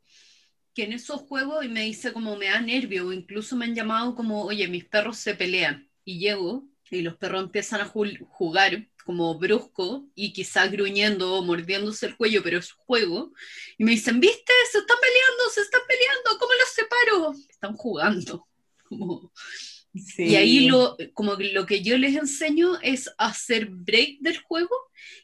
que 0.73 0.83
en 0.83 0.93
esos 0.93 1.21
juegos 1.21 1.63
y 1.65 1.69
me 1.69 1.83
dice 1.83 2.13
como 2.13 2.35
me 2.35 2.47
da 2.47 2.61
nervio 2.61 3.07
o 3.07 3.13
incluso 3.13 3.55
me 3.55 3.65
han 3.65 3.75
llamado 3.75 4.15
como, 4.15 4.43
oye, 4.43 4.67
mis 4.67 4.85
perros 4.85 5.17
se 5.17 5.35
pelean 5.35 5.89
y 6.03 6.19
llego 6.19 6.67
y 6.89 7.01
los 7.01 7.15
perros 7.15 7.43
empiezan 7.43 7.81
a 7.81 7.85
jugar 7.85 8.87
como 9.03 9.37
brusco 9.37 10.07
y 10.15 10.31
quizás 10.33 10.71
gruñendo 10.71 11.35
o 11.35 11.43
mordiéndose 11.43 12.05
el 12.05 12.15
cuello, 12.15 12.41
pero 12.43 12.59
es 12.59 12.71
juego. 12.71 13.33
Y 13.77 13.83
me 13.83 13.91
dicen, 13.91 14.19
¿viste? 14.19 14.53
Se 14.71 14.79
están 14.79 14.97
peleando, 15.01 15.49
se 15.51 15.61
están 15.61 15.81
peleando, 15.87 16.39
¿cómo 16.39 16.53
los 16.53 16.69
separo? 16.69 17.33
Están 17.49 17.73
jugando. 17.75 18.47
y 19.93 20.35
ahí 20.35 20.67
lo, 20.67 20.97
como 21.13 21.35
lo 21.35 21.65
que 21.67 21.83
yo 21.83 21.97
les 21.97 22.15
enseño 22.15 22.79
es 22.81 23.11
hacer 23.17 23.67
break 23.67 24.19
del 24.21 24.37
juego 24.37 24.75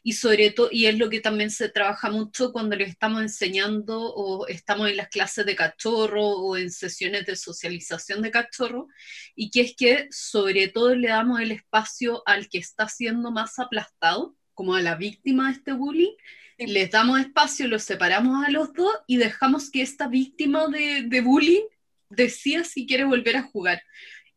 y 0.02 0.12
sobre 0.12 0.50
todo, 0.50 0.68
y 0.70 0.86
es 0.86 0.96
lo 0.96 1.10
que 1.10 1.20
también 1.20 1.50
se 1.50 1.68
trabaja 1.68 2.10
mucho 2.10 2.52
cuando 2.52 2.76
les 2.76 2.90
estamos 2.90 3.22
enseñando 3.22 4.00
o 4.00 4.46
estamos 4.46 4.88
en 4.88 4.96
las 4.96 5.08
clases 5.08 5.44
de 5.44 5.56
cachorro 5.56 6.22
o 6.22 6.56
en 6.56 6.70
sesiones 6.70 7.26
de 7.26 7.34
socialización 7.34 8.22
de 8.22 8.30
cachorro, 8.30 8.88
y 9.34 9.50
que 9.50 9.62
es 9.62 9.74
que 9.76 10.08
sobre 10.10 10.68
todo 10.68 10.94
le 10.94 11.08
damos 11.08 11.40
el 11.40 11.50
espacio 11.50 12.22
al 12.26 12.48
que 12.48 12.58
está 12.58 12.88
siendo 12.88 13.30
más 13.30 13.58
aplastado, 13.58 14.36
como 14.54 14.74
a 14.74 14.82
la 14.82 14.94
víctima 14.94 15.48
de 15.48 15.54
este 15.54 15.72
bullying, 15.72 16.12
les 16.58 16.90
damos 16.90 17.18
espacio, 17.18 17.66
los 17.66 17.82
separamos 17.82 18.44
a 18.44 18.50
los 18.50 18.72
dos 18.74 18.92
y 19.06 19.16
dejamos 19.16 19.70
que 19.70 19.80
esta 19.80 20.08
víctima 20.08 20.68
de, 20.68 21.04
de 21.06 21.20
bullying 21.22 21.64
decida 22.10 22.64
si 22.64 22.86
quiere 22.86 23.04
volver 23.04 23.36
a 23.36 23.42
jugar 23.42 23.82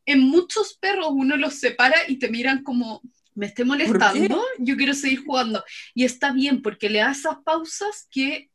en 0.06 0.22
muchos 0.22 0.76
perros 0.76 1.10
uno 1.12 1.38
los 1.38 1.56
separa 1.56 1.96
y 2.08 2.18
te 2.18 2.30
miran 2.30 2.64
como, 2.64 3.02
me 3.36 3.48
esté 3.48 3.64
molestando, 3.64 4.44
yo 4.60 4.76
quiero 4.78 4.94
seguir 4.94 5.24
jugando. 5.24 5.64
Y 5.94 6.04
está 6.04 6.32
bien 6.32 6.62
porque 6.62 6.90
le 6.90 7.00
da 7.00 7.12
esas 7.12 7.38
pausas 7.44 8.08
que 8.12 8.50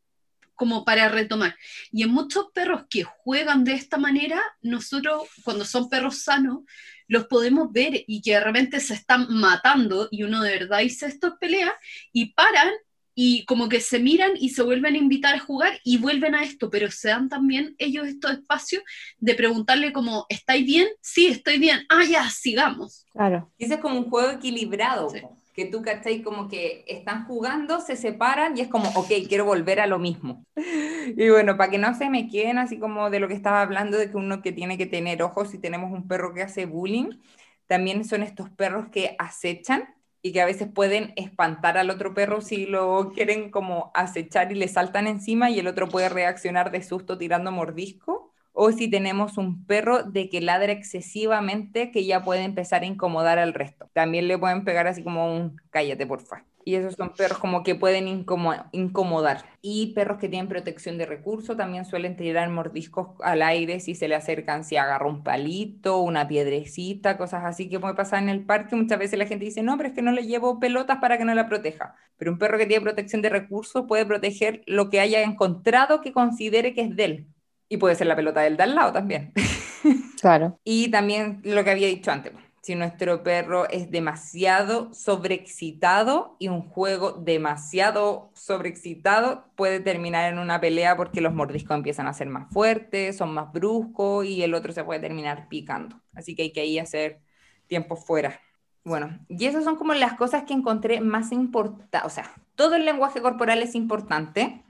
como 0.55 0.85
para 0.85 1.09
retomar. 1.09 1.57
Y 1.93 2.03
en 2.03 2.11
muchos 2.11 2.47
perros 2.53 2.83
que 2.91 3.05
juegan 3.05 3.63
de 3.63 3.75
esta 3.75 3.97
manera, 3.97 4.43
nosotros, 4.61 5.29
cuando 5.45 5.65
son 5.65 5.89
perros 5.89 6.23
sanos, 6.23 6.63
los 7.07 7.27
podemos 7.27 7.73
ver 7.73 8.05
y 8.07 8.21
que 8.21 8.33
de 8.33 8.41
repente 8.41 8.81
se 8.81 8.95
están 8.95 9.29
matando 9.31 10.09
y 10.11 10.25
uno 10.25 10.43
de 10.43 10.59
verdad 10.59 10.81
dice 10.81 11.07
esto 11.07 11.29
es 11.29 11.35
pelea 11.41 11.75
y 12.13 12.35
paran 12.35 12.71
y 13.21 13.45
como 13.47 13.69
que 13.69 13.81
se 13.81 13.99
miran 13.99 14.31
y 14.39 14.51
se 14.51 14.63
vuelven 14.63 14.95
a 14.95 14.99
invitar 14.99 15.35
a 15.35 15.41
jugar 15.41 15.81
y 15.83 15.99
vuelven 15.99 16.37
a 16.37 16.45
esto, 16.45 16.71
pero 16.71 16.89
se 16.89 17.09
dan 17.09 17.29
también 17.29 17.75
ellos 17.79 18.07
estos 18.07 18.31
espacios 18.31 18.85
de 19.19 19.35
preguntarle 19.35 19.93
como, 19.93 20.25
¿estáis 20.29 20.65
bien? 20.65 20.87
Sí, 21.01 21.27
estoy 21.27 21.59
bien. 21.59 21.81
Ah, 21.89 22.05
ya, 22.09 22.31
sigamos. 22.31 23.07
Claro. 23.11 23.51
Ese 23.59 23.75
es 23.75 23.81
como 23.81 23.99
un 23.99 24.09
juego 24.09 24.31
equilibrado, 24.31 25.11
Sí. 25.11 25.21
que 25.53 25.65
tú, 25.65 25.83
¿cachai? 25.83 26.23
Como 26.23 26.47
que 26.47 26.85
están 26.87 27.25
jugando, 27.27 27.81
se 27.81 27.97
separan 27.97 28.57
y 28.57 28.61
es 28.61 28.69
como, 28.69 28.89
ok, 28.91 29.11
quiero 29.29 29.45
volver 29.45 29.81
a 29.81 29.89
lo 29.89 29.99
mismo. 29.99 30.47
Y 31.17 31.29
bueno, 31.29 31.57
para 31.57 31.73
que 31.73 31.79
no 31.79 31.97
se 31.97 32.11
me 32.11 32.29
queden 32.29 32.59
así 32.59 32.79
como 32.79 33.11
de 33.11 33.19
lo 33.19 33.27
que 33.27 33.35
estaba 33.35 33.63
hablando, 33.63 33.99
de 33.99 34.13
que 34.13 34.17
uno 34.17 34.43
que 34.43 34.53
tiene 34.53 34.79
que 34.79 34.87
tener 34.87 35.25
ojos 35.25 35.51
si 35.51 35.59
tenemos 35.59 35.91
un 35.91 36.07
perro 36.07 36.35
que 36.35 36.43
hace 36.43 36.67
bullying, 36.67 37.19
también 37.67 38.05
son 38.05 38.23
estos 38.23 38.49
perros 38.51 38.87
que 38.93 39.17
acechan 39.19 39.89
y 40.23 40.33
que 40.33 40.41
a 40.41 40.47
veces 40.47 40.69
pueden 40.73 41.13
espantar 41.17 41.79
al 41.79 41.91
otro 41.91 42.15
perro 42.15 42.41
si 42.41 42.67
lo 42.67 43.13
quieren 43.15 43.51
como 43.51 43.91
acechar 43.95 44.51
y 44.53 44.57
le 44.57 44.69
saltan 44.69 45.07
encima 45.07 45.51
y 45.51 45.59
el 45.61 45.67
otro 45.69 45.89
puede 45.89 46.09
reaccionar 46.09 46.71
de 46.71 46.83
susto 46.83 47.19
tirando 47.19 47.53
mordisco. 47.53 48.33
O 48.53 48.73
si 48.73 48.91
tenemos 48.91 49.39
un 49.39 49.65
perro 49.67 50.03
de 50.03 50.29
que 50.29 50.41
ladra 50.41 50.73
excesivamente 50.73 51.93
que 51.93 52.05
ya 52.05 52.25
puede 52.25 52.43
empezar 52.43 52.83
a 52.83 52.87
incomodar 52.87 53.39
al 53.39 53.55
resto. 53.55 53.89
También 53.93 54.27
le 54.27 54.37
pueden 54.39 54.65
pegar 54.65 54.89
así 54.89 55.05
como 55.05 55.33
un 55.33 55.57
cállate, 55.71 56.07
porfa. 56.07 56.45
Y 56.69 56.75
esos 56.75 56.97
son 56.97 57.15
perros 57.15 57.39
como 57.39 57.63
que 57.63 57.75
pueden 57.75 58.07
incomo- 58.09 58.69
incomodar. 58.73 59.47
Y 59.63 59.95
perros 59.95 60.19
que 60.19 60.29
tienen 60.29 60.49
protección 60.49 60.99
de 60.99 61.07
recursos 61.07 61.57
también 61.57 61.87
suelen 61.87 62.15
tirar 62.15 62.51
mordiscos 62.51 63.09
al 63.23 63.41
aire 63.41 63.81
si 63.81 63.95
se 63.95 64.07
le 64.07 64.15
acercan, 64.15 64.65
si 64.65 64.77
agarra 64.77 65.07
un 65.07 65.23
palito, 65.25 65.99
una 66.03 66.29
piedrecita, 66.29 67.17
cosas 67.17 67.45
así 67.47 67.71
que 67.71 67.81
puede 67.81 67.95
pasar 67.95 68.23
en 68.23 68.29
el 68.29 68.45
parque. 68.45 68.77
Muchas 68.77 68.99
veces 68.99 69.19
la 69.19 69.25
gente 69.27 69.47
dice, 69.47 69.63
no, 69.63 69.79
pero 69.79 69.89
es 69.89 69.95
que 69.95 70.03
no 70.03 70.13
le 70.13 70.27
llevo 70.27 70.61
pelotas 70.61 70.99
para 70.99 71.17
que 71.17 71.25
no 71.25 71.35
la 71.35 71.49
proteja. 71.49 71.95
Pero 72.19 72.33
un 72.33 72.39
perro 72.39 72.59
que 72.59 72.67
tiene 72.67 72.83
protección 72.83 73.23
de 73.23 73.31
recursos 73.31 73.87
puede 73.89 74.05
proteger 74.05 74.63
lo 74.67 74.91
que 74.91 75.01
haya 75.01 75.23
encontrado 75.23 76.03
que 76.03 76.13
considere 76.13 76.75
que 76.75 76.83
es 76.83 76.95
de 76.97 77.05
él. 77.05 77.27
Y 77.71 77.79
puede 77.79 77.95
ser 77.95 78.09
la 78.09 78.17
pelota 78.17 78.43
del 78.43 78.59
de 78.59 78.65
al 78.65 78.75
lado 78.75 78.93
también. 78.93 79.33
Claro. 80.21 80.59
Y 80.65 80.91
también 80.91 81.41
lo 81.45 81.65
que 81.65 81.71
había 81.71 81.87
dicho 81.87 82.11
antes, 82.11 82.33
si 82.63 82.75
nuestro 82.75 83.23
perro 83.23 83.69
es 83.69 83.91
demasiado 83.91 84.93
sobreexcitado 84.93 86.37
y 86.39 86.49
un 86.49 86.63
juego 86.63 87.13
demasiado 87.13 88.31
sobreexcitado 88.35 89.45
puede 89.57 89.81
terminar 89.81 90.33
en 90.33 90.39
una 90.39 90.61
pelea 90.61 90.97
porque 90.97 91.21
los 91.21 91.35
mordiscos 91.35 91.77
empiezan 91.77 92.07
a 92.07 92.13
ser 92.13 92.29
más 92.29 92.53
fuertes, 92.53 93.17
son 93.17 93.33
más 93.33 93.53
bruscos 93.53 94.27
y 94.27 94.43
el 94.43 94.55
otro 94.55 94.73
se 94.73 94.85
puede 94.85 95.01
terminar 95.01 95.49
picando. 95.49 96.01
Así 96.15 96.35
que 96.35 96.43
hay 96.43 96.53
que 96.53 96.61
ahí 96.61 96.79
hacer 96.79 97.21
tiempo 97.67 97.97
fuera. 97.97 98.41
Bueno, 98.85 99.19
y 99.29 99.47
esas 99.47 99.65
son 99.65 99.77
como 99.77 99.95
las 99.95 100.15
cosas 100.15 100.45
que 100.45 100.55
encontré 100.55 101.01
más 101.01 101.33
importantes. 101.33 102.01
O 102.05 102.11
sea, 102.11 102.31
todo 102.55 102.75
el 102.75 102.85
lenguaje 102.85 103.21
corporal 103.21 103.63
es 103.63 103.75
importante, 103.75 104.65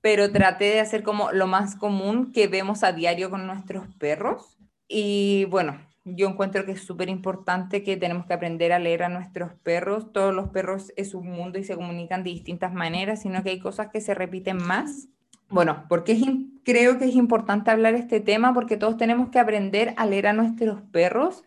pero 0.00 0.32
traté 0.32 0.66
de 0.66 0.80
hacer 0.80 1.02
como 1.02 1.32
lo 1.32 1.46
más 1.46 1.76
común 1.76 2.32
que 2.32 2.48
vemos 2.48 2.82
a 2.82 2.92
diario 2.92 3.30
con 3.30 3.46
nuestros 3.46 3.86
perros. 3.96 4.58
Y 4.88 5.44
bueno, 5.46 5.78
yo 6.14 6.28
encuentro 6.28 6.64
que 6.64 6.72
es 6.72 6.82
súper 6.82 7.08
importante 7.08 7.82
que 7.82 7.96
tenemos 7.96 8.26
que 8.26 8.34
aprender 8.34 8.72
a 8.72 8.78
leer 8.78 9.02
a 9.02 9.08
nuestros 9.08 9.52
perros. 9.62 10.12
Todos 10.12 10.34
los 10.34 10.48
perros 10.50 10.92
es 10.96 11.14
un 11.14 11.28
mundo 11.30 11.58
y 11.58 11.64
se 11.64 11.76
comunican 11.76 12.24
de 12.24 12.30
distintas 12.30 12.72
maneras, 12.72 13.22
sino 13.22 13.42
que 13.42 13.50
hay 13.50 13.60
cosas 13.60 13.88
que 13.92 14.00
se 14.00 14.14
repiten 14.14 14.56
más. 14.58 15.08
Bueno, 15.48 15.84
porque 15.88 16.12
es 16.12 16.22
creo 16.64 16.98
que 16.98 17.06
es 17.06 17.14
importante 17.14 17.70
hablar 17.70 17.94
este 17.94 18.20
tema 18.20 18.52
porque 18.52 18.76
todos 18.76 18.98
tenemos 18.98 19.30
que 19.30 19.38
aprender 19.38 19.94
a 19.96 20.04
leer 20.04 20.26
a 20.26 20.34
nuestros 20.34 20.82
perros 20.82 21.44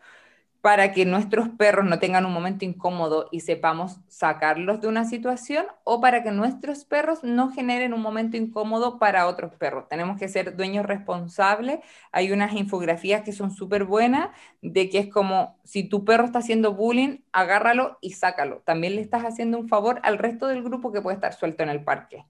para 0.62 0.92
que 0.94 1.06
nuestros 1.06 1.50
perros 1.50 1.86
no 1.86 1.98
tengan 2.00 2.26
un 2.26 2.34
momento 2.34 2.66
incómodo 2.66 3.28
y 3.32 3.42
sepamos 3.42 4.00
sacarlos 4.08 4.80
de 4.80 4.88
una 4.88 5.06
situación 5.06 5.66
o 5.84 6.00
para 6.02 6.24
que 6.24 6.32
nuestros 6.32 6.86
perros 6.86 7.24
no 7.24 7.52
generen 7.52 7.94
un 7.94 8.02
momento 8.02 8.38
incómodo 8.38 9.00
para 9.00 9.28
otros 9.28 9.56
perros. 9.56 9.88
Tenemos 9.90 10.20
que 10.20 10.30
ser 10.30 10.56
dueños 10.56 10.86
responsables. 10.86 11.80
Hay 12.12 12.32
unas 12.32 12.54
infografías 12.54 13.24
que 13.24 13.34
son 13.34 13.52
súper 13.52 13.86
buenas 13.86 14.30
de 14.62 14.90
que 14.90 15.00
es 15.00 15.08
como 15.10 15.60
si 15.64 15.84
tu 15.84 16.06
perro 16.06 16.26
está 16.26 16.40
haciendo 16.40 16.74
bullying, 16.76 17.20
agárralo 17.32 17.98
y 18.02 18.12
sácalo. 18.12 18.62
También 18.66 18.96
le 18.96 19.02
estás 19.02 19.24
haciendo 19.24 19.58
un 19.58 19.68
favor 19.68 20.00
al 20.04 20.20
resto 20.20 20.48
del 20.48 20.64
grupo 20.64 20.92
que 20.92 21.02
puede 21.02 21.16
estar 21.16 21.34
suelto 21.34 21.64
en 21.64 21.70
el 21.70 21.84
parque. 21.84 22.26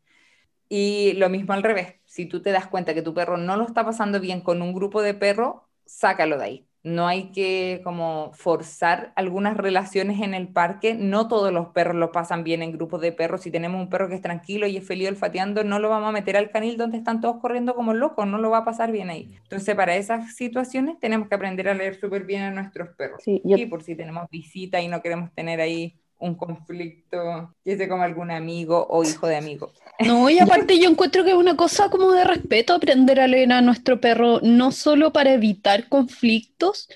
Y 0.69 1.13
lo 1.13 1.29
mismo 1.29 1.53
al 1.53 1.63
revés, 1.63 1.95
si 2.05 2.25
tú 2.27 2.41
te 2.41 2.51
das 2.51 2.67
cuenta 2.67 2.93
que 2.93 3.01
tu 3.01 3.13
perro 3.13 3.37
no 3.37 3.57
lo 3.57 3.65
está 3.65 3.85
pasando 3.85 4.19
bien 4.21 4.41
con 4.41 4.61
un 4.61 4.73
grupo 4.73 5.01
de 5.01 5.13
perros, 5.13 5.55
sácalo 5.85 6.37
de 6.37 6.43
ahí. 6.45 6.70
No 6.83 7.07
hay 7.07 7.31
que 7.31 7.81
como 7.83 8.31
forzar 8.33 9.13
algunas 9.15 9.55
relaciones 9.57 10.19
en 10.21 10.33
el 10.33 10.47
parque. 10.47 10.95
No 10.95 11.27
todos 11.27 11.53
los 11.53 11.67
perros 11.69 11.95
lo 11.95 12.11
pasan 12.11 12.43
bien 12.43 12.63
en 12.63 12.71
grupos 12.71 13.01
de 13.01 13.11
perros. 13.11 13.41
Si 13.41 13.51
tenemos 13.51 13.79
un 13.81 13.89
perro 13.89 14.09
que 14.09 14.15
es 14.15 14.21
tranquilo 14.21 14.65
y 14.67 14.77
es 14.77 14.87
feliz 14.87 15.09
olfateando, 15.09 15.63
no 15.63 15.79
lo 15.79 15.89
vamos 15.89 16.09
a 16.09 16.11
meter 16.11 16.37
al 16.37 16.49
canil 16.51 16.77
donde 16.77 16.97
están 16.97 17.21
todos 17.21 17.39
corriendo 17.39 17.75
como 17.75 17.93
locos. 17.93 18.25
No 18.27 18.39
lo 18.39 18.49
va 18.49 18.59
a 18.59 18.65
pasar 18.65 18.91
bien 18.91 19.09
ahí. 19.11 19.31
Entonces, 19.43 19.75
para 19.75 19.95
esas 19.95 20.35
situaciones 20.35 20.99
tenemos 20.99 21.27
que 21.27 21.35
aprender 21.35 21.69
a 21.69 21.75
leer 21.75 21.99
súper 21.99 22.25
bien 22.25 22.41
a 22.43 22.51
nuestros 22.51 22.89
perros. 22.95 23.21
Sí, 23.23 23.41
yo- 23.45 23.57
Y 23.57 23.67
por 23.67 23.83
si 23.83 23.95
tenemos 23.95 24.27
visita 24.31 24.81
y 24.81 24.87
no 24.87 25.01
queremos 25.03 25.31
tener 25.33 25.61
ahí 25.61 26.00
un 26.21 26.35
conflicto, 26.35 27.53
que 27.63 27.75
sea 27.75 27.89
como 27.89 28.03
algún 28.03 28.31
amigo 28.31 28.87
o 28.89 29.03
hijo 29.03 29.27
de 29.27 29.35
amigo. 29.35 29.71
No, 29.99 30.29
y 30.29 30.39
aparte 30.39 30.79
yo 30.79 30.89
encuentro 30.89 31.23
que 31.23 31.31
es 31.31 31.35
una 31.35 31.57
cosa 31.57 31.89
como 31.89 32.11
de 32.11 32.23
respeto 32.23 32.73
aprender 32.73 33.19
a 33.19 33.27
leer 33.27 33.51
a 33.51 33.61
nuestro 33.61 33.99
perro, 33.99 34.39
no 34.41 34.71
solo 34.71 35.11
para 35.11 35.33
evitar 35.33 35.89
conflictos, 35.89 36.87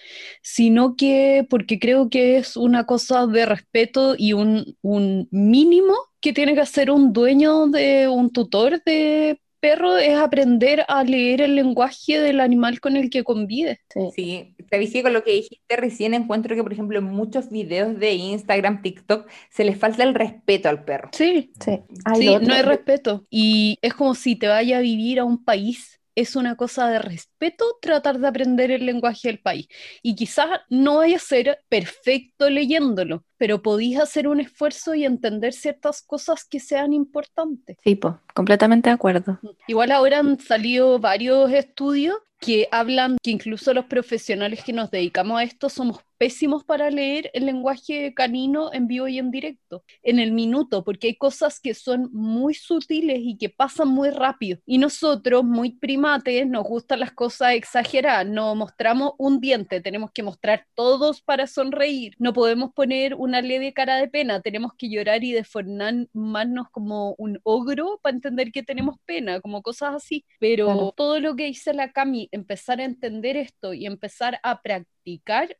sino 0.41 0.95
que 0.95 1.45
porque 1.49 1.79
creo 1.79 2.09
que 2.09 2.37
es 2.37 2.55
una 2.55 2.85
cosa 2.85 3.27
de 3.27 3.45
respeto 3.45 4.15
y 4.17 4.33
un, 4.33 4.77
un 4.81 5.27
mínimo 5.31 5.95
que 6.21 6.33
tiene 6.33 6.55
que 6.55 6.61
hacer 6.61 6.89
un 6.89 7.13
dueño 7.13 7.67
de 7.67 8.07
un 8.07 8.31
tutor 8.31 8.81
de 8.83 9.39
perro 9.65 9.97
es 9.97 10.15
aprender 10.15 10.85
a 10.87 11.03
leer 11.03 11.41
el 11.41 11.55
lenguaje 11.55 12.19
del 12.19 12.39
animal 12.39 12.79
con 12.79 12.95
el 12.95 13.09
que 13.09 13.23
convive. 13.23 13.79
Sí. 13.89 14.11
Sí, 14.15 14.55
te 14.69 14.77
dije 14.77 15.01
con 15.01 15.13
lo 15.13 15.23
que 15.23 15.31
dijiste 15.31 15.75
recién, 15.75 16.13
encuentro 16.13 16.55
que, 16.55 16.61
por 16.61 16.71
ejemplo, 16.71 16.99
en 16.99 17.05
muchos 17.05 17.49
videos 17.49 17.97
de 17.97 18.13
Instagram, 18.13 18.83
TikTok, 18.83 19.27
se 19.49 19.63
les 19.63 19.77
falta 19.77 20.03
el 20.03 20.13
respeto 20.13 20.69
al 20.69 20.83
perro. 20.83 21.09
Sí, 21.13 21.51
Sí. 21.59 21.79
Sí, 22.15 22.37
no 22.41 22.53
hay 22.53 22.61
respeto. 22.61 23.23
Y 23.31 23.79
es 23.81 23.95
como 23.95 24.13
si 24.13 24.35
te 24.35 24.47
vaya 24.47 24.77
a 24.77 24.81
vivir 24.81 25.19
a 25.19 25.25
un 25.25 25.43
país. 25.43 25.99
Es 26.13 26.35
una 26.37 26.55
cosa 26.55 26.87
de 26.89 26.99
respeto 26.99 27.65
tratar 27.81 28.19
de 28.19 28.27
aprender 28.27 28.71
el 28.71 28.85
lenguaje 28.85 29.27
del 29.27 29.39
país. 29.39 29.67
Y 30.01 30.15
quizás 30.15 30.47
no 30.69 30.97
vaya 30.97 31.17
a 31.17 31.19
ser 31.19 31.59
perfecto 31.67 32.49
leyéndolo, 32.49 33.25
pero 33.37 33.61
podís 33.61 33.99
hacer 33.99 34.27
un 34.27 34.39
esfuerzo 34.39 34.95
y 34.95 35.05
entender 35.05 35.53
ciertas 35.53 36.01
cosas 36.01 36.45
que 36.45 36.59
sean 36.59 36.93
importantes. 36.93 37.77
Sí, 37.83 37.95
po, 37.95 38.19
completamente 38.33 38.89
de 38.89 38.95
acuerdo. 38.95 39.39
Igual 39.67 39.91
ahora 39.91 40.19
han 40.19 40.39
salido 40.39 40.99
varios 40.99 41.51
estudios 41.51 42.15
que 42.39 42.67
hablan 42.71 43.17
que 43.23 43.31
incluso 43.31 43.73
los 43.73 43.85
profesionales 43.85 44.63
que 44.63 44.73
nos 44.73 44.91
dedicamos 44.91 45.39
a 45.39 45.43
esto 45.43 45.69
somos 45.69 45.99
pésimos 46.17 46.63
para 46.63 46.89
leer 46.89 47.29
el 47.33 47.45
lenguaje 47.45 48.13
canino 48.13 48.71
en 48.73 48.87
vivo 48.87 49.07
y 49.07 49.19
en 49.19 49.31
directo, 49.31 49.83
en 50.03 50.19
el 50.19 50.31
minuto, 50.31 50.83
porque 50.83 51.07
hay 51.07 51.15
cosas 51.15 51.59
que 51.59 51.73
son 51.73 52.09
muy 52.13 52.53
sutiles 52.53 53.19
y 53.19 53.37
que 53.37 53.49
pasan 53.49 53.89
muy 53.89 54.09
rápido. 54.09 54.59
Y 54.65 54.77
nosotros, 54.77 55.43
muy 55.43 55.71
primates, 55.71 56.47
nos 56.47 56.63
gustan 56.63 57.01
las 57.01 57.11
cosas 57.11 57.53
exageradas, 57.53 58.25
no 58.27 58.55
mostramos 58.55 59.13
un 59.17 59.39
diente, 59.39 59.81
tenemos 59.81 60.11
que 60.11 60.23
mostrar 60.23 60.65
todos 60.73 61.21
para 61.21 61.47
sonreír, 61.47 62.15
no 62.17 62.33
podemos 62.33 62.73
poner 62.73 63.15
una 63.25 63.41
leve 63.41 63.73
cara 63.73 63.97
de 63.97 64.07
pena, 64.07 64.41
tenemos 64.41 64.71
que 64.77 64.89
llorar 64.89 65.23
y 65.23 65.33
deformarnos 65.33 66.69
como 66.71 67.15
un 67.17 67.39
ogro 67.43 67.99
para 68.03 68.15
entender 68.15 68.51
que 68.51 68.63
tenemos 68.63 68.97
pena, 69.05 69.41
como 69.41 69.61
cosas 69.61 69.95
así. 69.95 70.25
Pero 70.39 70.65
Claro. 70.67 70.93
todo 70.95 71.19
lo 71.19 71.35
que 71.35 71.45
dice 71.45 71.73
la 71.73 71.91
Cami, 71.91 72.29
empezar 72.31 72.79
a 72.81 72.85
entender 72.85 73.37
esto 73.37 73.73
y 73.73 73.85
empezar 73.85 74.39
a 74.43 74.61
practicar, 74.61 74.87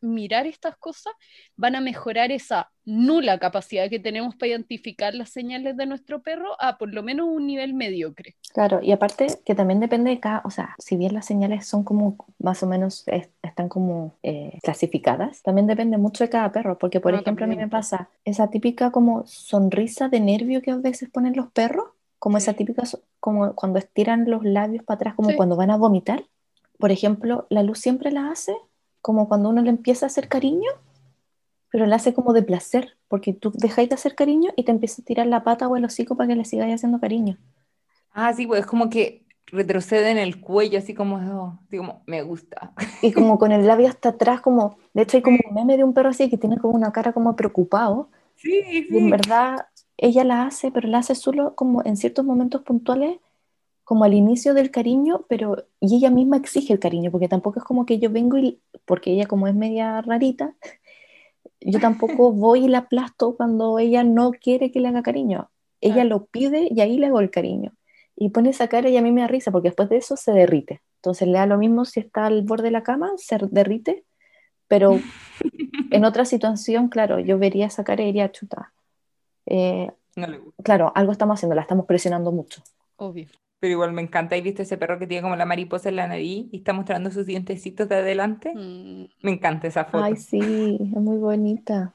mirar 0.02 0.48
estas 0.48 0.76
cosas, 0.78 1.14
van 1.56 1.76
a 1.76 1.82
mejorar 1.82 2.32
esa 2.32 2.72
nula 2.86 3.39
capacidad 3.39 3.89
que 3.89 4.00
tenemos 4.00 4.36
para 4.36 4.50
identificar 4.50 5.14
las 5.16 5.30
señales 5.30 5.76
de 5.78 5.86
nuestro 5.86 6.22
perro 6.22 6.56
a 6.60 6.78
por 6.78 6.93
lo 6.93 7.02
menos 7.04 7.28
un 7.28 7.48
nivel 7.48 7.74
mediocre. 7.74 8.36
Claro, 8.54 8.80
y 8.82 8.91
aparte 8.91 9.28
que 9.46 9.56
también 9.56 9.80
depende 9.80 10.10
de 10.12 10.20
cada, 10.20 10.41
o 10.46 10.50
sea, 10.52 10.76
si 10.78 10.96
bien 10.96 11.14
las 11.14 11.26
señales 11.26 11.66
son 11.68 11.84
como 11.84 12.16
más 12.39 12.62
o 12.64 12.68
menos 12.68 13.04
es- 13.08 13.30
están 13.41 13.70
como 13.70 14.14
eh, 14.24 14.60
clasificadas, 14.64 15.41
también 15.41 15.68
depende 15.68 15.98
mucho 15.98 16.24
de 16.24 16.30
cada 16.30 16.52
perro, 16.52 16.78
porque 16.78 17.00
por 17.00 17.14
Ah, 17.16 17.20
ejemplo 17.22 17.46
a 17.46 17.48
mí 17.48 17.54
también. 17.56 17.68
me 17.70 17.72
pasa 17.72 18.10
esa 18.24 18.50
típica 18.50 18.91
como 18.91 19.26
sonrisa 19.26 20.10
de 20.10 20.20
nervio 20.20 20.62
que 20.62 20.72
a 20.72 20.76
veces 20.78 21.10
ponen 21.10 21.36
los 21.36 21.52
perros, 21.52 21.86
como 22.20 22.38
esa 22.38 22.52
Sí. 22.52 22.58
típica, 22.60 22.86
so- 22.86 23.02
como 23.20 23.54
cuando 23.56 23.80
estiran 23.80 24.30
los 24.30 24.43
labios 24.43 24.84
para 24.84 24.96
atrás, 24.96 25.16
como 25.16 25.30
Sí. 25.32 25.36
cuando 25.36 25.56
van 25.56 25.72
a 25.72 25.78
vomitar. 25.78 26.24
Por 26.78 26.91
ejemplo, 26.91 27.48
la 27.50 27.64
luz 27.64 27.80
siempre 27.80 28.12
la 28.12 28.30
hace 28.30 28.56
como 29.06 29.28
cuando 29.30 29.49
uno 29.49 29.62
le 29.62 29.70
empieza 29.70 30.06
a 30.06 30.08
hacer 30.08 30.28
cariño, 30.30 30.70
pero 31.70 31.86
la 31.86 31.97
hace 31.97 32.16
como 32.16 32.34
de 32.34 32.41
placer, 32.41 32.97
porque 33.08 33.32
tú 33.34 33.51
dejáis 33.53 33.89
de 33.89 33.93
hacer 33.93 34.16
cariño 34.16 34.51
y 34.56 34.64
te 34.66 34.72
empieza 34.72 35.03
a 35.03 35.06
tirar 35.06 35.28
la 35.28 35.43
pata 35.43 35.68
o 35.68 35.76
el 35.78 35.86
hocico 35.86 36.18
para 36.18 36.30
que 36.30 36.36
le 36.36 36.43
sigáis 36.45 36.74
haciendo 36.74 36.99
cariño. 36.99 37.38
Ah, 38.12 38.34
sí, 38.34 38.47
pues 38.47 38.62
es 38.62 38.66
como 38.66 38.89
que 38.89 39.26
retrocede 39.47 40.10
en 40.12 40.18
el 40.18 40.39
cuello, 40.41 40.80
así 40.80 40.93
como, 40.93 41.18
oh, 41.18 41.60
así 41.68 41.78
como, 41.78 42.03
me 42.08 42.22
gusta. 42.24 42.74
Y 43.01 43.14
como 43.14 43.38
con 43.39 43.51
el 43.51 43.68
labio 43.68 43.88
hasta 43.88 44.10
atrás, 44.10 44.41
como, 44.41 44.78
de 44.93 45.03
hecho 45.03 45.18
hay 45.18 45.24
como 45.24 45.38
un 45.47 45.53
meme 45.56 45.78
de 45.78 45.84
un 45.84 45.93
perro 45.93 46.10
así 46.10 46.30
que 46.30 46.38
tiene 46.38 46.58
como 46.58 46.74
una 46.76 46.91
cara 46.91 47.14
como 47.14 47.36
preocupado. 47.36 48.10
Sí, 48.36 48.84
Y 48.89 48.97
en 48.99 49.10
sí. 49.10 49.12
verdad 49.12 49.68
ella 49.97 50.24
la 50.26 50.45
hace, 50.47 50.72
pero 50.72 50.88
la 50.89 50.99
hace 50.99 51.16
solo 51.16 51.56
como 51.56 51.84
en 51.86 51.97
ciertos 51.97 52.26
momentos 52.26 52.64
puntuales, 52.64 53.20
como 53.86 54.04
al 54.04 54.14
inicio 54.14 54.54
del 54.54 54.72
cariño, 54.72 55.26
pero 55.30 55.68
y 55.80 55.96
ella 55.96 56.10
misma 56.10 56.38
exige 56.38 56.74
el 56.74 56.80
cariño, 56.80 57.12
porque 57.12 57.30
tampoco 57.30 57.60
es 57.60 57.66
como 57.66 57.86
que 57.86 58.00
yo 58.00 58.10
vengo 58.10 58.38
y, 58.38 58.60
porque 58.84 59.12
ella 59.12 59.28
como 59.28 59.48
es 59.48 59.56
media 59.56 60.02
rarita, 60.02 60.56
yo 61.62 61.80
tampoco 61.80 62.32
voy 62.34 62.66
y 62.66 62.68
la 62.68 62.80
aplasto 62.80 63.36
cuando 63.38 63.80
ella 63.80 64.04
no 64.04 64.32
quiere 64.32 64.72
que 64.72 64.80
le 64.82 64.90
haga 64.90 65.04
cariño. 65.04 65.50
Ella 65.82 65.94
Claro. 65.96 66.10
lo 66.10 66.26
pide 66.26 66.68
y 66.72 66.82
ahí 66.82 66.98
le 66.98 67.08
hago 67.08 67.20
el 67.20 67.30
cariño. 67.30 67.74
Y 68.18 68.30
pone 68.30 68.50
esa 68.50 68.68
cara 68.68 68.90
y 68.90 68.98
a 68.98 69.02
mí 69.02 69.12
me 69.12 69.22
da 69.22 69.28
risa, 69.28 69.52
porque 69.52 69.68
después 69.70 69.88
de 69.90 69.98
eso 69.98 70.18
se 70.18 70.32
derrite. 70.32 70.82
Entonces 70.98 71.28
le 71.28 71.38
da 71.38 71.46
lo 71.46 71.58
mismo 71.58 71.86
si 71.86 72.00
está 72.00 72.26
al 72.26 72.42
borde 72.42 72.66
de 72.66 72.72
la 72.72 72.82
cama, 72.82 73.12
se 73.18 73.38
derrite, 73.52 74.04
pero 74.68 75.00
en 75.92 76.06
otra 76.06 76.26
situación, 76.26 76.88
claro, 76.90 77.20
yo 77.20 77.38
vería 77.38 77.68
esa 77.68 77.84
cara 77.84 78.02
y 78.02 78.08
diría, 78.08 78.32
chuta, 78.32 78.74
eh, 79.46 79.92
No 80.16 80.26
le 80.28 80.40
gusta. 80.40 80.64
claro, 80.64 80.92
algo 80.96 81.12
estamos 81.12 81.36
haciendo, 81.38 81.54
la 81.56 81.62
estamos 81.62 81.86
presionando 81.86 82.32
mucho. 82.32 82.64
Obvio. 82.96 83.28
Pero 83.66 83.74
igual 83.74 83.93
me 83.93 84.03
encanta. 84.03 84.38
¿Y 84.38 84.41
viste 84.41 84.61
ese 84.61 84.78
perro 84.78 84.99
que 84.99 85.07
tiene 85.07 85.24
como 85.24 85.36
la 85.36 85.47
mariposa 85.47 85.89
en 85.89 85.95
la 85.95 86.07
nariz 86.07 86.45
y 86.51 86.57
está 86.57 86.72
mostrando 86.72 87.09
sus 87.09 87.26
dientecitos 87.26 87.89
de 87.89 87.95
adelante? 87.95 88.53
Mm, 88.53 89.05
Me 89.24 89.32
encanta 89.32 89.68
esa 89.68 89.86
foto. 89.86 90.03
Ay, 90.03 90.18
sí, 90.18 90.38
es 90.80 91.01
muy 91.01 91.18
bonita. 91.18 91.91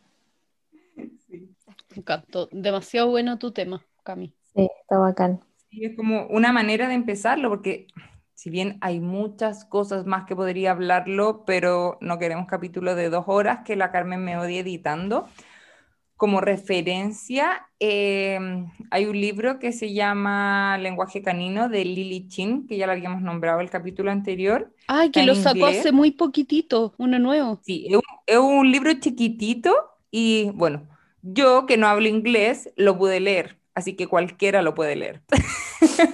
Sí. 1.29 1.49
me 1.91 1.99
encantó. 1.99 2.49
Demasiado 2.51 3.09
bueno 3.11 3.39
tu 3.39 3.53
tema, 3.53 3.87
Cami. 4.03 4.35
Sí, 4.53 4.69
está 4.83 4.99
bacán. 4.99 5.39
Sí, 5.71 5.85
es 5.85 5.95
como 5.97 6.27
una 6.27 6.53
manera 6.53 6.89
de 6.89 6.95
empezarlo, 6.95 7.51
porque 7.51 7.87
si 8.35 8.51
bien 8.51 8.77
hay 8.81 8.99
muchas 8.99 9.65
cosas 9.65 10.07
más 10.07 10.25
que 10.25 10.35
podría 10.35 10.73
hablarlo, 10.73 11.45
pero 11.45 11.99
no 12.01 12.19
queremos 12.19 12.49
capítulo 12.49 12.97
de 12.97 13.11
dos 13.11 13.27
horas 13.29 13.61
que 13.65 13.77
la 13.77 13.93
Carmen 13.93 14.25
me 14.25 14.37
odie 14.37 14.59
editando. 14.59 15.29
Como 16.21 16.43
referencia, 16.43 17.67
eh, 17.81 18.39
hay 18.91 19.07
un 19.07 19.19
libro 19.19 19.59
que 19.59 19.73
se 19.73 19.95
llama 19.95 20.77
Lenguaje 20.77 21.23
Canino 21.23 21.71
de 21.71 21.83
Lily 21.87 22.29
Chin, 22.29 22.67
que 22.67 22.77
ya 22.77 22.85
lo 22.85 22.93
habíamos 22.93 23.23
nombrado 23.23 23.61
el 23.61 23.71
capítulo 23.71 24.11
anterior. 24.11 24.71
Ay, 24.87 25.11
que 25.11 25.23
lo 25.25 25.35
sacó 25.35 25.65
hace 25.65 25.93
muy 25.93 26.11
poquitito, 26.11 26.93
uno 26.99 27.19
nuevo. 27.19 27.59
Sí, 27.65 27.87
es 27.89 27.97
un, 27.97 28.03
es 28.27 28.37
un 28.37 28.71
libro 28.71 28.93
chiquitito 29.01 29.75
y 30.11 30.51
bueno, 30.51 30.87
yo 31.23 31.65
que 31.65 31.79
no 31.79 31.87
hablo 31.87 32.07
inglés 32.07 32.71
lo 32.77 32.99
pude 32.99 33.19
leer, 33.21 33.59
así 33.75 33.97
que 33.97 34.07
cualquiera 34.07 34.63
lo 34.63 34.75
puede 34.75 34.97
leer. 34.97 35.23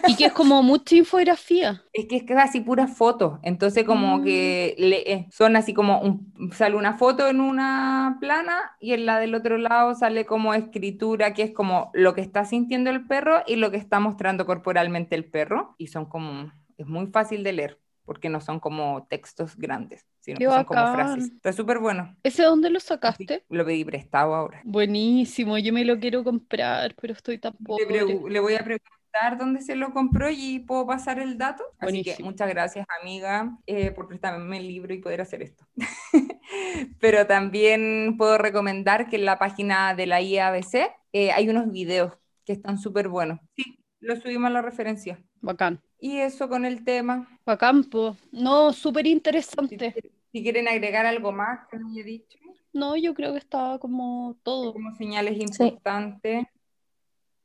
Y 0.06 0.16
que 0.16 0.26
es 0.26 0.32
como 0.32 0.62
mucha 0.62 0.96
infografía. 0.96 1.82
Es 1.92 2.06
que 2.06 2.16
es 2.16 2.24
casi 2.24 2.60
pura 2.60 2.86
foto, 2.88 3.40
entonces 3.42 3.84
como 3.84 4.18
Mm. 4.18 4.24
que 4.24 4.74
le- 4.78 5.12
eh, 5.12 5.26
son 5.32 5.56
así 5.56 5.72
como 5.74 6.00
un- 6.00 6.32
sale 6.52 6.76
una 6.76 6.94
foto 6.98 7.26
en 7.28 7.40
una 7.40 8.18
plana 8.20 8.72
y 8.80 8.92
en 8.92 9.06
la 9.06 9.18
del 9.18 9.34
otro 9.34 9.56
lado 9.58 9.94
sale 9.94 10.26
como 10.26 10.52
escritura 10.54 11.32
que 11.34 11.42
es 11.42 11.52
como 11.52 11.90
lo 11.94 12.14
que 12.14 12.20
está 12.20 12.44
sintiendo 12.44 12.90
el 12.90 13.06
perro 13.06 13.42
y 13.46 13.56
lo 13.56 13.70
que 13.70 13.78
está 13.78 13.98
mostrando 14.00 14.44
corporalmente 14.46 15.14
el 15.16 15.24
perro 15.24 15.74
y 15.78 15.86
son 15.88 16.06
como, 16.06 16.52
es 16.76 16.86
muy 16.86 17.06
fácil 17.06 17.42
de 17.42 17.52
leer 17.54 17.80
porque 18.06 18.30
no 18.30 18.40
son 18.40 18.58
como 18.60 19.06
textos 19.10 19.56
grandes, 19.56 20.06
sino 20.20 20.38
que 20.38 20.46
son 20.46 20.64
como 20.64 20.94
frases. 20.94 21.26
Está 21.32 21.52
súper 21.52 21.78
bueno. 21.80 22.16
¿Ese 22.22 22.44
dónde 22.44 22.70
lo 22.70 22.80
sacaste? 22.80 23.44
lo 23.50 23.64
pedí 23.66 23.84
prestado 23.84 24.34
ahora. 24.34 24.62
Buenísimo, 24.64 25.58
yo 25.58 25.72
me 25.74 25.84
lo 25.84 25.98
quiero 25.98 26.24
comprar, 26.24 26.94
pero 27.00 27.12
estoy 27.12 27.38
tan 27.38 27.54
Le, 27.58 27.66
pobre. 27.66 27.86
pregu- 27.86 28.28
le 28.30 28.40
voy 28.40 28.54
a 28.54 28.60
preguntar 28.64 29.38
dónde 29.38 29.60
se 29.62 29.76
lo 29.76 29.92
compró 29.92 30.30
y 30.30 30.60
puedo 30.60 30.86
pasar 30.86 31.18
el 31.18 31.36
dato. 31.36 31.64
Así 31.78 32.02
que 32.02 32.10
Buenísimo. 32.10 32.30
muchas 32.30 32.48
gracias, 32.48 32.86
amiga, 33.02 33.58
eh, 33.66 33.90
por 33.90 34.08
prestarme 34.08 34.58
el 34.58 34.68
libro 34.68 34.94
y 34.94 34.98
poder 34.98 35.20
hacer 35.20 35.42
esto. 35.42 35.66
Pero 37.00 37.26
también 37.26 38.16
puedo 38.16 38.38
recomendar 38.38 39.08
que 39.08 39.16
en 39.16 39.24
la 39.24 39.38
página 39.38 39.94
de 39.94 40.06
la 40.06 40.20
IABC 40.20 40.74
eh, 41.12 41.32
hay 41.32 41.48
unos 41.48 41.70
videos 41.70 42.14
que 42.44 42.52
están 42.52 42.78
súper 42.78 43.08
buenos. 43.08 43.40
Sí, 43.56 43.80
lo 44.00 44.16
subimos 44.16 44.48
a 44.48 44.52
la 44.52 44.62
referencia. 44.62 45.22
Bacán. 45.40 45.80
Y 45.98 46.18
eso 46.18 46.48
con 46.48 46.64
el 46.64 46.84
tema. 46.84 47.35
Bacán, 47.46 47.84
po. 47.84 48.16
No, 48.32 48.72
súper 48.72 49.06
interesante. 49.06 49.94
Si 50.32 50.42
quieren 50.42 50.66
agregar 50.66 51.06
algo 51.06 51.30
más 51.30 51.66
que 51.70 51.78
no 51.78 51.88
haya 51.88 52.02
dicho, 52.02 52.38
No, 52.72 52.96
yo 52.96 53.14
creo 53.14 53.32
que 53.32 53.38
estaba 53.38 53.78
como 53.78 54.36
todo. 54.42 54.72
como 54.72 54.94
señales 54.96 55.38
importantes. 55.40 56.46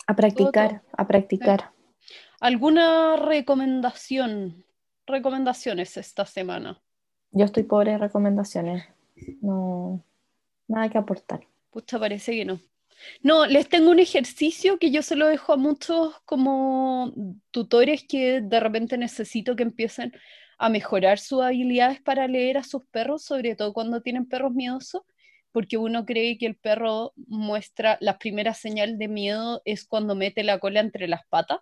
A 0.07 0.15
practicar, 0.15 0.81
a 0.97 1.07
practicar. 1.07 1.71
¿Alguna 2.39 3.15
recomendación? 3.15 4.65
Recomendaciones 5.05 5.95
esta 5.97 6.25
semana. 6.25 6.81
Yo 7.31 7.45
estoy 7.45 7.63
pobre 7.63 7.91
de 7.91 7.97
recomendaciones. 7.99 8.83
No, 9.41 10.03
nada 10.67 10.89
que 10.89 10.97
aportar. 10.97 11.47
Pucha, 11.69 11.99
parece 11.99 12.33
que 12.33 12.43
no. 12.43 12.59
No, 13.23 13.45
les 13.45 13.67
tengo 13.69 13.91
un 13.91 13.99
ejercicio 13.99 14.77
que 14.77 14.91
yo 14.91 15.01
se 15.01 15.15
lo 15.15 15.27
dejo 15.27 15.53
a 15.53 15.57
muchos 15.57 16.15
como 16.25 17.13
tutores 17.51 18.03
que 18.07 18.41
de 18.41 18.59
repente 18.59 18.97
necesito 18.97 19.55
que 19.55 19.63
empiecen 19.63 20.13
a 20.57 20.69
mejorar 20.69 21.19
sus 21.19 21.41
habilidades 21.41 22.01
para 22.01 22.27
leer 22.27 22.57
a 22.57 22.63
sus 22.63 22.85
perros, 22.91 23.23
sobre 23.23 23.55
todo 23.55 23.73
cuando 23.73 24.01
tienen 24.01 24.27
perros 24.27 24.51
miedosos, 24.53 25.01
porque 25.51 25.77
uno 25.77 26.05
cree 26.05 26.37
que 26.37 26.45
el 26.45 26.55
perro 26.55 27.13
muestra 27.27 27.97
las 27.99 28.17
primeras 28.17 28.59
señales 28.59 28.97
de 28.99 29.07
miedo 29.07 29.61
es 29.65 29.85
cuando 29.85 30.15
mete 30.15 30.43
la 30.43 30.59
cola 30.59 30.79
entre 30.79 31.07
las 31.07 31.21
patas 31.29 31.59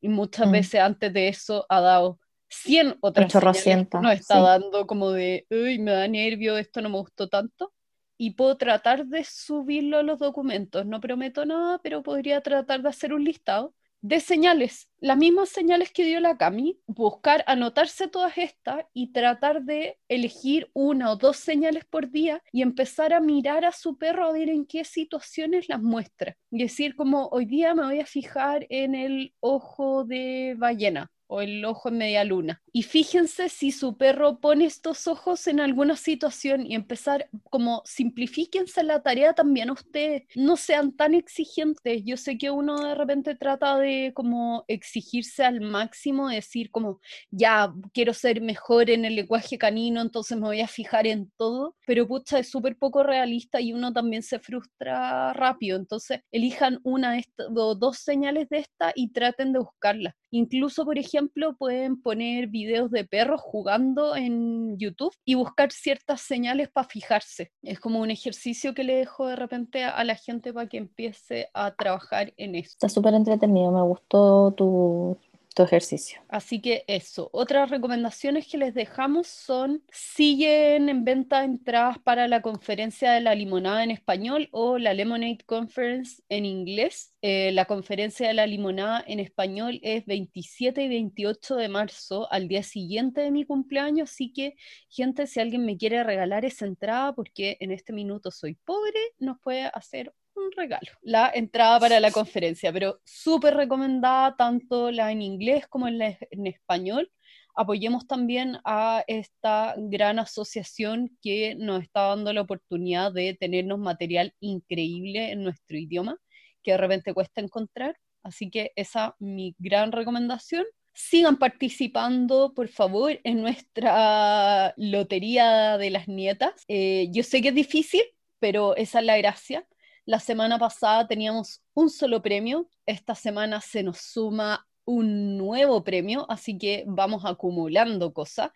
y 0.00 0.08
muchas 0.08 0.48
Mm. 0.48 0.52
veces 0.52 0.80
antes 0.80 1.12
de 1.12 1.28
eso 1.28 1.64
ha 1.68 1.80
dado 1.80 2.18
100 2.48 2.96
otras 3.00 3.32
señales 3.32 3.32
que 3.32 3.40
Chorrocientas, 3.40 4.02
nos 4.02 4.12
está 4.14 4.36
sí. 4.36 4.42
dando 4.42 4.86
como 4.86 5.10
de, 5.12 5.46
uy, 5.50 5.78
me 5.78 5.92
da 5.92 6.08
nervio, 6.08 6.58
esto 6.58 6.80
no 6.82 6.88
me 6.88 6.98
gustó 6.98 7.28
tanto 7.28 7.72
y 8.20 8.32
puedo 8.32 8.58
tratar 8.58 9.06
de 9.06 9.24
subirlo 9.24 9.96
a 9.96 10.02
los 10.02 10.18
documentos. 10.18 10.84
No 10.84 11.00
prometo 11.00 11.46
nada, 11.46 11.80
pero 11.82 12.02
podría 12.02 12.42
tratar 12.42 12.82
de 12.82 12.90
hacer 12.90 13.14
un 13.14 13.24
listado 13.24 13.74
de 14.02 14.20
señales, 14.20 14.90
las 14.98 15.16
mismas 15.16 15.48
señales 15.48 15.90
que 15.90 16.04
dio 16.04 16.20
la 16.20 16.36
Cami, 16.36 16.78
buscar, 16.86 17.42
anotarse 17.46 18.08
todas 18.08 18.36
estas 18.36 18.84
y 18.92 19.12
tratar 19.12 19.62
de 19.62 19.98
elegir 20.08 20.70
una 20.74 21.10
o 21.10 21.16
dos 21.16 21.38
señales 21.38 21.86
por 21.86 22.10
día 22.10 22.42
y 22.52 22.60
empezar 22.60 23.14
a 23.14 23.20
mirar 23.20 23.64
a 23.64 23.72
su 23.72 23.96
perro 23.96 24.26
a 24.26 24.32
ver 24.32 24.50
en 24.50 24.66
qué 24.66 24.84
situaciones 24.84 25.70
las 25.70 25.80
muestra. 25.80 26.36
Y 26.50 26.58
decir 26.58 26.96
como 26.96 27.28
hoy 27.28 27.46
día 27.46 27.74
me 27.74 27.84
voy 27.84 28.00
a 28.00 28.06
fijar 28.06 28.66
en 28.68 28.94
el 28.94 29.34
ojo 29.40 30.04
de 30.04 30.56
ballena 30.58 31.10
o 31.30 31.40
el 31.40 31.64
ojo 31.64 31.88
en 31.88 31.98
media 31.98 32.24
luna. 32.24 32.60
Y 32.72 32.82
fíjense 32.82 33.48
si 33.48 33.70
su 33.70 33.96
perro 33.96 34.40
pone 34.40 34.64
estos 34.66 35.06
ojos 35.06 35.46
en 35.46 35.60
alguna 35.60 35.96
situación 35.96 36.66
y 36.66 36.74
empezar 36.74 37.28
como 37.50 37.82
simplifíquense 37.84 38.82
la 38.82 39.02
tarea 39.02 39.32
también 39.32 39.70
a 39.70 39.74
ustedes, 39.74 40.24
no 40.34 40.56
sean 40.56 40.92
tan 40.96 41.14
exigentes. 41.14 42.02
Yo 42.04 42.16
sé 42.16 42.36
que 42.36 42.50
uno 42.50 42.84
de 42.84 42.94
repente 42.94 43.34
trata 43.36 43.78
de 43.78 44.12
como 44.14 44.64
exigirse 44.68 45.44
al 45.44 45.60
máximo, 45.60 46.28
decir 46.28 46.70
como 46.70 47.00
ya 47.30 47.72
quiero 47.92 48.12
ser 48.12 48.40
mejor 48.40 48.90
en 48.90 49.04
el 49.04 49.14
lenguaje 49.16 49.58
canino, 49.58 50.00
entonces 50.00 50.36
me 50.36 50.46
voy 50.46 50.60
a 50.60 50.68
fijar 50.68 51.06
en 51.06 51.30
todo, 51.36 51.76
pero 51.86 52.06
pucha, 52.08 52.38
es 52.38 52.50
súper 52.50 52.76
poco 52.76 53.02
realista 53.02 53.60
y 53.60 53.72
uno 53.72 53.92
también 53.92 54.22
se 54.22 54.38
frustra 54.40 55.32
rápido. 55.32 55.76
Entonces, 55.78 56.20
elijan 56.32 56.80
una 56.82 57.12
de 57.12 57.18
esta- 57.20 57.44
o 57.54 57.74
dos 57.74 57.98
señales 57.98 58.48
de 58.48 58.58
esta 58.58 58.92
y 58.94 59.10
traten 59.12 59.52
de 59.52 59.60
buscarlas. 59.60 60.14
Incluso, 60.30 60.84
por 60.84 60.98
ejemplo, 60.98 61.19
pueden 61.58 62.00
poner 62.00 62.48
videos 62.48 62.90
de 62.90 63.04
perros 63.04 63.40
jugando 63.40 64.16
en 64.16 64.78
YouTube 64.78 65.14
y 65.24 65.34
buscar 65.34 65.72
ciertas 65.72 66.20
señales 66.20 66.68
para 66.68 66.88
fijarse. 66.88 67.52
Es 67.62 67.80
como 67.80 68.00
un 68.00 68.10
ejercicio 68.10 68.74
que 68.74 68.84
le 68.84 68.96
dejo 68.96 69.26
de 69.26 69.36
repente 69.36 69.84
a 69.84 70.02
la 70.04 70.14
gente 70.14 70.52
para 70.52 70.68
que 70.68 70.78
empiece 70.78 71.48
a 71.54 71.74
trabajar 71.74 72.32
en 72.36 72.54
esto. 72.54 72.74
Está 72.74 72.88
súper 72.88 73.14
entretenido, 73.14 73.72
me 73.72 73.82
gustó 73.82 74.52
tu, 74.52 75.18
tu 75.54 75.62
ejercicio. 75.64 76.20
Así 76.28 76.60
que 76.60 76.84
eso. 76.86 77.28
Otras 77.32 77.70
recomendaciones 77.70 78.46
que 78.46 78.58
les 78.58 78.72
dejamos 78.74 79.26
son, 79.26 79.82
siguen 79.90 80.88
en 80.88 81.04
venta 81.04 81.44
entradas 81.44 81.98
para 81.98 82.28
la 82.28 82.40
conferencia 82.40 83.12
de 83.12 83.20
la 83.20 83.34
limonada 83.34 83.82
en 83.82 83.90
español 83.90 84.48
o 84.52 84.78
la 84.78 84.94
Lemonade 84.94 85.38
Conference 85.46 86.22
en 86.28 86.44
inglés. 86.44 87.14
Eh, 87.22 87.50
la 87.52 87.64
conferencia 87.64 88.28
de 88.28 88.34
la 88.34 88.46
limonada 88.46 89.02
en 89.06 89.18
español 89.18 89.80
es 89.82 90.06
27 90.06 90.82
y 90.82 90.88
28 90.88 91.56
de 91.56 91.68
marzo, 91.68 92.30
al 92.30 92.46
día 92.46 92.62
siguiente 92.62 93.20
de 93.20 93.30
mi 93.30 93.44
cumpleaños. 93.44 94.10
Así 94.10 94.32
que, 94.32 94.54
gente, 94.88 95.26
si 95.26 95.40
alguien 95.40 95.64
me 95.64 95.76
quiere 95.76 96.04
regalar 96.04 96.44
esa 96.44 96.66
entrada, 96.66 97.12
porque 97.12 97.56
en 97.60 97.72
este 97.72 97.92
minuto 97.92 98.30
soy 98.30 98.54
pobre, 98.54 99.00
nos 99.18 99.38
puede 99.40 99.64
hacer 99.74 100.14
un 100.40 100.52
regalo. 100.52 100.90
La 101.02 101.30
entrada 101.34 101.78
para 101.80 102.00
la 102.00 102.10
conferencia, 102.10 102.72
pero 102.72 103.00
súper 103.04 103.54
recomendada, 103.54 104.36
tanto 104.36 104.90
la 104.90 105.12
en 105.12 105.22
inglés 105.22 105.66
como 105.68 105.88
en, 105.88 105.98
la- 105.98 106.16
en 106.30 106.46
español. 106.46 107.10
Apoyemos 107.54 108.06
también 108.06 108.58
a 108.64 109.04
esta 109.06 109.74
gran 109.76 110.18
asociación 110.18 111.16
que 111.20 111.54
nos 111.56 111.82
está 111.82 112.02
dando 112.08 112.32
la 112.32 112.42
oportunidad 112.42 113.12
de 113.12 113.34
tenernos 113.34 113.78
material 113.78 114.32
increíble 114.40 115.32
en 115.32 115.42
nuestro 115.42 115.76
idioma, 115.76 116.16
que 116.62 116.72
de 116.72 116.78
repente 116.78 117.12
cuesta 117.12 117.40
encontrar. 117.40 117.96
Así 118.22 118.50
que 118.50 118.72
esa 118.76 119.08
es 119.08 119.26
mi 119.26 119.54
gran 119.58 119.92
recomendación. 119.92 120.64
Sigan 120.92 121.38
participando, 121.38 122.52
por 122.54 122.68
favor, 122.68 123.18
en 123.24 123.42
nuestra 123.42 124.74
lotería 124.76 125.78
de 125.78 125.90
las 125.90 126.08
nietas. 126.08 126.52
Eh, 126.68 127.08
yo 127.10 127.22
sé 127.22 127.42
que 127.42 127.48
es 127.48 127.54
difícil, 127.54 128.02
pero 128.38 128.76
esa 128.76 129.00
es 129.00 129.06
la 129.06 129.16
gracia. 129.18 129.66
La 130.10 130.18
semana 130.18 130.58
pasada 130.58 131.06
teníamos 131.06 131.62
un 131.72 131.88
solo 131.88 132.20
premio, 132.20 132.68
esta 132.84 133.14
semana 133.14 133.60
se 133.60 133.84
nos 133.84 133.98
suma 133.98 134.66
un 134.84 135.38
nuevo 135.38 135.84
premio, 135.84 136.26
así 136.28 136.58
que 136.58 136.82
vamos 136.88 137.24
acumulando 137.24 138.12
cosas 138.12 138.50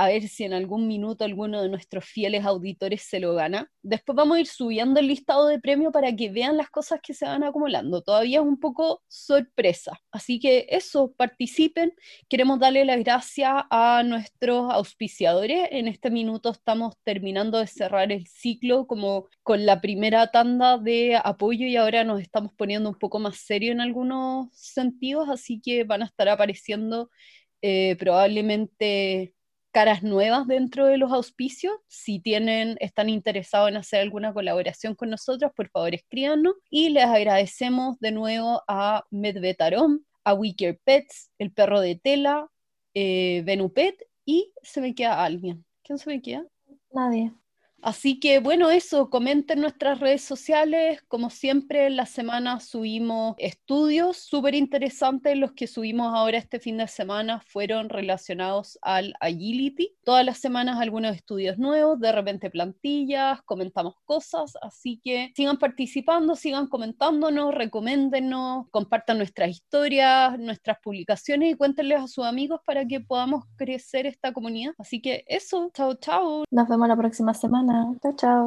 a 0.00 0.06
ver 0.06 0.28
si 0.28 0.44
en 0.44 0.54
algún 0.54 0.88
minuto 0.88 1.24
alguno 1.24 1.60
de 1.60 1.68
nuestros 1.68 2.06
fieles 2.06 2.46
auditores 2.46 3.02
se 3.02 3.20
lo 3.20 3.34
gana. 3.34 3.70
Después 3.82 4.16
vamos 4.16 4.38
a 4.38 4.40
ir 4.40 4.46
subiendo 4.46 4.98
el 4.98 5.08
listado 5.08 5.46
de 5.46 5.60
premios 5.60 5.92
para 5.92 6.16
que 6.16 6.30
vean 6.30 6.56
las 6.56 6.70
cosas 6.70 7.00
que 7.02 7.12
se 7.12 7.26
van 7.26 7.44
acumulando. 7.44 8.00
Todavía 8.00 8.38
es 8.38 8.46
un 8.46 8.58
poco 8.58 9.02
sorpresa. 9.08 10.00
Así 10.10 10.40
que 10.40 10.66
eso, 10.70 11.12
participen. 11.18 11.92
Queremos 12.30 12.58
darle 12.58 12.86
las 12.86 12.98
gracias 13.00 13.52
a 13.68 14.02
nuestros 14.02 14.72
auspiciadores. 14.72 15.68
En 15.70 15.86
este 15.86 16.10
minuto 16.10 16.48
estamos 16.48 16.94
terminando 17.04 17.58
de 17.58 17.66
cerrar 17.66 18.10
el 18.10 18.26
ciclo 18.26 18.86
como 18.86 19.28
con 19.42 19.66
la 19.66 19.82
primera 19.82 20.30
tanda 20.30 20.78
de 20.78 21.20
apoyo 21.22 21.66
y 21.66 21.76
ahora 21.76 22.04
nos 22.04 22.22
estamos 22.22 22.52
poniendo 22.54 22.88
un 22.88 22.98
poco 22.98 23.18
más 23.18 23.36
serio 23.36 23.70
en 23.72 23.82
algunos 23.82 24.48
sentidos, 24.52 25.28
así 25.28 25.60
que 25.60 25.84
van 25.84 26.00
a 26.00 26.06
estar 26.06 26.26
apareciendo 26.30 27.10
eh, 27.60 27.96
probablemente 27.98 29.34
caras 29.70 30.02
nuevas 30.02 30.46
dentro 30.46 30.86
de 30.86 30.98
los 30.98 31.12
auspicios. 31.12 31.74
Si 31.88 32.20
tienen, 32.20 32.76
están 32.80 33.08
interesados 33.08 33.70
en 33.70 33.76
hacer 33.76 34.00
alguna 34.00 34.32
colaboración 34.32 34.94
con 34.94 35.10
nosotros, 35.10 35.52
por 35.54 35.68
favor 35.70 35.94
escríbanos. 35.94 36.54
Y 36.70 36.90
les 36.90 37.04
agradecemos 37.04 37.98
de 38.00 38.12
nuevo 38.12 38.62
a 38.68 39.04
Medvetarom, 39.10 40.00
a 40.24 40.34
Wicker 40.34 40.78
Pets, 40.84 41.30
el 41.38 41.52
perro 41.52 41.80
de 41.80 41.96
tela, 41.96 42.48
eh, 42.94 43.42
Venupet 43.44 43.96
y 44.24 44.52
se 44.62 44.80
me 44.80 44.94
queda 44.94 45.24
alguien. 45.24 45.64
¿Quién 45.82 45.98
se 45.98 46.10
me 46.10 46.20
queda? 46.20 46.46
Nadie. 46.92 47.32
Así 47.82 48.20
que 48.20 48.40
bueno, 48.40 48.70
eso, 48.70 49.08
comenten 49.08 49.60
nuestras 49.60 50.00
redes 50.00 50.22
sociales. 50.22 51.02
Como 51.08 51.30
siempre, 51.30 51.86
en 51.86 51.96
la 51.96 52.06
semana 52.06 52.60
subimos 52.60 53.34
estudios 53.38 54.18
súper 54.18 54.54
interesantes. 54.54 55.36
Los 55.36 55.52
que 55.52 55.66
subimos 55.66 56.14
ahora 56.14 56.38
este 56.38 56.60
fin 56.60 56.76
de 56.76 56.88
semana 56.88 57.40
fueron 57.40 57.88
relacionados 57.88 58.78
al 58.82 59.14
agility. 59.20 59.96
Todas 60.04 60.24
las 60.26 60.38
semanas 60.38 60.78
algunos 60.78 61.16
estudios 61.16 61.58
nuevos, 61.58 61.98
de 62.00 62.12
repente 62.12 62.50
plantillas, 62.50 63.40
comentamos 63.42 63.94
cosas. 64.04 64.54
Así 64.60 65.00
que 65.02 65.32
sigan 65.34 65.58
participando, 65.58 66.36
sigan 66.36 66.66
comentándonos, 66.66 67.54
recoméndenos, 67.54 68.66
compartan 68.70 69.18
nuestras 69.18 69.50
historias, 69.50 70.38
nuestras 70.38 70.78
publicaciones 70.82 71.52
y 71.52 71.54
cuéntenles 71.54 72.00
a 72.00 72.08
sus 72.08 72.24
amigos 72.26 72.60
para 72.66 72.84
que 72.86 73.00
podamos 73.00 73.44
crecer 73.56 74.06
esta 74.06 74.32
comunidad. 74.32 74.74
Así 74.78 75.00
que 75.00 75.24
eso, 75.26 75.70
chao, 75.72 75.94
chao. 75.94 76.44
Nos 76.50 76.68
vemos 76.68 76.88
la 76.88 76.96
próxima 76.96 77.32
semana. 77.32 77.69
Chao, 77.70 78.12
chao. 78.20 78.46